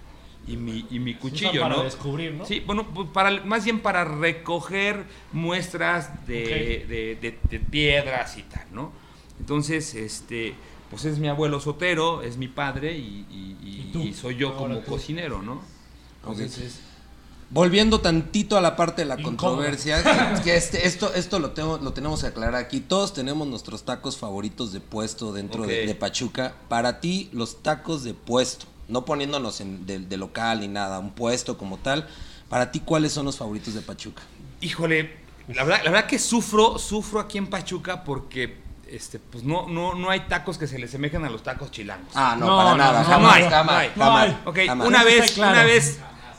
Y 0.46 0.56
mi, 0.56 0.84
y 0.90 0.98
mi 0.98 1.14
cuchillo, 1.14 1.60
para 1.60 1.76
¿no? 1.76 1.82
descubrir, 1.84 2.34
¿no? 2.34 2.44
Sí, 2.44 2.60
bueno, 2.66 2.88
pues 2.92 3.08
para, 3.12 3.44
más 3.44 3.64
bien 3.64 3.78
para 3.78 4.04
recoger 4.04 5.04
muestras 5.32 6.26
de, 6.26 6.84
de- 6.88 7.16
de- 7.20 7.38
de 7.48 7.60
piedras 7.60 8.36
y 8.38 8.42
tal, 8.42 8.66
¿no? 8.72 8.90
Entonces, 9.38 9.94
este, 9.94 10.54
pues 10.90 11.04
es 11.04 11.18
mi 11.18 11.28
abuelo 11.28 11.60
Sotero, 11.60 12.22
es 12.22 12.36
mi 12.38 12.48
padre 12.48 12.96
y, 12.98 13.24
y- 13.30 13.90
y- 14.08 14.14
soy 14.14 14.34
yo 14.36 14.48
Ahora 14.48 14.58
como 14.58 14.78
tú. 14.80 14.90
cocinero, 14.90 15.42
¿no? 15.42 15.62
Entonces. 16.22 16.80
Volviendo 17.52 18.00
tantito 18.00 18.56
a 18.56 18.62
la 18.62 18.76
parte 18.76 19.02
de 19.02 19.06
la 19.08 19.14
Incómodo. 19.20 19.36
controversia, 19.36 20.02
que, 20.02 20.42
que 20.42 20.56
este- 20.56 20.86
esto, 20.86 21.12
esto 21.12 21.38
lo, 21.38 21.50
tengo, 21.50 21.76
lo 21.78 21.92
tenemos 21.92 22.22
que 22.22 22.28
aclarar 22.28 22.54
aquí. 22.54 22.80
Todos 22.80 23.12
tenemos 23.12 23.46
nuestros 23.46 23.82
tacos 23.84 24.16
favoritos 24.16 24.72
de 24.72 24.80
puesto 24.80 25.32
dentro 25.34 25.66
de, 25.66 25.94
Pachuca. 25.94 26.54
Para 26.70 27.00
ti, 27.00 27.28
los 27.32 27.62
tacos 27.62 28.04
de 28.04 28.14
puesto, 28.14 28.64
no 28.88 29.04
poniéndonos 29.04 29.60
en, 29.60 29.84
de, 29.86 29.98
de 29.98 30.16
local 30.16 30.60
ni 30.60 30.68
nada, 30.68 30.98
un 30.98 31.10
puesto 31.10 31.58
como 31.58 31.76
tal. 31.76 32.08
Para 32.48 32.70
ti, 32.72 32.80
¿cuáles 32.80 33.12
son 33.12 33.26
los 33.26 33.36
favoritos 33.36 33.74
de 33.74 33.82
Pachuca? 33.82 34.22
híjole, 34.62 35.16
la 35.48 35.64
verdad, 35.64 35.80
la 35.84 35.90
verdad 35.90 36.06
que 36.06 36.18
sufro, 36.20 36.78
sufro 36.78 37.18
aquí 37.20 37.36
en 37.36 37.48
Pachuca 37.48 38.04
porque 38.04 38.58
este, 38.88 39.18
pues 39.18 39.42
no, 39.44 39.66
no, 39.68 39.94
no 39.94 40.08
hay 40.08 40.20
tacos 40.20 40.56
que 40.56 40.66
se 40.68 40.78
le 40.78 40.86
semejen 40.88 41.24
a 41.24 41.30
los 41.30 41.42
tacos 41.42 41.70
chilangos. 41.70 42.12
Ah, 42.14 42.36
no, 42.38 42.46
No, 42.46 42.56
para 42.56 42.70
no, 42.70 42.76
nada, 42.76 43.00
no, 43.02 43.08
jamás, 43.08 43.20
no 43.20 43.30
hay, 43.44 43.50
jamás, 43.50 43.66
no 43.66 43.78
hay. 43.78 43.90
jamás, 43.90 44.66
jamás. 44.68 44.86
una 44.86 45.00
Eso 45.02 45.08
está 45.08 45.20
vez, 45.22 45.32
claro. 45.32 45.52
una 45.52 45.64
vez 45.64 45.98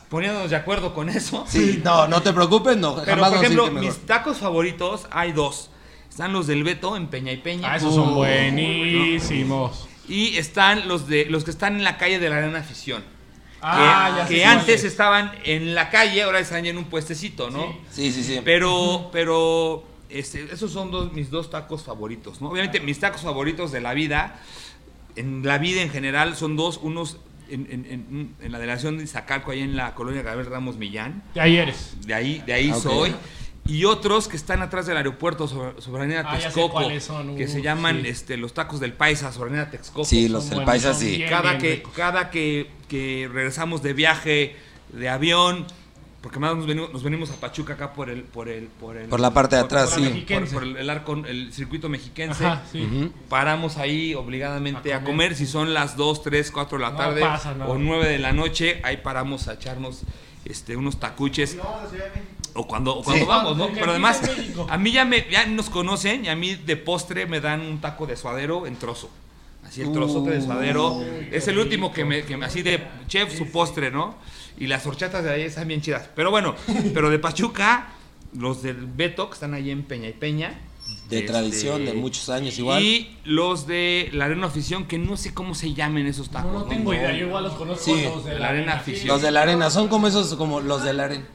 poniéndonos 0.09 0.49
de 0.49 0.55
acuerdo 0.55 0.93
con 0.93 1.09
eso. 1.09 1.45
Sí, 1.47 1.81
no, 1.83 2.07
no 2.07 2.21
te 2.21 2.33
preocupes, 2.33 2.77
no, 2.77 2.95
Pero, 2.95 3.05
jamás 3.15 3.31
por 3.31 3.43
ejemplo, 3.43 3.71
mis 3.71 3.97
tacos 4.05 4.37
favoritos 4.37 5.07
hay 5.11 5.31
dos. 5.31 5.69
Están 6.09 6.31
los 6.33 6.45
del 6.47 6.63
Beto 6.63 6.95
en 6.95 7.07
Peña 7.07 7.31
y 7.31 7.37
Peña. 7.37 7.71
Ah, 7.73 7.77
esos 7.77 7.95
son 7.95 8.09
Uh. 8.09 8.15
buenísimos. 8.15 9.87
Y 10.07 10.37
están 10.37 10.87
los 10.87 11.07
de 11.07 11.25
los 11.25 11.43
que 11.43 11.51
están 11.51 11.75
en 11.77 11.83
la 11.83 11.97
calle 11.97 12.19
de 12.19 12.29
la 12.29 12.37
Gran 12.37 12.55
Afición. 12.55 13.03
Ah, 13.61 14.25
que 14.27 14.37
ya 14.37 14.43
que 14.43 14.45
antes 14.45 14.83
estaban 14.83 15.31
en 15.45 15.73
la 15.73 15.89
calle, 15.89 16.21
ahora 16.23 16.39
están 16.39 16.65
en 16.65 16.77
un 16.77 16.83
puestecito, 16.85 17.49
¿no? 17.49 17.73
Sí. 17.91 18.11
Sí, 18.11 18.23
sí, 18.23 18.35
sí. 18.35 18.41
Pero, 18.43 19.09
pero 19.13 19.85
este, 20.09 20.53
esos 20.53 20.71
son 20.71 20.91
dos, 20.91 21.13
mis 21.13 21.29
dos 21.31 21.49
tacos 21.49 21.81
favoritos, 21.83 22.41
¿no? 22.41 22.49
Obviamente 22.49 22.81
mis 22.81 22.99
tacos 22.99 23.21
favoritos 23.21 23.71
de 23.71 23.79
la 23.79 23.93
vida, 23.93 24.39
en 25.15 25.43
la 25.45 25.57
vida 25.59 25.81
en 25.81 25.89
general, 25.89 26.35
son 26.35 26.57
dos. 26.57 26.77
Unos 26.83 27.17
en, 27.49 27.67
en- 27.71 27.85
en- 27.85 28.35
en 28.41 28.51
la 28.51 28.59
delegación 28.59 28.97
de 28.97 29.03
Iztacalco, 29.03 29.51
ahí 29.51 29.61
en 29.61 29.75
la 29.75 29.93
colonia 29.95 30.21
Gabriel 30.21 30.49
Ramos 30.51 30.77
Millán. 30.77 31.23
De 31.33 31.41
ahí 31.41 31.57
eres. 31.57 31.95
De 32.05 32.13
ahí, 32.13 32.41
de 32.45 32.53
ahí 32.53 32.71
Ah, 32.73 32.79
soy. 32.79 33.13
Y 33.65 33.85
otros 33.85 34.27
que 34.27 34.35
están 34.35 34.61
atrás 34.61 34.87
del 34.87 34.97
aeropuerto 34.97 35.47
sobre, 35.47 35.71
Avenida 35.97 36.23
Ah, 36.27 36.37
Texcoco, 36.37 36.81
que 37.37 37.47
se 37.47 37.61
llaman 37.61 38.01
sí. 38.01 38.09
este, 38.09 38.35
los 38.35 38.53
tacos 38.53 38.81
del 38.81 38.91
Paisa 38.91 39.31
sobre 39.31 39.51
Avenida 39.51 39.71
Texcoco. 39.71 40.03
Sí, 40.03 40.27
los 40.27 40.49
del 40.49 40.63
paisa 40.65 40.93
sí. 40.93 41.15
bien, 41.17 41.29
cada 41.29 41.51
bien 41.51 41.61
que, 41.61 41.75
ricos. 41.77 41.93
cada 41.95 42.29
que, 42.29 42.69
que 42.89 43.29
regresamos 43.31 43.81
de 43.81 43.93
viaje, 43.93 44.55
de 44.91 45.07
avión, 45.07 45.65
porque 46.23 46.39
más 46.39 46.55
nos 46.55 46.65
venimos, 46.65 46.91
nos 46.91 47.03
venimos 47.03 47.29
a 47.31 47.35
Pachuca 47.35 47.73
acá 47.73 47.93
por 47.93 48.09
el 48.09 48.23
por 48.23 48.47
el 48.49 48.63
por 48.67 48.97
el 48.97 49.07
Por 49.09 49.19
la 49.19 49.31
parte 49.31 49.57
de 49.57 49.61
atrás, 49.61 49.91
por, 49.93 49.99
sí. 49.99 50.25
por- 50.53 50.63
el, 50.63 50.77
el 50.77 50.89
arco 50.89 51.13
el 51.27 51.51
circuito 51.53 51.89
mexiquense 51.89 52.45
Ajá, 52.45 52.63
sí. 52.71 53.11
Paramos 53.29 53.77
ahí 53.77 54.15
obligadamente 54.15 54.93
A 54.93 54.97
a 54.97 55.03
comer. 55.03 55.35
si 55.35 55.45
son 55.45 55.73
las 55.73 55.97
2, 55.97 56.23
3, 56.23 56.49
4 56.49 56.77
de 56.77 56.83
la 56.83 56.91
No 56.91 56.97
tarde 56.97 57.21
pasa 57.21 57.53
o 57.67 57.77
9 57.77 58.07
de 58.07 58.19
la 58.19 58.31
noche, 58.31 58.79
ahí 58.83 58.97
paramos 58.97 59.47
a 59.49 59.53
echarnos 59.55 60.01
este 60.45 60.75
unos 60.77 60.99
tacuches. 60.99 61.57
O 62.55 62.67
cuando, 62.67 62.95
o 62.97 63.03
cuando 63.03 63.23
Sí. 63.23 63.27
vamos, 63.27 63.57
¿no? 63.57 63.69
Pero 63.73 63.91
además, 63.91 64.21
a 64.69 64.77
mí 64.77 64.91
ya, 64.91 65.05
me, 65.05 65.25
ya 65.29 65.45
nos 65.47 65.69
conocen 65.69 66.25
y 66.25 66.29
a 66.29 66.35
mí 66.35 66.53
de 66.55 66.77
postre 66.77 67.25
me 67.25 67.41
dan 67.41 67.61
un 67.61 67.81
taco 67.81 68.05
de 68.05 68.15
suadero 68.15 68.67
en 68.67 68.75
trozo. 68.75 69.09
Así 69.65 69.81
el 69.81 69.91
trozote 69.91 70.29
de 70.29 70.41
suadero. 70.41 71.01
es 71.31 71.47
el 71.47 71.57
último 71.57 71.91
que 71.91 72.05
me, 72.05 72.23
que 72.23 72.37
me- 72.37 72.45
así 72.45 72.61
de 72.61 72.83
chef, 73.07 73.35
su 73.35 73.49
postre, 73.51 73.89
¿no? 73.91 74.15
Y 74.57 74.67
las 74.67 74.85
horchatas 74.85 75.23
de 75.23 75.31
ahí 75.31 75.41
están 75.41 75.67
bien 75.67 75.81
chidas. 75.81 76.09
Pero 76.15 76.31
bueno, 76.31 76.55
pero 76.93 77.09
de 77.09 77.19
Pachuca, 77.19 77.87
los 78.37 78.61
del 78.63 78.85
Beto, 78.85 79.29
que 79.29 79.33
están 79.33 79.53
ahí 79.53 79.69
en 79.71 79.83
Peña 79.83 80.09
y 80.09 80.13
Peña. 80.13 80.53
De 81.09 81.19
este, 81.19 81.31
tradición, 81.31 81.85
de 81.85 81.93
muchos 81.93 82.29
años 82.29 82.57
igual. 82.59 82.81
Y 82.81 83.17
los 83.23 83.67
de 83.67 84.09
la 84.13 84.25
Arena 84.25 84.47
Afición, 84.47 84.85
que 84.85 84.97
no 84.97 85.15
sé 85.17 85.33
cómo 85.33 85.55
se 85.55 85.73
llamen 85.73 86.07
esos 86.07 86.29
tacos. 86.29 86.51
no 86.51 86.63
tengo 86.63 86.93
idea, 86.93 87.11
yo 87.11 87.27
igual 87.27 87.43
los 87.45 87.53
conozco 87.53 87.83
Sí. 87.83 88.03
los 88.03 88.25
de 88.25 88.33
La 88.33 88.39
la 88.39 88.47
arena 88.49 88.61
arena. 88.71 88.73
afición. 88.81 89.07
Los 89.07 89.21
de 89.21 89.31
la 89.31 89.41
arena, 89.41 89.69
son 89.69 89.87
como 89.87 90.07
esos, 90.07 90.33
como 90.35 90.59
los 90.61 90.83
de 90.83 90.93
la 90.93 91.05
arena. 91.05 91.25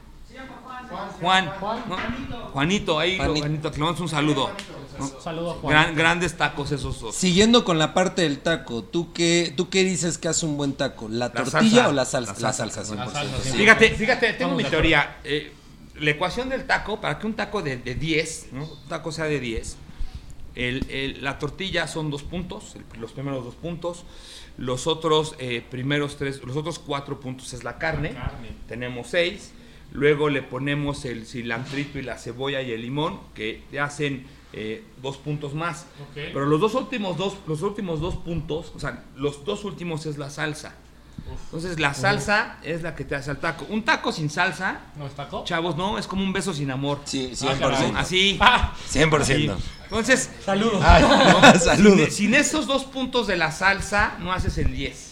Juan, 1.21 1.45
¿no? 1.45 2.37
Juanito, 2.53 2.99
ahí, 2.99 3.17
Juanito. 3.17 3.39
Juanito, 3.41 3.71
te 3.71 3.77
le 3.77 3.83
mandamos 3.83 4.01
un 4.01 4.09
saludo. 4.09 4.49
¿No? 4.99 5.21
Saludo 5.21 5.51
a 5.51 5.53
Juan. 5.55 5.71
Gran- 5.73 5.95
grandes 5.95 6.37
tacos 6.37 6.71
esos 6.71 6.99
dos. 7.01 7.15
Siguiendo 7.15 7.63
con 7.65 7.77
la 7.79 7.93
parte 7.93 8.21
del 8.23 8.39
taco, 8.39 8.83
¿tú 8.83 9.11
qué, 9.13 9.53
¿tú 9.55 9.69
qué 9.69 9.83
dices 9.83 10.17
que 10.17 10.27
hace 10.27 10.45
un 10.45 10.57
buen 10.57 10.73
taco? 10.73 11.07
¿La 11.09 11.27
La 11.27 11.31
tortilla 11.31 11.59
salsa. 11.59 11.89
o 11.89 11.91
la 11.93 12.05
salsa? 12.05 12.33
La 12.33 12.39
La 12.39 12.53
salsa. 12.53 12.75
salsa, 12.83 12.95
100%. 12.95 12.97
La 12.97 13.11
salsa, 13.11 13.37
sí. 13.43 13.49
sí. 13.51 13.57
Fíjate, 13.57 13.89
fíjate, 13.91 14.33
tengo 14.33 14.55
mi 14.55 14.63
teoría. 14.63 15.17
Eh, 15.23 15.51
la 15.99 16.11
ecuación 16.11 16.49
del 16.49 16.65
taco, 16.65 17.01
para 17.01 17.19
que 17.19 17.27
un 17.27 17.33
taco 17.33 17.61
de, 17.61 17.77
de 17.77 17.95
10, 17.95 18.47
¿no? 18.53 18.63
un 18.65 18.87
taco 18.87 19.11
sea 19.11 19.25
de 19.25 19.39
10, 19.39 19.75
el- 20.55 20.85
el- 20.89 21.23
la 21.23 21.37
tortilla 21.39 21.87
son 21.87 22.09
dos 22.09 22.23
puntos, 22.23 22.75
el- 22.75 22.99
los 23.01 23.11
primeros 23.11 23.43
dos 23.45 23.55
puntos. 23.55 24.03
Los 24.57 24.87
otros 24.87 25.35
eh, 25.39 25.63
primeros 25.69 26.17
tres, 26.17 26.41
los 26.43 26.57
otros 26.57 26.79
cuatro 26.79 27.21
puntos 27.21 27.53
es 27.53 27.63
la 27.63 27.77
carne. 27.77 28.11
Carne. 28.13 28.49
Tenemos 28.67 29.07
seis. 29.07 29.51
Luego 29.91 30.29
le 30.29 30.41
ponemos 30.43 31.05
el 31.05 31.25
cilantrito 31.25 31.97
y 31.97 32.01
la 32.01 32.17
cebolla 32.17 32.61
y 32.61 32.71
el 32.73 32.81
limón, 32.81 33.19
que 33.33 33.63
te 33.71 33.79
hacen 33.79 34.27
eh, 34.53 34.83
dos 35.01 35.17
puntos 35.17 35.53
más. 35.53 35.85
Pero 36.13 36.45
los 36.45 36.59
dos 36.59 36.73
últimos 36.75 37.17
dos, 37.17 37.35
los 37.47 37.61
últimos 37.61 37.99
dos 37.99 38.15
puntos, 38.15 38.71
o 38.75 38.79
sea, 38.79 39.03
los 39.15 39.45
dos 39.45 39.63
últimos 39.65 40.05
es 40.05 40.17
la 40.17 40.29
salsa. 40.29 40.73
Entonces 41.45 41.79
la 41.79 41.93
salsa 41.93 42.57
es 42.63 42.81
la 42.81 42.95
que 42.95 43.03
te 43.03 43.13
hace 43.15 43.29
el 43.31 43.37
taco. 43.37 43.65
Un 43.69 43.83
taco 43.83 44.11
sin 44.11 44.29
salsa, 44.29 44.79
¿No 44.97 45.05
es 45.05 45.13
taco? 45.13 45.43
chavos, 45.43 45.75
no, 45.75 45.97
es 45.99 46.07
como 46.07 46.23
un 46.23 46.33
beso 46.33 46.53
sin 46.53 46.71
amor. 46.71 47.01
Sí, 47.05 47.31
Ah, 47.43 47.55
caray. 47.59 47.91
100%. 47.91 47.95
Así. 47.97 48.37
Ah, 48.39 48.73
100%. 48.91 49.21
así. 49.21 49.51
Entonces, 49.83 50.29
saludos. 50.43 50.81
Ay, 50.83 51.03
sin, 51.53 51.61
saludos. 51.61 52.13
sin 52.13 52.33
esos 52.33 52.65
dos 52.67 52.85
puntos 52.85 53.27
de 53.27 53.35
la 53.35 53.51
salsa, 53.51 54.15
no 54.19 54.31
haces 54.33 54.57
el 54.57 54.71
10. 54.71 55.08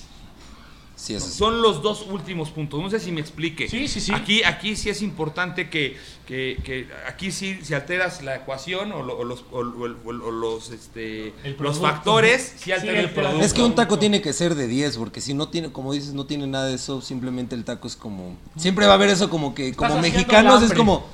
Sí, 0.97 1.13
eso 1.13 1.27
sí. 1.27 1.37
Son 1.37 1.61
los 1.61 1.83
dos 1.83 2.07
últimos 2.09 2.49
puntos. 2.49 2.81
No 2.81 2.89
sé 2.89 2.99
si 2.99 3.11
me 3.11 3.21
explique. 3.21 3.69
Sí, 3.69 3.87
sí, 3.87 4.01
sí. 4.01 4.11
Aquí, 4.13 4.43
aquí 4.43 4.75
sí 4.75 4.89
es 4.89 5.03
importante 5.03 5.69
que, 5.69 5.95
que- 6.25 6.59
que 6.63 6.87
aquí 7.07 7.31
sí, 7.31 7.59
si 7.61 7.75
alteras 7.75 8.23
la 8.23 8.35
ecuación 8.35 8.91
o, 8.91 9.03
lo- 9.03 9.15
o 9.19 9.23
los, 9.23 9.45
o, 9.51 9.59
o- 9.59 10.31
los, 10.31 10.71
este, 10.71 11.33
los 11.59 11.79
factores, 11.79 12.55
sí 12.57 12.71
altera 12.71 12.99
el 12.99 13.05
el 13.05 13.11
producto. 13.11 13.45
Es 13.45 13.53
que 13.53 13.61
un 13.61 13.75
taco 13.75 13.99
tiene 13.99 14.21
que 14.23 14.33
ser 14.33 14.55
de 14.55 14.67
10, 14.67 14.97
porque 14.97 15.21
si 15.21 15.35
no 15.35 15.49
tiene, 15.49 15.71
como 15.71 15.93
dices, 15.93 16.13
no 16.15 16.25
tiene 16.25 16.47
nada 16.47 16.65
de 16.65 16.73
eso, 16.73 16.99
simplemente 17.01 17.53
el 17.53 17.63
taco 17.63 17.87
es 17.87 17.95
como... 17.95 18.35
Siempre 18.57 18.87
va 18.87 18.93
a 18.93 18.95
haber 18.95 19.09
eso 19.09 19.29
como 19.29 19.53
que, 19.53 19.73
como 19.75 19.89
mexicanos 20.01 20.63
es 20.63 20.73
como... 20.73 21.05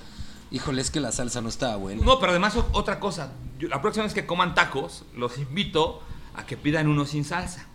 Híjole, 0.50 0.82
es 0.82 0.92
que 0.92 1.00
la 1.02 1.12
salsa 1.12 1.42
no 1.42 1.50
estaba 1.50 1.76
buena. 1.76 2.06
No, 2.06 2.20
pero 2.20 2.32
además 2.32 2.56
otra 2.72 3.00
cosa. 3.02 3.34
Yo- 3.60 3.68
la 3.68 3.82
próxima 3.82 4.06
vez 4.06 4.14
que 4.14 4.26
coman 4.26 4.56
tacos, 4.56 5.04
los 5.14 5.38
invito 5.40 6.02
a 6.36 6.46
que 6.46 6.56
pidan 6.56 6.88
uno 6.88 7.06
sin 7.06 7.26
salsa. 7.26 7.68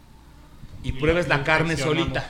Y, 0.82 0.90
Y 0.90 0.92
pruebes 0.92 1.28
la 1.28 1.38
la 1.38 1.44
carne 1.44 1.76
solita. 1.76 2.24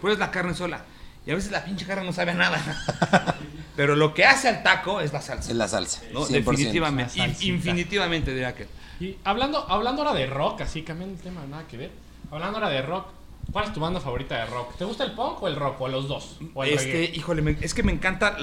Pruebes 0.00 0.18
la 0.18 0.30
carne 0.30 0.54
sola. 0.54 0.84
Y 1.26 1.30
a 1.30 1.34
veces 1.34 1.50
la 1.50 1.64
pinche 1.64 1.86
carne 1.86 2.04
no 2.04 2.12
sabe 2.12 2.30
a 2.32 2.34
nada. 2.34 3.36
pero 3.76 3.94
lo 3.96 4.14
que 4.14 4.24
hace 4.24 4.48
al 4.48 4.62
taco 4.62 5.00
es 5.00 5.12
la 5.12 5.20
salsa. 5.20 5.50
Es 5.50 5.56
la 5.56 5.68
salsa. 5.68 6.00
¿no? 6.12 6.20
100%. 6.26 6.28
Definitivamente. 6.30 7.34
Infinitivamente 7.40 8.30
diría 8.32 8.54
que. 8.54 8.66
Y 9.00 9.16
hablando, 9.24 9.64
hablando 9.70 10.02
ahora 10.02 10.14
de 10.18 10.26
rock, 10.26 10.62
así 10.62 10.82
cambiando 10.82 11.16
el 11.16 11.22
tema, 11.22 11.42
nada 11.48 11.64
que 11.68 11.76
ver. 11.76 11.90
Hablando 12.30 12.58
ahora 12.58 12.68
de 12.70 12.82
rock, 12.82 13.06
¿cuál 13.52 13.64
es 13.66 13.72
tu 13.72 13.80
banda 13.80 14.00
favorita 14.00 14.36
de 14.36 14.46
rock? 14.46 14.76
¿Te 14.76 14.84
gusta 14.84 15.04
el 15.04 15.12
punk 15.12 15.42
o 15.42 15.48
el 15.48 15.56
rock? 15.56 15.80
¿O 15.80 15.88
los 15.88 16.08
dos? 16.08 16.36
¿O 16.54 16.64
el 16.64 16.70
Este, 16.74 16.92
reggae? 16.92 17.16
híjole, 17.16 17.42
me- 17.42 17.56
es 17.60 17.74
que 17.74 17.82
me 17.82 17.92
encanta. 17.92 18.36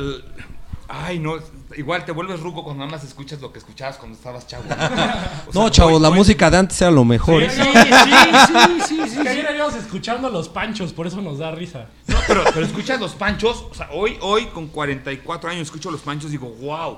Ay, 0.90 1.20
no, 1.20 1.36
igual 1.76 2.06
te 2.06 2.14
vuelves 2.14 2.40
ruco 2.40 2.64
cuando 2.64 2.86
nada 2.86 2.98
más 2.98 3.06
escuchas 3.06 3.42
lo 3.42 3.52
que 3.52 3.60
escuchabas 3.60 3.98
cuando 3.98 4.18
estabas 4.18 4.48
chavo. 4.48 4.64
¿no? 4.70 4.76
O 5.48 5.52
sea, 5.52 5.62
No, 5.62 5.70
chavos, 5.70 5.94
hoy- 5.96 6.02
la 6.02 6.10
música 6.12 6.50
de 6.50 6.58
antes 6.58 6.82
era 6.82 6.92
lo 6.92 7.04
mejor. 7.04 7.44
Sí, 7.44 7.50
sí, 7.50 8.88
sí, 8.88 9.00
sí, 9.06 9.10
sí, 9.10 9.28
ayer 9.28 9.52
íbamos 9.56 9.76
escuchando 9.76 10.30
los 10.30 10.48
panchos, 10.50 10.94
por 10.94 11.06
eso 11.08 11.22
nos 11.22 11.40
da 11.40 11.52
risa. 11.52 11.88
No, 12.08 12.18
pero, 12.28 12.44
pero 12.54 12.66
escuchas 12.66 13.00
los 13.02 13.12
panchos, 13.14 13.66
o 13.70 13.74
sea, 13.74 13.90
hoy, 13.92 14.18
hoy 14.22 14.46
con 14.48 14.68
44 14.68 15.50
años 15.50 15.64
escucho 15.64 15.92
los 15.92 16.02
panchos 16.02 16.30
y 16.30 16.34
digo, 16.34 16.48
wow. 16.62 16.92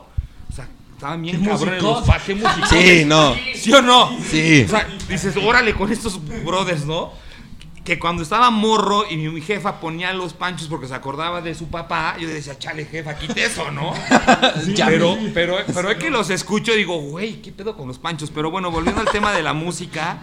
O 0.51 0.55
sea, 0.55 0.67
estaban 0.93 1.21
bien 1.21 1.43
cabrones 1.43 1.81
los 1.81 2.03
panchos, 2.05 2.25
qué. 2.69 2.99
Sí, 2.99 3.05
no. 3.05 3.33
¿Sí 3.55 3.73
o 3.73 3.81
no? 3.81 4.09
Sí. 4.29 4.63
O 4.67 4.69
sea, 4.69 4.87
dices, 5.07 5.35
órale 5.37 5.73
con 5.73 5.91
estos 5.91 6.19
brothers, 6.43 6.85
¿no? 6.85 7.11
Que 7.89 7.97
cuando 7.97 8.21
estaba 8.21 8.51
morro 8.51 9.05
y 9.09 9.17
mi, 9.17 9.29
mi 9.29 9.41
jefa 9.41 9.79
ponía 9.79 10.13
los 10.13 10.33
panchos 10.33 10.67
porque 10.67 10.87
se 10.87 10.93
acordaba 10.93 11.41
de 11.41 11.55
su 11.55 11.69
papá, 11.69 12.17
yo 12.19 12.27
le 12.27 12.35
decía, 12.35 12.55
chale, 12.59 12.85
jefa, 12.85 13.17
quite 13.17 13.43
eso, 13.43 13.71
¿no? 13.71 13.93
Pero, 14.85 15.17
pero, 15.33 15.55
pero 15.73 15.89
es 15.89 15.97
que 15.97 16.11
los 16.11 16.29
escucho 16.29 16.71
y 16.75 16.77
digo, 16.77 17.01
güey, 17.01 17.41
¿qué 17.41 17.51
pedo 17.51 17.75
con 17.75 17.87
los 17.87 17.97
panchos? 17.97 18.29
Pero 18.29 18.51
bueno, 18.51 18.69
volviendo 18.69 19.01
al 19.01 19.09
tema 19.09 19.33
de 19.33 19.41
la 19.41 19.53
música, 19.53 20.19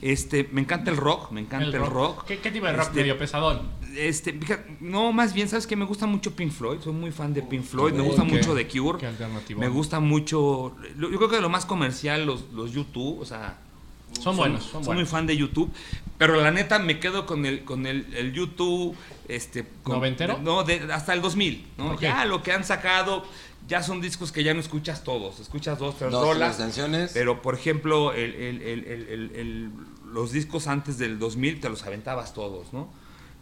este, 0.00 0.48
me 0.52 0.60
encanta 0.60 0.92
el 0.92 0.96
rock, 0.98 1.32
me 1.32 1.40
encanta 1.40 1.76
el, 1.76 1.84
rock. 1.84 2.26
¿Qué, 2.26 2.38
qué 2.38 2.52
tipo 2.52 2.66
de 2.66 2.74
rock 2.74 2.86
Este, 2.86 3.00
medio 3.00 3.18
pesadón? 3.18 3.62
Este, 3.96 4.32
fíjate, 4.32 4.76
no, 4.78 5.12
más 5.12 5.34
bien, 5.34 5.48
¿sabes 5.48 5.66
qué? 5.66 5.74
Me 5.74 5.86
gusta 5.86 6.06
mucho 6.06 6.36
Pink 6.36 6.52
Floyd, 6.52 6.78
soy 6.80 6.92
muy 6.92 7.10
fan 7.10 7.34
de 7.34 7.42
Pink 7.42 7.64
Floyd, 7.64 7.92
me 7.92 8.02
gusta 8.02 8.22
mucho 8.22 8.54
The 8.54 8.68
Cure, 8.68 9.00
Qué 9.00 9.06
alternativo. 9.06 9.58
me 9.58 9.68
gusta 9.68 9.98
mucho, 9.98 10.76
yo 10.96 11.08
creo 11.08 11.28
que 11.28 11.40
lo 11.40 11.48
más 11.48 11.66
comercial, 11.66 12.24
los, 12.24 12.52
los 12.52 12.70
YouTube, 12.70 13.18
o 13.20 13.24
sea, 13.24 13.58
Son 14.20 14.36
buenos, 14.36 14.62
son 14.62 14.84
soy 14.84 14.94
muy 14.94 15.06
fan 15.06 15.26
de 15.26 15.36
YouTube, 15.36 15.72
pero 16.20 16.38
la 16.38 16.50
neta 16.50 16.78
me 16.78 17.00
quedo 17.00 17.24
con 17.24 17.46
el, 17.46 17.64
con 17.64 17.86
el, 17.86 18.14
el 18.14 18.34
YouTube, 18.34 18.94
este... 19.26 19.64
con- 19.82 19.96
¿Noventero? 19.96 20.38
No, 20.38 20.64
de- 20.64 20.92
hasta 20.92 21.14
el 21.14 21.22
2000, 21.22 21.66
¿no? 21.78 21.98
Ya 21.98 22.26
lo 22.26 22.42
que 22.42 22.52
han 22.52 22.62
sacado, 22.62 23.24
ya 23.66 23.82
son 23.82 24.02
discos 24.02 24.30
que 24.30 24.44
ya 24.44 24.52
no 24.52 24.60
escuchas 24.60 25.02
todos, 25.02 25.40
escuchas 25.40 25.78
dos, 25.78 25.96
tres 25.98 26.10
Dos, 26.10 26.22
rolas, 26.22 26.56
canciones. 26.58 27.12
pero 27.14 27.40
por 27.40 27.54
ejemplo, 27.54 28.12
el- 28.12 28.34
el- 28.34 28.60
el- 28.62 28.84
el- 28.84 29.08
el- 29.08 29.30
el- 29.34 29.70
los 30.12 30.30
discos 30.32 30.66
antes 30.66 30.98
del 30.98 31.18
2000 31.18 31.58
te 31.58 31.70
los 31.70 31.84
aventabas 31.84 32.34
todos, 32.34 32.72
¿no? 32.74 32.92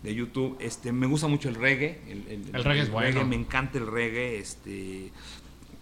De 0.05 0.15
YouTube. 0.15 0.57
Este, 0.61 0.93
me 0.93 1.09
gusta 1.09 1.27
mucho 1.27 1.49
el 1.49 1.57
reggae. 1.57 2.01
El, 2.09 2.51
El 2.55 2.63
reggae 2.63 2.83
es 2.83 2.91
bueno. 2.91 3.25
me 3.25 3.35
encanta 3.35 3.79
el 3.79 3.87
reggae. 3.89 4.39
Este, 4.39 5.11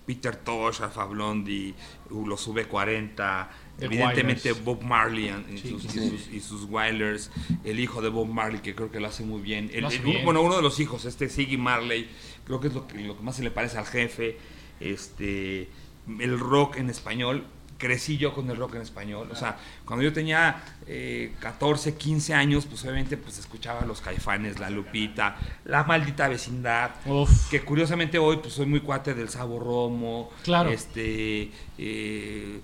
Peter 0.07 0.35
Tosh, 0.37 0.81
Alfa 0.81 1.05
Blondie, 1.05 1.75
uh, 2.11 2.27
los 2.27 2.49
V40. 2.49 3.49
The 3.79 3.87
evidentemente. 3.87 4.53
Bob 4.53 4.83
Marley 4.83 5.29
y, 5.53 5.59
Sí, 5.59 5.69
sus, 5.71 5.83
sí. 5.83 5.89
y 6.01 6.09
sus- 6.09 6.29
y 6.35 6.41
sus 6.41 6.65
Wailers. 6.65 7.31
El 7.65 7.79
hijo 7.81 8.01
de 8.01 8.09
Bob 8.09 8.27
Marley, 8.29 8.61
que 8.61 8.75
creo 8.75 8.91
que 8.91 9.01
lo 9.01 9.09
hace 9.09 9.23
muy 9.25 9.41
bien. 9.43 9.71
El- 9.73 9.83
Lo 9.83 9.89
hace 9.89 9.97
el- 9.99 10.03
bien. 10.05 10.25
Bueno, 10.25 10.41
uno 10.43 10.57
de 10.57 10.62
los 10.62 10.81
hijos, 10.81 11.05
este 11.05 11.29
Siggy 11.29 11.57
Marley, 11.59 12.09
creo 12.47 12.59
que 12.61 12.69
es 12.69 12.75
lo 12.75 12.87
que, 12.87 12.99
lo 13.01 13.17
que 13.17 13.23
más 13.23 13.37
se 13.37 13.43
le 13.43 13.51
parece 13.51 13.77
al 13.79 13.87
jefe. 13.87 14.39
Este, 14.81 15.69
el 16.21 16.39
rock 16.39 16.77
en 16.77 16.89
español, 16.91 17.45
crecí 17.79 18.17
yo 18.17 18.33
con 18.33 18.49
el 18.49 18.57
rock 18.57 18.77
en 18.77 18.81
español. 18.83 19.29
O 19.31 19.37
sea, 19.37 19.59
cuando 19.85 20.03
yo 20.03 20.11
tenía 20.12 20.62
eh, 20.87 21.35
14, 21.41 21.97
15 21.97 22.33
años, 22.33 22.65
pues 22.65 22.83
obviamente 22.85 23.19
pues 23.19 23.39
escuchaba 23.39 23.85
los 23.85 24.01
caifanes, 24.01 24.59
la 24.59 24.71
Lupita, 24.71 25.37
la 25.67 25.85
maldita 25.85 26.29
vecindad. 26.29 26.93
Uf. 27.05 27.51
Que 27.51 27.61
curiosamente 27.61 28.17
hoy 28.19 28.39
pues 28.39 28.55
soy 28.55 28.65
muy 28.67 28.81
cuate 28.81 29.12
del 29.12 29.29
Sabo 29.29 29.59
Romo. 29.61 30.31
Claro. 30.45 30.71
Este. 30.71 31.51
eh, 31.77 32.61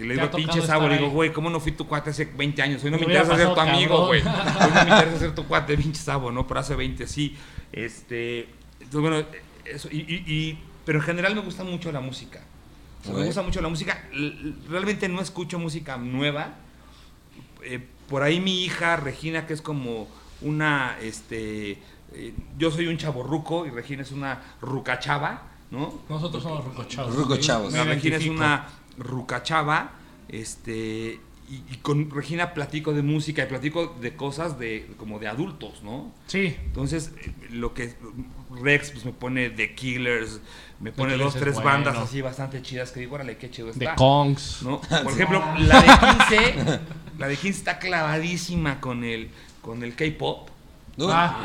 que, 0.00 0.06
le 0.06 0.14
digo 0.14 0.30
pinche 0.30 0.60
Sabo, 0.62 0.88
le 0.88 0.98
digo, 0.98 1.10
güey, 1.10 1.32
¿cómo 1.32 1.50
no 1.50 1.60
fui 1.60 1.72
tu 1.72 1.86
cuate 1.86 2.10
hace 2.10 2.24
20 2.24 2.62
años? 2.62 2.84
Hoy 2.84 2.90
no 2.90 2.96
Me 2.98 3.04
interesa 3.04 3.36
ser 3.36 3.54
tu 3.54 3.60
amigo, 3.60 4.06
güey. 4.06 4.20
Hoy 4.20 4.70
no 4.74 4.84
me 4.84 4.90
interesa 4.90 5.18
ser 5.18 5.34
tu 5.34 5.46
cuate, 5.46 5.76
pinche 5.76 6.00
Sabo, 6.00 6.30
¿no? 6.32 6.46
Pero 6.46 6.60
hace 6.60 6.74
20 6.74 7.06
sí. 7.06 7.36
Este. 7.72 8.48
Entonces, 8.80 9.00
bueno, 9.00 9.26
eso. 9.64 9.88
Y, 9.90 9.98
y- 10.00 10.24
y- 10.32 10.58
pero 10.84 10.98
en 10.98 11.04
general 11.04 11.34
me 11.34 11.42
gusta 11.42 11.62
mucho 11.64 11.92
la 11.92 12.00
música. 12.00 12.40
O 13.00 13.04
sea, 13.04 13.12
Ok. 13.12 13.18
Me 13.20 13.26
gusta 13.26 13.42
mucho 13.42 13.60
la 13.60 13.68
música. 13.68 14.04
Realmente 14.68 15.08
no 15.08 15.20
escucho 15.20 15.58
música 15.58 15.96
nueva. 15.96 16.54
Eh, 17.62 17.86
por 18.08 18.22
ahí 18.22 18.40
mi 18.40 18.64
hija, 18.64 18.96
Regina, 18.96 19.46
que 19.46 19.52
es 19.54 19.62
como 19.62 20.08
una, 20.40 20.96
este, 21.00 21.72
eh, 22.12 22.34
yo 22.58 22.70
soy 22.70 22.86
un 22.88 22.96
chaborruco 22.96 23.66
y 23.66 23.70
Regina 23.70 24.02
es 24.02 24.10
una 24.10 24.40
rucachava, 24.60 25.42
¿no? 25.70 26.00
Nosotros 26.08 26.42
somos 26.42 26.64
rucochavos. 26.64 27.14
Ruco 27.14 27.36
chavos. 27.36 27.72
La 27.72 27.84
Me 27.84 27.94
Regina 27.94 28.16
es 28.16 28.26
una 28.26 28.66
rucachava, 28.98 29.92
este, 30.28 31.20
y, 31.50 31.54
y 31.68 31.76
con 31.82 32.10
Regina 32.10 32.54
platico 32.54 32.92
de 32.92 33.02
música 33.02 33.42
y 33.42 33.46
platico 33.46 33.96
de 34.00 34.14
cosas 34.14 34.58
de, 34.58 34.86
como 34.96 35.18
de 35.18 35.26
adultos, 35.26 35.82
¿no? 35.82 36.12
Sí. 36.26 36.56
Entonces, 36.64 37.12
lo 37.50 37.74
que 37.74 37.94
Rex 38.62 38.92
pues 38.92 39.04
me 39.04 39.12
pone 39.12 39.50
The 39.50 39.74
Killers, 39.74 40.40
me 40.78 40.92
pone 40.92 41.14
Killers 41.14 41.24
dos, 41.24 41.34
es 41.34 41.40
tres 41.40 41.54
bueno. 41.54 41.70
bandas 41.70 41.96
así 41.98 42.20
bastante 42.20 42.62
chidas 42.62 42.92
que 42.92 43.00
digo, 43.00 43.16
órale, 43.16 43.36
qué 43.36 43.50
chido 43.50 43.66
De 43.66 43.72
está. 43.72 43.96
Kongs. 43.96 44.62
¿no? 44.62 44.80
Por 45.02 45.12
ejemplo, 45.12 45.42
la 45.58 45.80
de 45.80 45.88
15, 46.28 46.80
la 47.18 47.28
de 47.28 47.36
15 47.36 47.58
está 47.58 47.78
clavadísima 47.78 48.80
con 48.80 49.02
el, 49.02 49.30
con 49.60 49.82
el 49.82 49.94
K-pop. 49.94 50.48
Ah, 51.00 51.44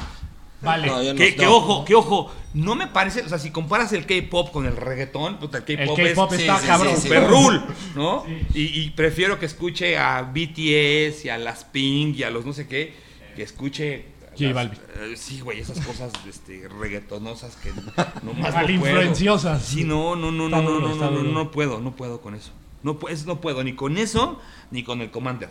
vale. 0.61 0.87
No, 0.87 1.01
yo 1.03 1.13
no- 1.13 1.17
Que, 1.17 1.45
ojo, 1.47 1.85
que 1.85 1.95
ojo, 1.95 2.31
no 2.53 2.75
me 2.75 2.87
parece, 2.87 3.21
o 3.21 3.29
sea, 3.29 3.37
si 3.39 3.51
comparas 3.51 3.91
el 3.93 4.05
K-pop 4.05 4.51
con 4.51 4.65
el 4.65 4.75
reggaetón, 4.77 5.37
puta, 5.37 5.59
el 5.59 5.63
K-pop 5.65 5.99
es 5.99 6.39
sí, 6.39 6.41
está 6.47 6.59
sí, 6.59 6.67
cabrón. 6.67 6.95
sí, 6.97 7.09
rule, 7.13 7.61
¿no? 7.95 8.25
Y, 8.53 8.81
y 8.81 8.89
prefiero 8.91 9.39
que 9.39 9.45
escuche 9.45 9.97
a 9.97 10.21
BTS 10.21 11.25
y 11.25 11.29
a 11.29 11.37
las 11.37 11.63
Pink 11.65 12.17
y 12.17 12.23
a 12.23 12.29
los 12.29 12.45
no 12.45 12.53
sé 12.53 12.67
qué, 12.67 12.93
que 13.35 13.43
escuche. 13.43 14.05
Las- 14.37 14.65
eh, 14.67 15.13
sí, 15.15 15.39
güey, 15.39 15.61
esas 15.61 15.79
cosas 15.79 16.11
este, 16.27 16.67
reggaetonosas 16.67 17.55
que 17.55 17.69
no 18.21 18.33
más 18.33 18.53
Mal 18.53 18.73
no 18.73 18.79
puedo. 18.81 18.95
influenciosas. 18.95 19.63
Sí, 19.63 19.85
no, 19.85 20.17
no, 20.17 20.29
no, 20.31 20.45
Está 20.47 20.57
no, 20.57 20.63
no, 20.63 20.71
duro, 20.75 20.87
no, 20.89 20.95
no, 20.95 21.11
no, 21.11 21.17
duro. 21.19 21.31
no 21.31 21.51
puedo, 21.51 21.79
no 21.79 21.95
puedo 21.95 22.19
con 22.19 22.35
eso. 22.35 22.51
No, 22.83 22.99
pu- 22.99 23.09
es- 23.09 23.25
no 23.25 23.39
puedo 23.39 23.63
ni 23.63 23.73
con 23.75 23.97
eso 23.97 24.39
ni 24.71 24.83
con 24.83 24.99
el 25.01 25.09
Commander. 25.09 25.49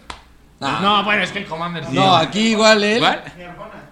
Ah. 0.66 0.78
No, 0.82 1.04
bueno, 1.04 1.22
es 1.22 1.30
que 1.30 1.38
el 1.40 1.46
Commander 1.46 1.84
sí. 1.84 1.90
No, 1.92 2.16
aquí 2.16 2.48
igual 2.50 2.82
él. 2.82 2.96
¿Igual? 2.96 3.22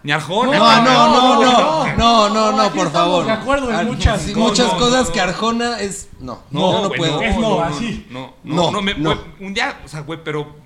Ni 0.05 0.11
Arjona. 0.11 0.59
No, 0.59 0.83
no, 0.83 1.09
no, 1.09 1.43
no, 1.43 1.97
no. 1.97 2.29
no, 2.31 2.53
no, 2.53 2.73
por 2.73 2.91
favor. 2.91 3.25
de 3.25 3.33
acuerdo 3.33 3.71
en 3.71 3.87
muchas 3.87 4.27
muchas 4.35 4.73
cosas 4.75 5.09
no. 5.09 5.13
que 5.13 5.21
Arjona 5.21 5.81
es. 5.81 6.09
No, 6.19 6.43
No, 6.51 6.83
no, 6.83 6.91
puedo. 6.91 7.21
Es 7.23 7.37
no, 7.37 7.41
no, 7.41 7.63
así. 7.63 8.07
No, 8.11 8.35
No, 8.43 8.71
no, 8.73 9.19
un 9.41 9.55
día, 9.55 9.81
o 9.85 9.89
sea, 9.89 10.01
güey, 10.01 10.19
pero 10.25 10.57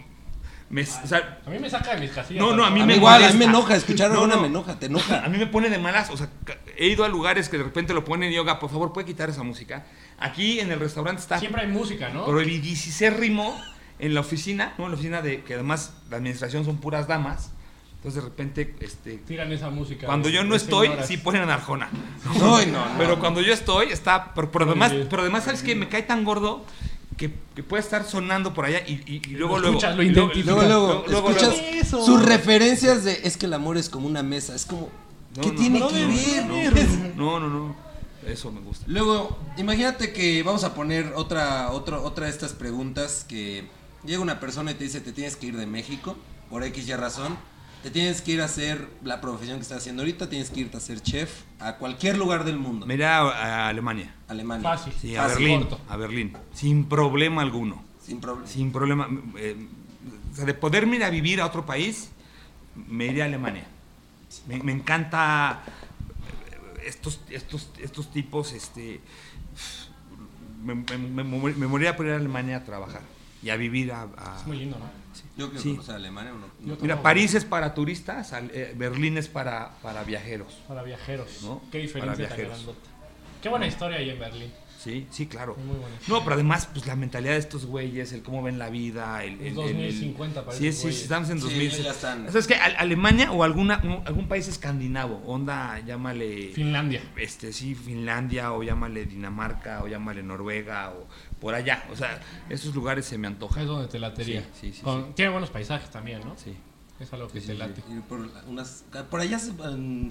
me, 0.68 0.82
o 0.82 0.84
sea, 0.84 1.38
A 1.46 1.50
mí 1.50 1.58
me 1.60 1.70
saca 1.70 1.94
de 1.94 2.00
mis 2.00 2.10
casillas. 2.10 2.42
No, 2.44 2.54
no, 2.56 2.64
a 2.64 2.70
mí 2.70 2.80
A 2.80 2.86
mí 2.86 2.92
me 2.92 2.96
igual, 2.96 3.22
a 3.22 3.28
mí 3.30 3.38
me 3.38 3.44
enoja, 3.44 3.76
escuchar 3.76 4.10
a 4.10 4.14
No, 4.14 4.20
Arjona 4.20 4.34
no. 4.36 4.40
me 4.42 4.46
enoja, 4.48 4.78
te 4.78 4.86
a 4.86 4.88
enoja. 4.88 5.28
mí 5.28 5.38
me 5.38 5.46
pone 5.46 5.70
de 5.70 5.78
malas, 5.78 6.10
o 6.10 6.16
sea, 6.16 6.28
he 6.76 6.88
ido 6.88 7.04
a 7.04 7.08
lugares 7.08 7.48
que 7.48 7.56
de 7.58 7.64
repente 7.64 7.94
lo 7.94 8.04
ponen 8.04 8.32
y 8.32 8.34
yoga, 8.34 8.58
por 8.58 8.70
favor, 8.70 8.92
puede 8.92 9.06
quitar 9.06 9.28
esa 9.28 9.42
música. 9.44 9.84
Aquí 10.18 10.58
en 10.60 10.72
el 10.72 10.80
restaurante 10.80 11.20
está 11.22 11.38
Siempre 11.38 11.62
hay 11.62 11.68
música, 11.68 12.08
¿no? 12.08 12.24
prohibidísimo 12.24 13.54
en 13.98 14.14
la 14.14 14.20
oficina, 14.20 14.74
¿no? 14.78 14.84
En 14.84 14.90
la 14.90 14.94
oficina 14.94 15.22
de 15.22 15.42
que 15.42 15.54
además 15.54 15.92
la 16.10 16.16
administración 16.18 16.64
son 16.64 16.78
puras 16.78 17.06
damas. 17.08 17.50
Entonces 17.96 18.22
de 18.22 18.28
repente, 18.28 18.74
este, 18.80 19.16
Tiran 19.18 19.50
esa 19.52 19.70
música. 19.70 20.06
cuando 20.06 20.28
de- 20.28 20.34
yo 20.34 20.44
no 20.44 20.54
estoy, 20.54 20.86
señoras. 20.88 21.08
sí 21.08 21.16
ponen 21.16 21.48
a 21.50 21.54
Arjona. 21.54 21.88
No, 22.24 22.34
no, 22.66 22.66
no. 22.66 22.84
Pero 22.98 23.18
cuando 23.18 23.40
yo 23.40 23.52
estoy, 23.52 23.88
está. 23.88 24.32
Pero, 24.34 24.50
pero 24.52 24.64
además, 24.66 24.92
pero 25.10 25.22
además, 25.22 25.44
¿sabes 25.44 25.62
qué? 25.62 25.74
Me 25.74 25.88
cae 25.88 26.02
tan 26.02 26.22
gordo 26.24 26.64
que, 27.16 27.32
que 27.54 27.62
puede 27.62 27.82
estar 27.82 28.04
sonando 28.04 28.52
por 28.54 28.66
allá 28.66 28.80
y, 28.86 28.92
y- 29.06 29.22
y 29.26 29.30
luego, 29.30 29.54
Lo 29.56 29.62
luego. 29.62 29.78
escuchas, 29.78 29.96
lo 29.96 30.02
y 30.02 30.10
luego-. 30.10 30.32
Luego, 30.62 31.04
luego, 31.08 31.30
escuchas 31.30 31.56
luego. 31.56 31.76
Eso. 31.80 32.04
sus 32.04 32.22
referencias 32.24 33.02
de 33.04 33.20
es 33.24 33.36
que 33.36 33.46
el 33.46 33.54
amor 33.54 33.76
es 33.78 33.88
como 33.88 34.06
una 34.06 34.22
mesa. 34.22 34.54
Es 34.54 34.66
como, 34.66 34.90
No, 35.34 35.42
¿qué 35.42 35.48
no, 35.48 35.54
tiene 35.54 35.78
no 35.80 35.88
que 35.88 36.06
ver? 36.06 36.88
No, 37.16 37.40
no, 37.40 37.48
no. 37.48 37.76
Eso 38.26 38.52
me 38.52 38.60
gusta. 38.60 38.84
Luego, 38.88 39.38
imagínate 39.56 40.12
que 40.12 40.42
vamos 40.42 40.62
a 40.64 40.74
poner 40.74 41.12
otra, 41.16 41.70
otra, 41.72 42.00
otra 42.00 42.26
de 42.26 42.30
estas 42.32 42.52
preguntas 42.52 43.24
que 43.28 43.64
llega 44.06 44.20
una 44.20 44.40
persona 44.40 44.70
y 44.70 44.74
te 44.74 44.84
dice 44.84 45.00
te 45.00 45.12
tienes 45.12 45.36
que 45.36 45.46
ir 45.46 45.56
de 45.56 45.66
México, 45.66 46.16
por 46.50 46.62
X 46.64 46.88
y 46.88 46.94
razón, 46.94 47.36
te 47.82 47.90
tienes 47.90 48.20
que 48.22 48.32
ir 48.32 48.40
a 48.42 48.46
hacer 48.46 48.88
la 49.04 49.20
profesión 49.20 49.56
que 49.58 49.62
estás 49.62 49.78
haciendo 49.78 50.02
ahorita, 50.02 50.28
tienes 50.28 50.50
que 50.50 50.60
irte 50.60 50.76
a 50.76 50.80
ser 50.80 51.00
chef 51.02 51.42
a 51.60 51.76
cualquier 51.76 52.16
lugar 52.18 52.44
del 52.44 52.58
mundo. 52.58 52.86
Me 52.86 52.94
iré 52.94 53.06
a, 53.06 53.68
Alemania. 53.68 54.14
Alemania. 54.28 54.62
Fácil. 54.76 54.92
Sí, 55.00 55.14
a 55.16 55.22
Fácil, 55.22 55.38
Berlín. 55.44 55.60
corto. 55.62 55.80
A 55.88 55.96
Berlín. 55.96 56.32
Sin 56.54 56.84
problema 56.86 57.42
alguno. 57.42 57.84
Sin 58.04 58.20
problema. 58.20 58.46
Sin 58.48 58.72
problema. 58.72 59.08
eh, 59.38 59.56
o 60.32 60.36
sea, 60.36 60.44
de 60.44 60.54
poderme 60.54 60.96
ir 60.96 61.04
a 61.04 61.10
vivir 61.10 61.40
a 61.40 61.46
otro 61.46 61.64
país, 61.66 62.10
me 62.88 63.06
iré 63.06 63.22
a 63.22 63.26
Alemania. 63.26 63.66
Me, 64.48 64.58
me 64.62 64.72
encanta 64.72 65.62
eh, 65.66 66.82
estos, 66.86 67.20
estos, 67.30 67.70
estos 67.80 68.10
tipos, 68.12 68.52
este. 68.52 69.00
Me, 70.64 70.74
me, 70.74 70.98
me, 70.98 71.24
me- 71.24 71.52
me 71.54 71.66
moriría 71.66 71.96
por 71.96 72.06
ir 72.06 72.12
a 72.12 72.16
Alemania 72.16 72.56
a 72.58 72.64
trabajar 72.64 73.02
y 73.42 73.50
a 73.50 73.56
vivir 73.56 73.92
a. 73.92 74.02
a- 74.02 74.36
Es 74.40 74.46
muy 74.46 74.58
lindo, 74.58 74.78
¿no? 74.78 74.90
Yo 75.36 75.46
quiero 75.50 75.62
Sí. 75.62 75.70
conocer 75.70 75.94
Alemania 75.96 76.32
o 76.34 76.38
no. 76.38 76.46
Yo 76.76 76.82
Mira. 76.82 77.00
París 77.02 77.34
es 77.34 77.44
para 77.44 77.72
turistas, 77.74 78.32
eh, 78.52 78.74
Berlín 78.76 79.16
es 79.18 79.28
para, 79.28 79.72
para 79.82 80.02
viajeros. 80.04 80.58
Para 80.68 80.82
viajeros. 80.82 81.42
¿No? 81.42 81.62
Qué 81.72 81.78
diferencia 81.78 82.28
Para 82.28 82.46
tan. 82.48 82.58
Qué 83.42 83.48
buena 83.48 83.66
historia 83.66 83.98
ahí 83.98 84.10
en 84.10 84.18
Berlín. 84.18 84.52
Sí, 84.78 85.06
sí, 85.10 85.26
claro. 85.26 85.56
Muy 85.56 85.76
buena. 85.78 85.96
No, 86.06 86.22
pero 86.22 86.34
además, 86.34 86.68
pues 86.72 86.86
la 86.86 86.94
mentalidad 86.94 87.32
de 87.32 87.38
estos 87.38 87.66
güeyes, 87.66 88.12
el 88.12 88.22
cómo 88.22 88.40
ven 88.42 88.56
la 88.58 88.68
vida, 88.70 89.24
el. 89.24 89.40
Es 89.40 89.48
el- 89.48 89.54
2050 89.54 90.44
para 90.44 90.56
Sí, 90.56 90.68
esos 90.68 90.76
sí, 90.76 90.80
sí, 90.82 90.86
güeyes. 90.88 91.02
estamos 91.02 91.30
en 91.30 91.38
Sí, 91.40 91.44
2000. 91.44 91.70
ya 91.82 91.90
están. 91.90 92.26
¿Sabes 92.26 92.46
qué? 92.46 92.54
Al- 92.54 92.76
Alemania 92.76 93.32
o 93.32 93.42
alguna, 93.42 93.80
un- 93.82 94.06
algún 94.06 94.28
país 94.28 94.46
escandinavo, 94.46 95.22
onda, 95.26 95.80
llámale. 95.80 96.52
Finlandia. 96.54 97.02
Este, 97.16 97.52
sí, 97.52 97.74
Finlandia, 97.74 98.52
o 98.52 98.62
llámale 98.62 99.06
Dinamarca, 99.06 99.82
o 99.82 99.88
llámale 99.88 100.22
Noruega, 100.22 100.90
o 100.90 101.08
por 101.40 101.54
allá. 101.54 101.84
O 101.92 101.96
sea, 101.96 102.20
esos 102.48 102.74
lugares 102.74 103.04
se 103.04 103.18
me 103.18 103.26
antojan. 103.26 103.62
Es 103.62 103.68
donde 103.68 103.88
te 103.88 103.98
latería. 103.98 104.42
Sí, 104.42 104.68
sí, 104.70 104.72
sí, 104.74 104.82
Con- 104.82 105.06
sí. 105.06 105.12
Tiene 105.16 105.30
buenos 105.32 105.50
paisajes 105.50 105.90
también, 105.90 106.20
¿no? 106.24 106.34
Sí. 106.36 106.54
Es 106.98 107.12
algo 107.12 107.28
que 107.28 107.40
Sí, 107.42 107.48
te 107.48 107.52
sí, 107.52 107.58
late. 107.58 107.82
Por, 108.08 108.26
unas, 108.48 108.84
por 109.10 109.20
allá 109.20 109.38
se- 109.38 109.52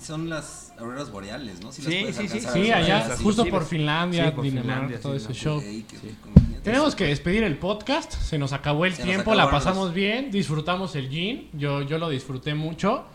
son 0.02 0.30
las 0.30 0.72
auroras 0.78 1.10
boreales, 1.10 1.60
¿no? 1.62 1.72
Sí, 1.72 1.82
las 1.82 2.16
sí, 2.16 2.28
sí, 2.28 2.40
Sí, 2.42 2.72
allá, 2.72 3.16
sí, 3.18 3.24
justo 3.24 3.44
sí, 3.44 3.50
por 3.50 3.66
Finlandia, 3.66 4.26
sí, 4.28 4.32
por 4.36 4.44
Dinamarca, 4.44 4.74
Finlandia, 4.74 5.00
todo 5.02 5.16
ese 5.16 5.34
show. 5.34 5.64
Tenemos 6.64 6.96
que 6.96 7.06
despedir 7.06 7.44
el 7.44 7.58
podcast, 7.58 8.12
se 8.14 8.38
nos 8.38 8.54
acabó 8.54 8.86
el 8.86 8.94
Se 8.94 9.04
tiempo, 9.04 9.34
la 9.36 9.50
pasamos 9.50 9.86
los- 9.88 9.94
bien, 9.96 10.30
disfrutamos 10.32 10.96
el 10.96 11.10
gin, 11.10 11.50
yo, 11.54 11.82
yo 11.82 11.98
lo 11.98 12.10
disfruté 12.10 12.54
mucho. 12.56 13.06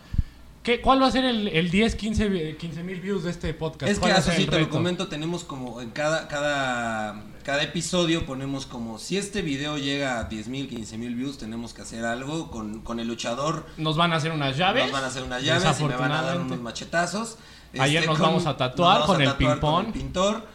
¿Qué, 0.63 0.79
¿Cuál 0.79 1.01
va 1.01 1.07
a 1.07 1.11
ser 1.11 1.25
el, 1.25 1.47
el 1.47 1.71
10, 1.71 1.95
15 1.95 2.29
vi- 2.29 2.53
15 2.53 2.83
mil 2.83 3.01
views 3.01 3.23
de 3.23 3.31
este 3.31 3.51
podcast? 3.55 3.91
Es 3.91 3.97
que 3.97 4.01
¿Cuál 4.01 4.11
va 4.13 4.17
a 4.17 4.19
eso 4.19 4.31
sí 4.31 4.45
te 4.45 4.59
lo 4.59 4.69
comento, 4.69 5.07
tenemos 5.07 5.43
como 5.43 5.81
en 5.81 5.89
cada, 5.89 6.27
cada, 6.27 7.23
cada 7.43 7.63
episodio 7.63 8.27
ponemos 8.27 8.67
como 8.67 8.99
si 8.99 9.17
este 9.17 9.41
video 9.41 9.79
llega 9.79 10.19
a 10.19 10.25
10 10.25 10.47
mil, 10.49 10.69
15 10.69 10.99
mil 10.99 11.15
views, 11.15 11.39
tenemos 11.39 11.73
que 11.73 11.81
hacer 11.81 12.05
algo 12.05 12.51
con, 12.51 12.81
con 12.81 12.99
el 12.99 13.07
luchador. 13.07 13.65
Nos 13.77 13.97
van 13.97 14.13
a 14.13 14.17
hacer 14.17 14.31
unas 14.31 14.55
llaves. 14.55 14.83
Nos 14.83 14.91
van 14.91 15.03
a 15.03 15.07
hacer 15.07 15.23
unas 15.23 15.43
llaves 15.43 15.79
y 15.79 15.83
me 15.85 15.95
van 15.95 16.11
a 16.11 16.21
dar 16.21 16.39
unos 16.39 16.59
machetazos. 16.61 17.37
Este, 17.73 17.81
Ayer 17.81 18.05
nos 18.05 18.19
vamos 18.19 18.45
a 18.45 18.55
tatuar 18.55 18.99
vamos 18.99 19.07
con 19.07 19.21
a 19.21 19.23
el 19.23 19.29
tatuar 19.31 19.59
con 19.59 19.85
ping-pong. 19.85 19.87
el 19.87 19.93
pintor. 19.93 20.47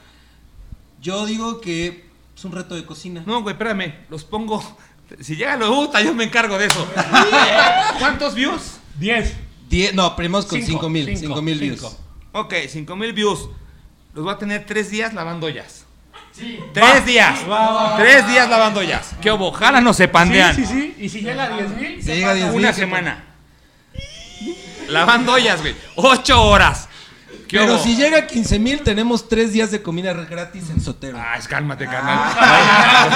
Yo 1.03 1.27
digo 1.27 1.61
que 1.61 2.05
es 2.37 2.45
un 2.45 2.53
reto 2.53 2.77
de 2.77 2.85
cocina. 2.87 3.25
No, 3.27 3.43
güey, 3.43 3.55
espérame, 3.55 3.93
los 4.09 4.23
pongo. 4.23 4.63
Si 5.21 5.35
llega 5.35 5.57
lo 5.57 5.75
puta, 5.75 6.01
yo 6.01 6.15
me 6.15 6.25
encargo 6.25 6.57
de 6.59 6.67
eso. 6.67 6.87
¿Cuántos 7.99 8.35
views? 8.37 8.79
10. 9.01 9.35
Die- 9.69 9.93
no, 9.95 10.15
primos 10.17 10.47
con 10.47 10.59
Cinco, 10.61 10.73
5 10.83 10.89
mil, 10.89 11.07
cinco, 11.07 11.21
5 11.35 11.43
mil 11.43 11.59
views. 11.59 11.81
cinco. 11.81 11.97
Ok, 12.33 12.55
5 12.69 12.97
mil 12.97 13.13
views. 13.13 13.49
Los 14.15 14.25
voy 14.25 14.33
a 14.35 14.39
tener 14.39 14.65
tres 14.67 14.91
días 14.91 15.13
lavando 15.15 15.47
ollas. 15.47 15.85
Tres 16.73 17.05
días. 17.07 17.41
Tres 17.97 18.29
días 18.29 18.49
lavando 18.49 18.81
ollas. 18.81 19.15
¿Qué 19.23 19.31
hubo? 19.33 19.51
Jalan 19.53 19.87
o 19.87 19.93
se 19.95 20.07
pandean. 20.09 20.55
Sí, 20.55 20.67
sí, 20.67 20.73
sí. 20.75 20.95
Y 21.05 21.09
si 21.09 21.21
llega 21.23 21.45
a 21.45 21.57
10 21.57 21.71
mil, 21.77 22.03
Si 22.03 22.13
llega 22.13 22.31
a 22.31 22.35
10 22.35 22.51
Una 22.53 22.69
mil, 22.69 22.75
semana. 22.75 23.25
Lavando 24.89 25.33
ollas, 25.33 25.61
güey. 25.61 25.75
Ocho 25.97 26.43
horas. 26.43 26.89
¿Qué 27.49 27.59
Pero 27.59 27.79
si 27.79 27.95
llega 27.97 28.19
a 28.19 28.27
15 28.27 28.59
mil, 28.59 28.81
tenemos 28.83 29.29
3 29.29 29.53
días 29.53 29.71
de 29.71 29.81
comida 29.81 30.13
gratis 30.13 30.69
en 30.71 30.81
Sotero. 30.81 31.17
Ay, 31.21 31.41
cálmate, 31.49 31.87
carnal. 31.87 32.35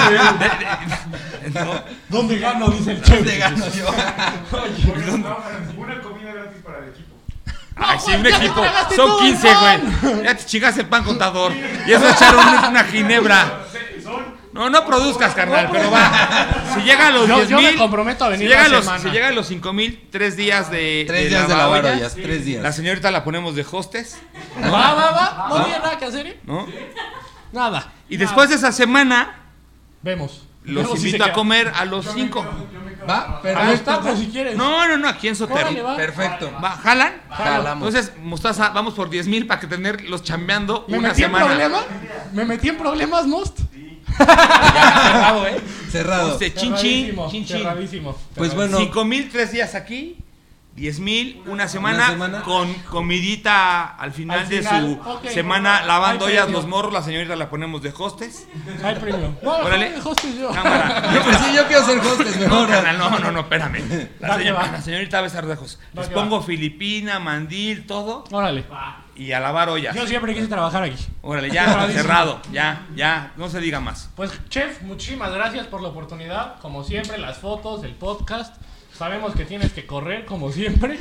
De- 0.39 0.45
de- 0.45 1.59
no, 1.65 1.83
¿dónde 2.09 2.39
gano? 2.39 2.69
Dice 2.69 2.91
el 2.93 3.01
chef. 3.03 3.25
Te 3.25 3.37
gano 3.37 3.65
yo. 3.73 3.87
Una 5.77 6.01
comida 6.01 6.20
para 6.63 6.79
el 6.79 6.89
equipo. 6.89 7.07
Ay, 7.75 7.97
sí, 8.05 8.11
un 8.13 8.25
equipo. 8.25 8.63
Son 8.95 8.95
todo 8.95 9.19
el 9.21 9.27
15, 9.31 9.47
pan. 9.53 9.97
güey. 10.01 10.23
Ya 10.23 10.35
te 10.35 10.45
chingaste 10.45 10.81
el 10.81 10.87
pan 10.87 11.03
contador. 11.03 11.51
Y 11.87 11.91
eso 11.91 12.07
echar 12.09 12.35
una, 12.35 12.69
una 12.69 12.83
ginebra. 12.83 13.65
No, 14.53 14.69
no 14.69 14.85
produzcas, 14.85 15.33
carnal, 15.33 15.69
pero 15.71 15.89
va. 15.89 16.73
Si 16.73 16.81
llegan 16.81 17.13
los 17.13 17.25
Yo- 17.27 17.37
10 17.37 17.49
yo 17.49 17.55
me 17.57 17.69
mil. 17.69 17.77
comprometo 17.77 18.25
a 18.25 18.29
venir 18.29 18.47
si 18.47 18.53
llegan 18.53 18.69
la 18.71 18.77
los. 18.81 19.01
Si 19.01 19.09
llegan 19.09 19.33
los 19.33 19.47
5 19.47 19.71
mil, 19.73 20.07
tres 20.11 20.35
días 20.35 20.69
de. 20.69 21.05
3 21.07 21.29
días 21.29 21.47
de 21.47 21.55
lavar 21.55 21.81
3 21.81 22.45
días. 22.45 22.61
La 22.61 22.73
señorita 22.73 23.09
la 23.11 23.23
ponemos 23.23 23.55
de 23.55 23.65
hostes, 23.71 24.17
Va, 24.61 24.93
va, 24.93 25.11
va. 25.11 25.45
No 25.49 25.63
tiene 25.63 25.79
nada 25.79 25.97
que 25.97 26.05
hacer, 26.05 26.27
¿eh? 26.27 26.39
¿no? 26.43 26.67
Nada. 27.53 27.93
Y 28.09 28.17
después 28.17 28.49
de 28.49 28.55
esa 28.55 28.73
semana, 28.73 29.37
Vemos. 30.01 30.43
los 30.65 30.97
invito 30.97 31.23
a 31.23 31.31
comer 31.31 31.71
a 31.73 31.85
los 31.85 32.05
5. 32.13 32.45
Va, 33.09 33.21
A 33.37 33.41
perfecto. 33.41 33.71
los 33.71 33.83
tacos 33.83 34.19
si 34.19 34.27
quieres. 34.27 34.55
No, 34.55 34.87
no, 34.87 34.97
no, 34.97 35.07
aquí 35.09 35.27
en 35.27 35.35
Órale, 35.41 35.63
Sotero. 35.65 35.83
va. 35.83 35.95
Perfecto. 35.95 36.51
Va, 36.63 36.71
¿Jalan? 36.71 37.13
Jalamos. 37.29 37.87
Entonces, 37.95 38.13
Mostaza, 38.21 38.69
vamos 38.69 38.93
por 38.93 39.09
10 39.09 39.27
mil 39.27 39.47
para 39.47 39.59
que 39.59 39.67
tenerlos 39.67 40.23
chambeando 40.23 40.85
¿Me 40.87 40.97
una 40.99 41.09
metí 41.09 41.21
semana. 41.21 41.45
en 41.45 41.51
problemas? 41.51 41.85
¿Me 42.33 42.45
metí 42.45 42.69
en 42.69 42.77
problemas, 42.77 43.25
Most? 43.27 43.59
Cerrado, 44.17 45.47
¿eh? 45.47 45.61
Cerrado. 45.91 46.31
Este, 46.33 46.53
chin, 46.53 46.75
chin, 46.75 47.15
chin, 47.29 47.45
chin. 47.45 47.57
cerradísimo. 47.59 48.15
Pues 48.35 48.53
bueno. 48.53 48.77
5 48.77 49.05
mil, 49.05 49.29
tres 49.31 49.51
días 49.51 49.73
aquí. 49.75 50.17
10 50.81 50.99
mil, 50.99 51.43
una 51.45 51.67
semana, 51.67 52.07
semana. 52.09 52.41
con 52.41 52.73
comidita 52.89 53.85
al 53.97 54.11
final, 54.11 54.39
Al 54.39 54.49
de 54.49 54.57
final, 54.57 54.99
su 55.03 55.09
ok. 55.11 55.27
semana 55.27 55.85
lavando 55.85 56.25
ollas 56.25 56.49
los 56.49 56.65
morros, 56.65 56.91
la 56.91 57.03
señorita 57.03 57.35
la 57.35 57.51
ponemos 57.51 57.83
de 57.83 57.93
hostes. 57.95 58.47
Hay 58.83 58.95
premio. 58.95 59.35
No, 59.43 59.51
Órale. 59.57 59.93
Hostes 60.03 60.35
yo. 60.39 60.49
Cámara. 60.51 61.03
Yo, 61.13 61.21
pues 61.23 61.37
sí, 61.37 61.53
yo 61.55 61.67
quiero 61.67 61.85
ser 61.85 61.99
hostes 61.99 62.35
No, 62.37 62.41
mejor. 62.41 62.67
carnal, 62.69 62.97
no, 62.97 63.19
no, 63.19 63.31
no, 63.31 63.39
espérame. 63.41 64.09
La, 64.19 64.29
Va 64.29 64.37
que 64.37 64.43
señor- 64.43 64.57
va. 64.57 64.71
la 64.71 64.81
señorita 64.81 65.17
va 65.19 65.23
a 65.25 65.27
estar 65.27 65.45
de 65.45 65.55
Les 65.93 66.07
pongo 66.09 66.39
va. 66.39 66.45
filipina, 66.45 67.19
mandil, 67.19 67.85
todo 67.85 68.23
Órale. 68.31 68.65
y 69.15 69.31
a 69.33 69.39
lavar 69.39 69.69
ollas. 69.69 69.95
Yo 69.95 70.07
siempre 70.07 70.33
quise 70.33 70.47
trabajar 70.47 70.81
aquí. 70.81 71.05
Órale, 71.21 71.51
ya, 71.51 71.87
cerrado, 71.89 72.41
ya, 72.51 72.87
ya, 72.95 73.33
no 73.37 73.49
se 73.49 73.59
diga 73.59 73.79
más. 73.79 74.09
Pues, 74.15 74.31
chef, 74.49 74.81
muchísimas 74.81 75.31
gracias 75.31 75.67
por 75.67 75.81
la 75.83 75.89
oportunidad. 75.89 76.59
Como 76.59 76.83
siempre, 76.83 77.19
las 77.19 77.37
fotos, 77.37 77.83
el 77.83 77.93
podcast. 77.93 78.55
Sabemos 79.01 79.33
que 79.33 79.45
tienes 79.45 79.73
que 79.73 79.87
correr, 79.87 80.25
como 80.27 80.51
siempre. 80.51 80.99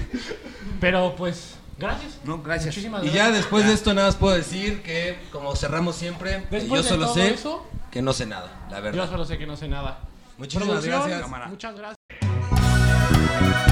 Pero, 0.81 1.15
pues, 1.19 1.57
gracias. 1.77 2.19
No, 2.25 2.43
gracias. 2.43 2.69
Muchísimas 2.75 3.03
Y 3.03 3.09
gracias. 3.11 3.27
ya 3.27 3.31
después 3.31 3.67
de 3.67 3.75
esto 3.75 3.93
nada 3.93 4.07
más 4.09 4.17
puedo 4.17 4.35
decir 4.35 4.81
que, 4.83 5.19
como 5.31 5.55
cerramos 5.55 5.97
siempre, 5.97 6.47
Después 6.51 6.83
yo 6.83 6.83
solo 6.83 7.13
sé 7.13 7.35
eso, 7.35 7.67
que 7.91 8.01
no 8.01 8.15
sé 8.15 8.25
nada, 8.25 8.67
la 8.71 8.79
yo 8.79 8.83
verdad. 8.85 9.11
solo 9.11 9.27
sé 9.27 9.37
que 9.37 9.47
no 9.47 9.55
sé 9.55 9.69
nada. 9.69 9.99
Muchísimas 10.39 10.67
Producción, 10.69 10.99
gracias. 10.99 11.21
Cámara. 11.21 11.47
Muchas 11.49 11.75
gracias. 11.77 13.70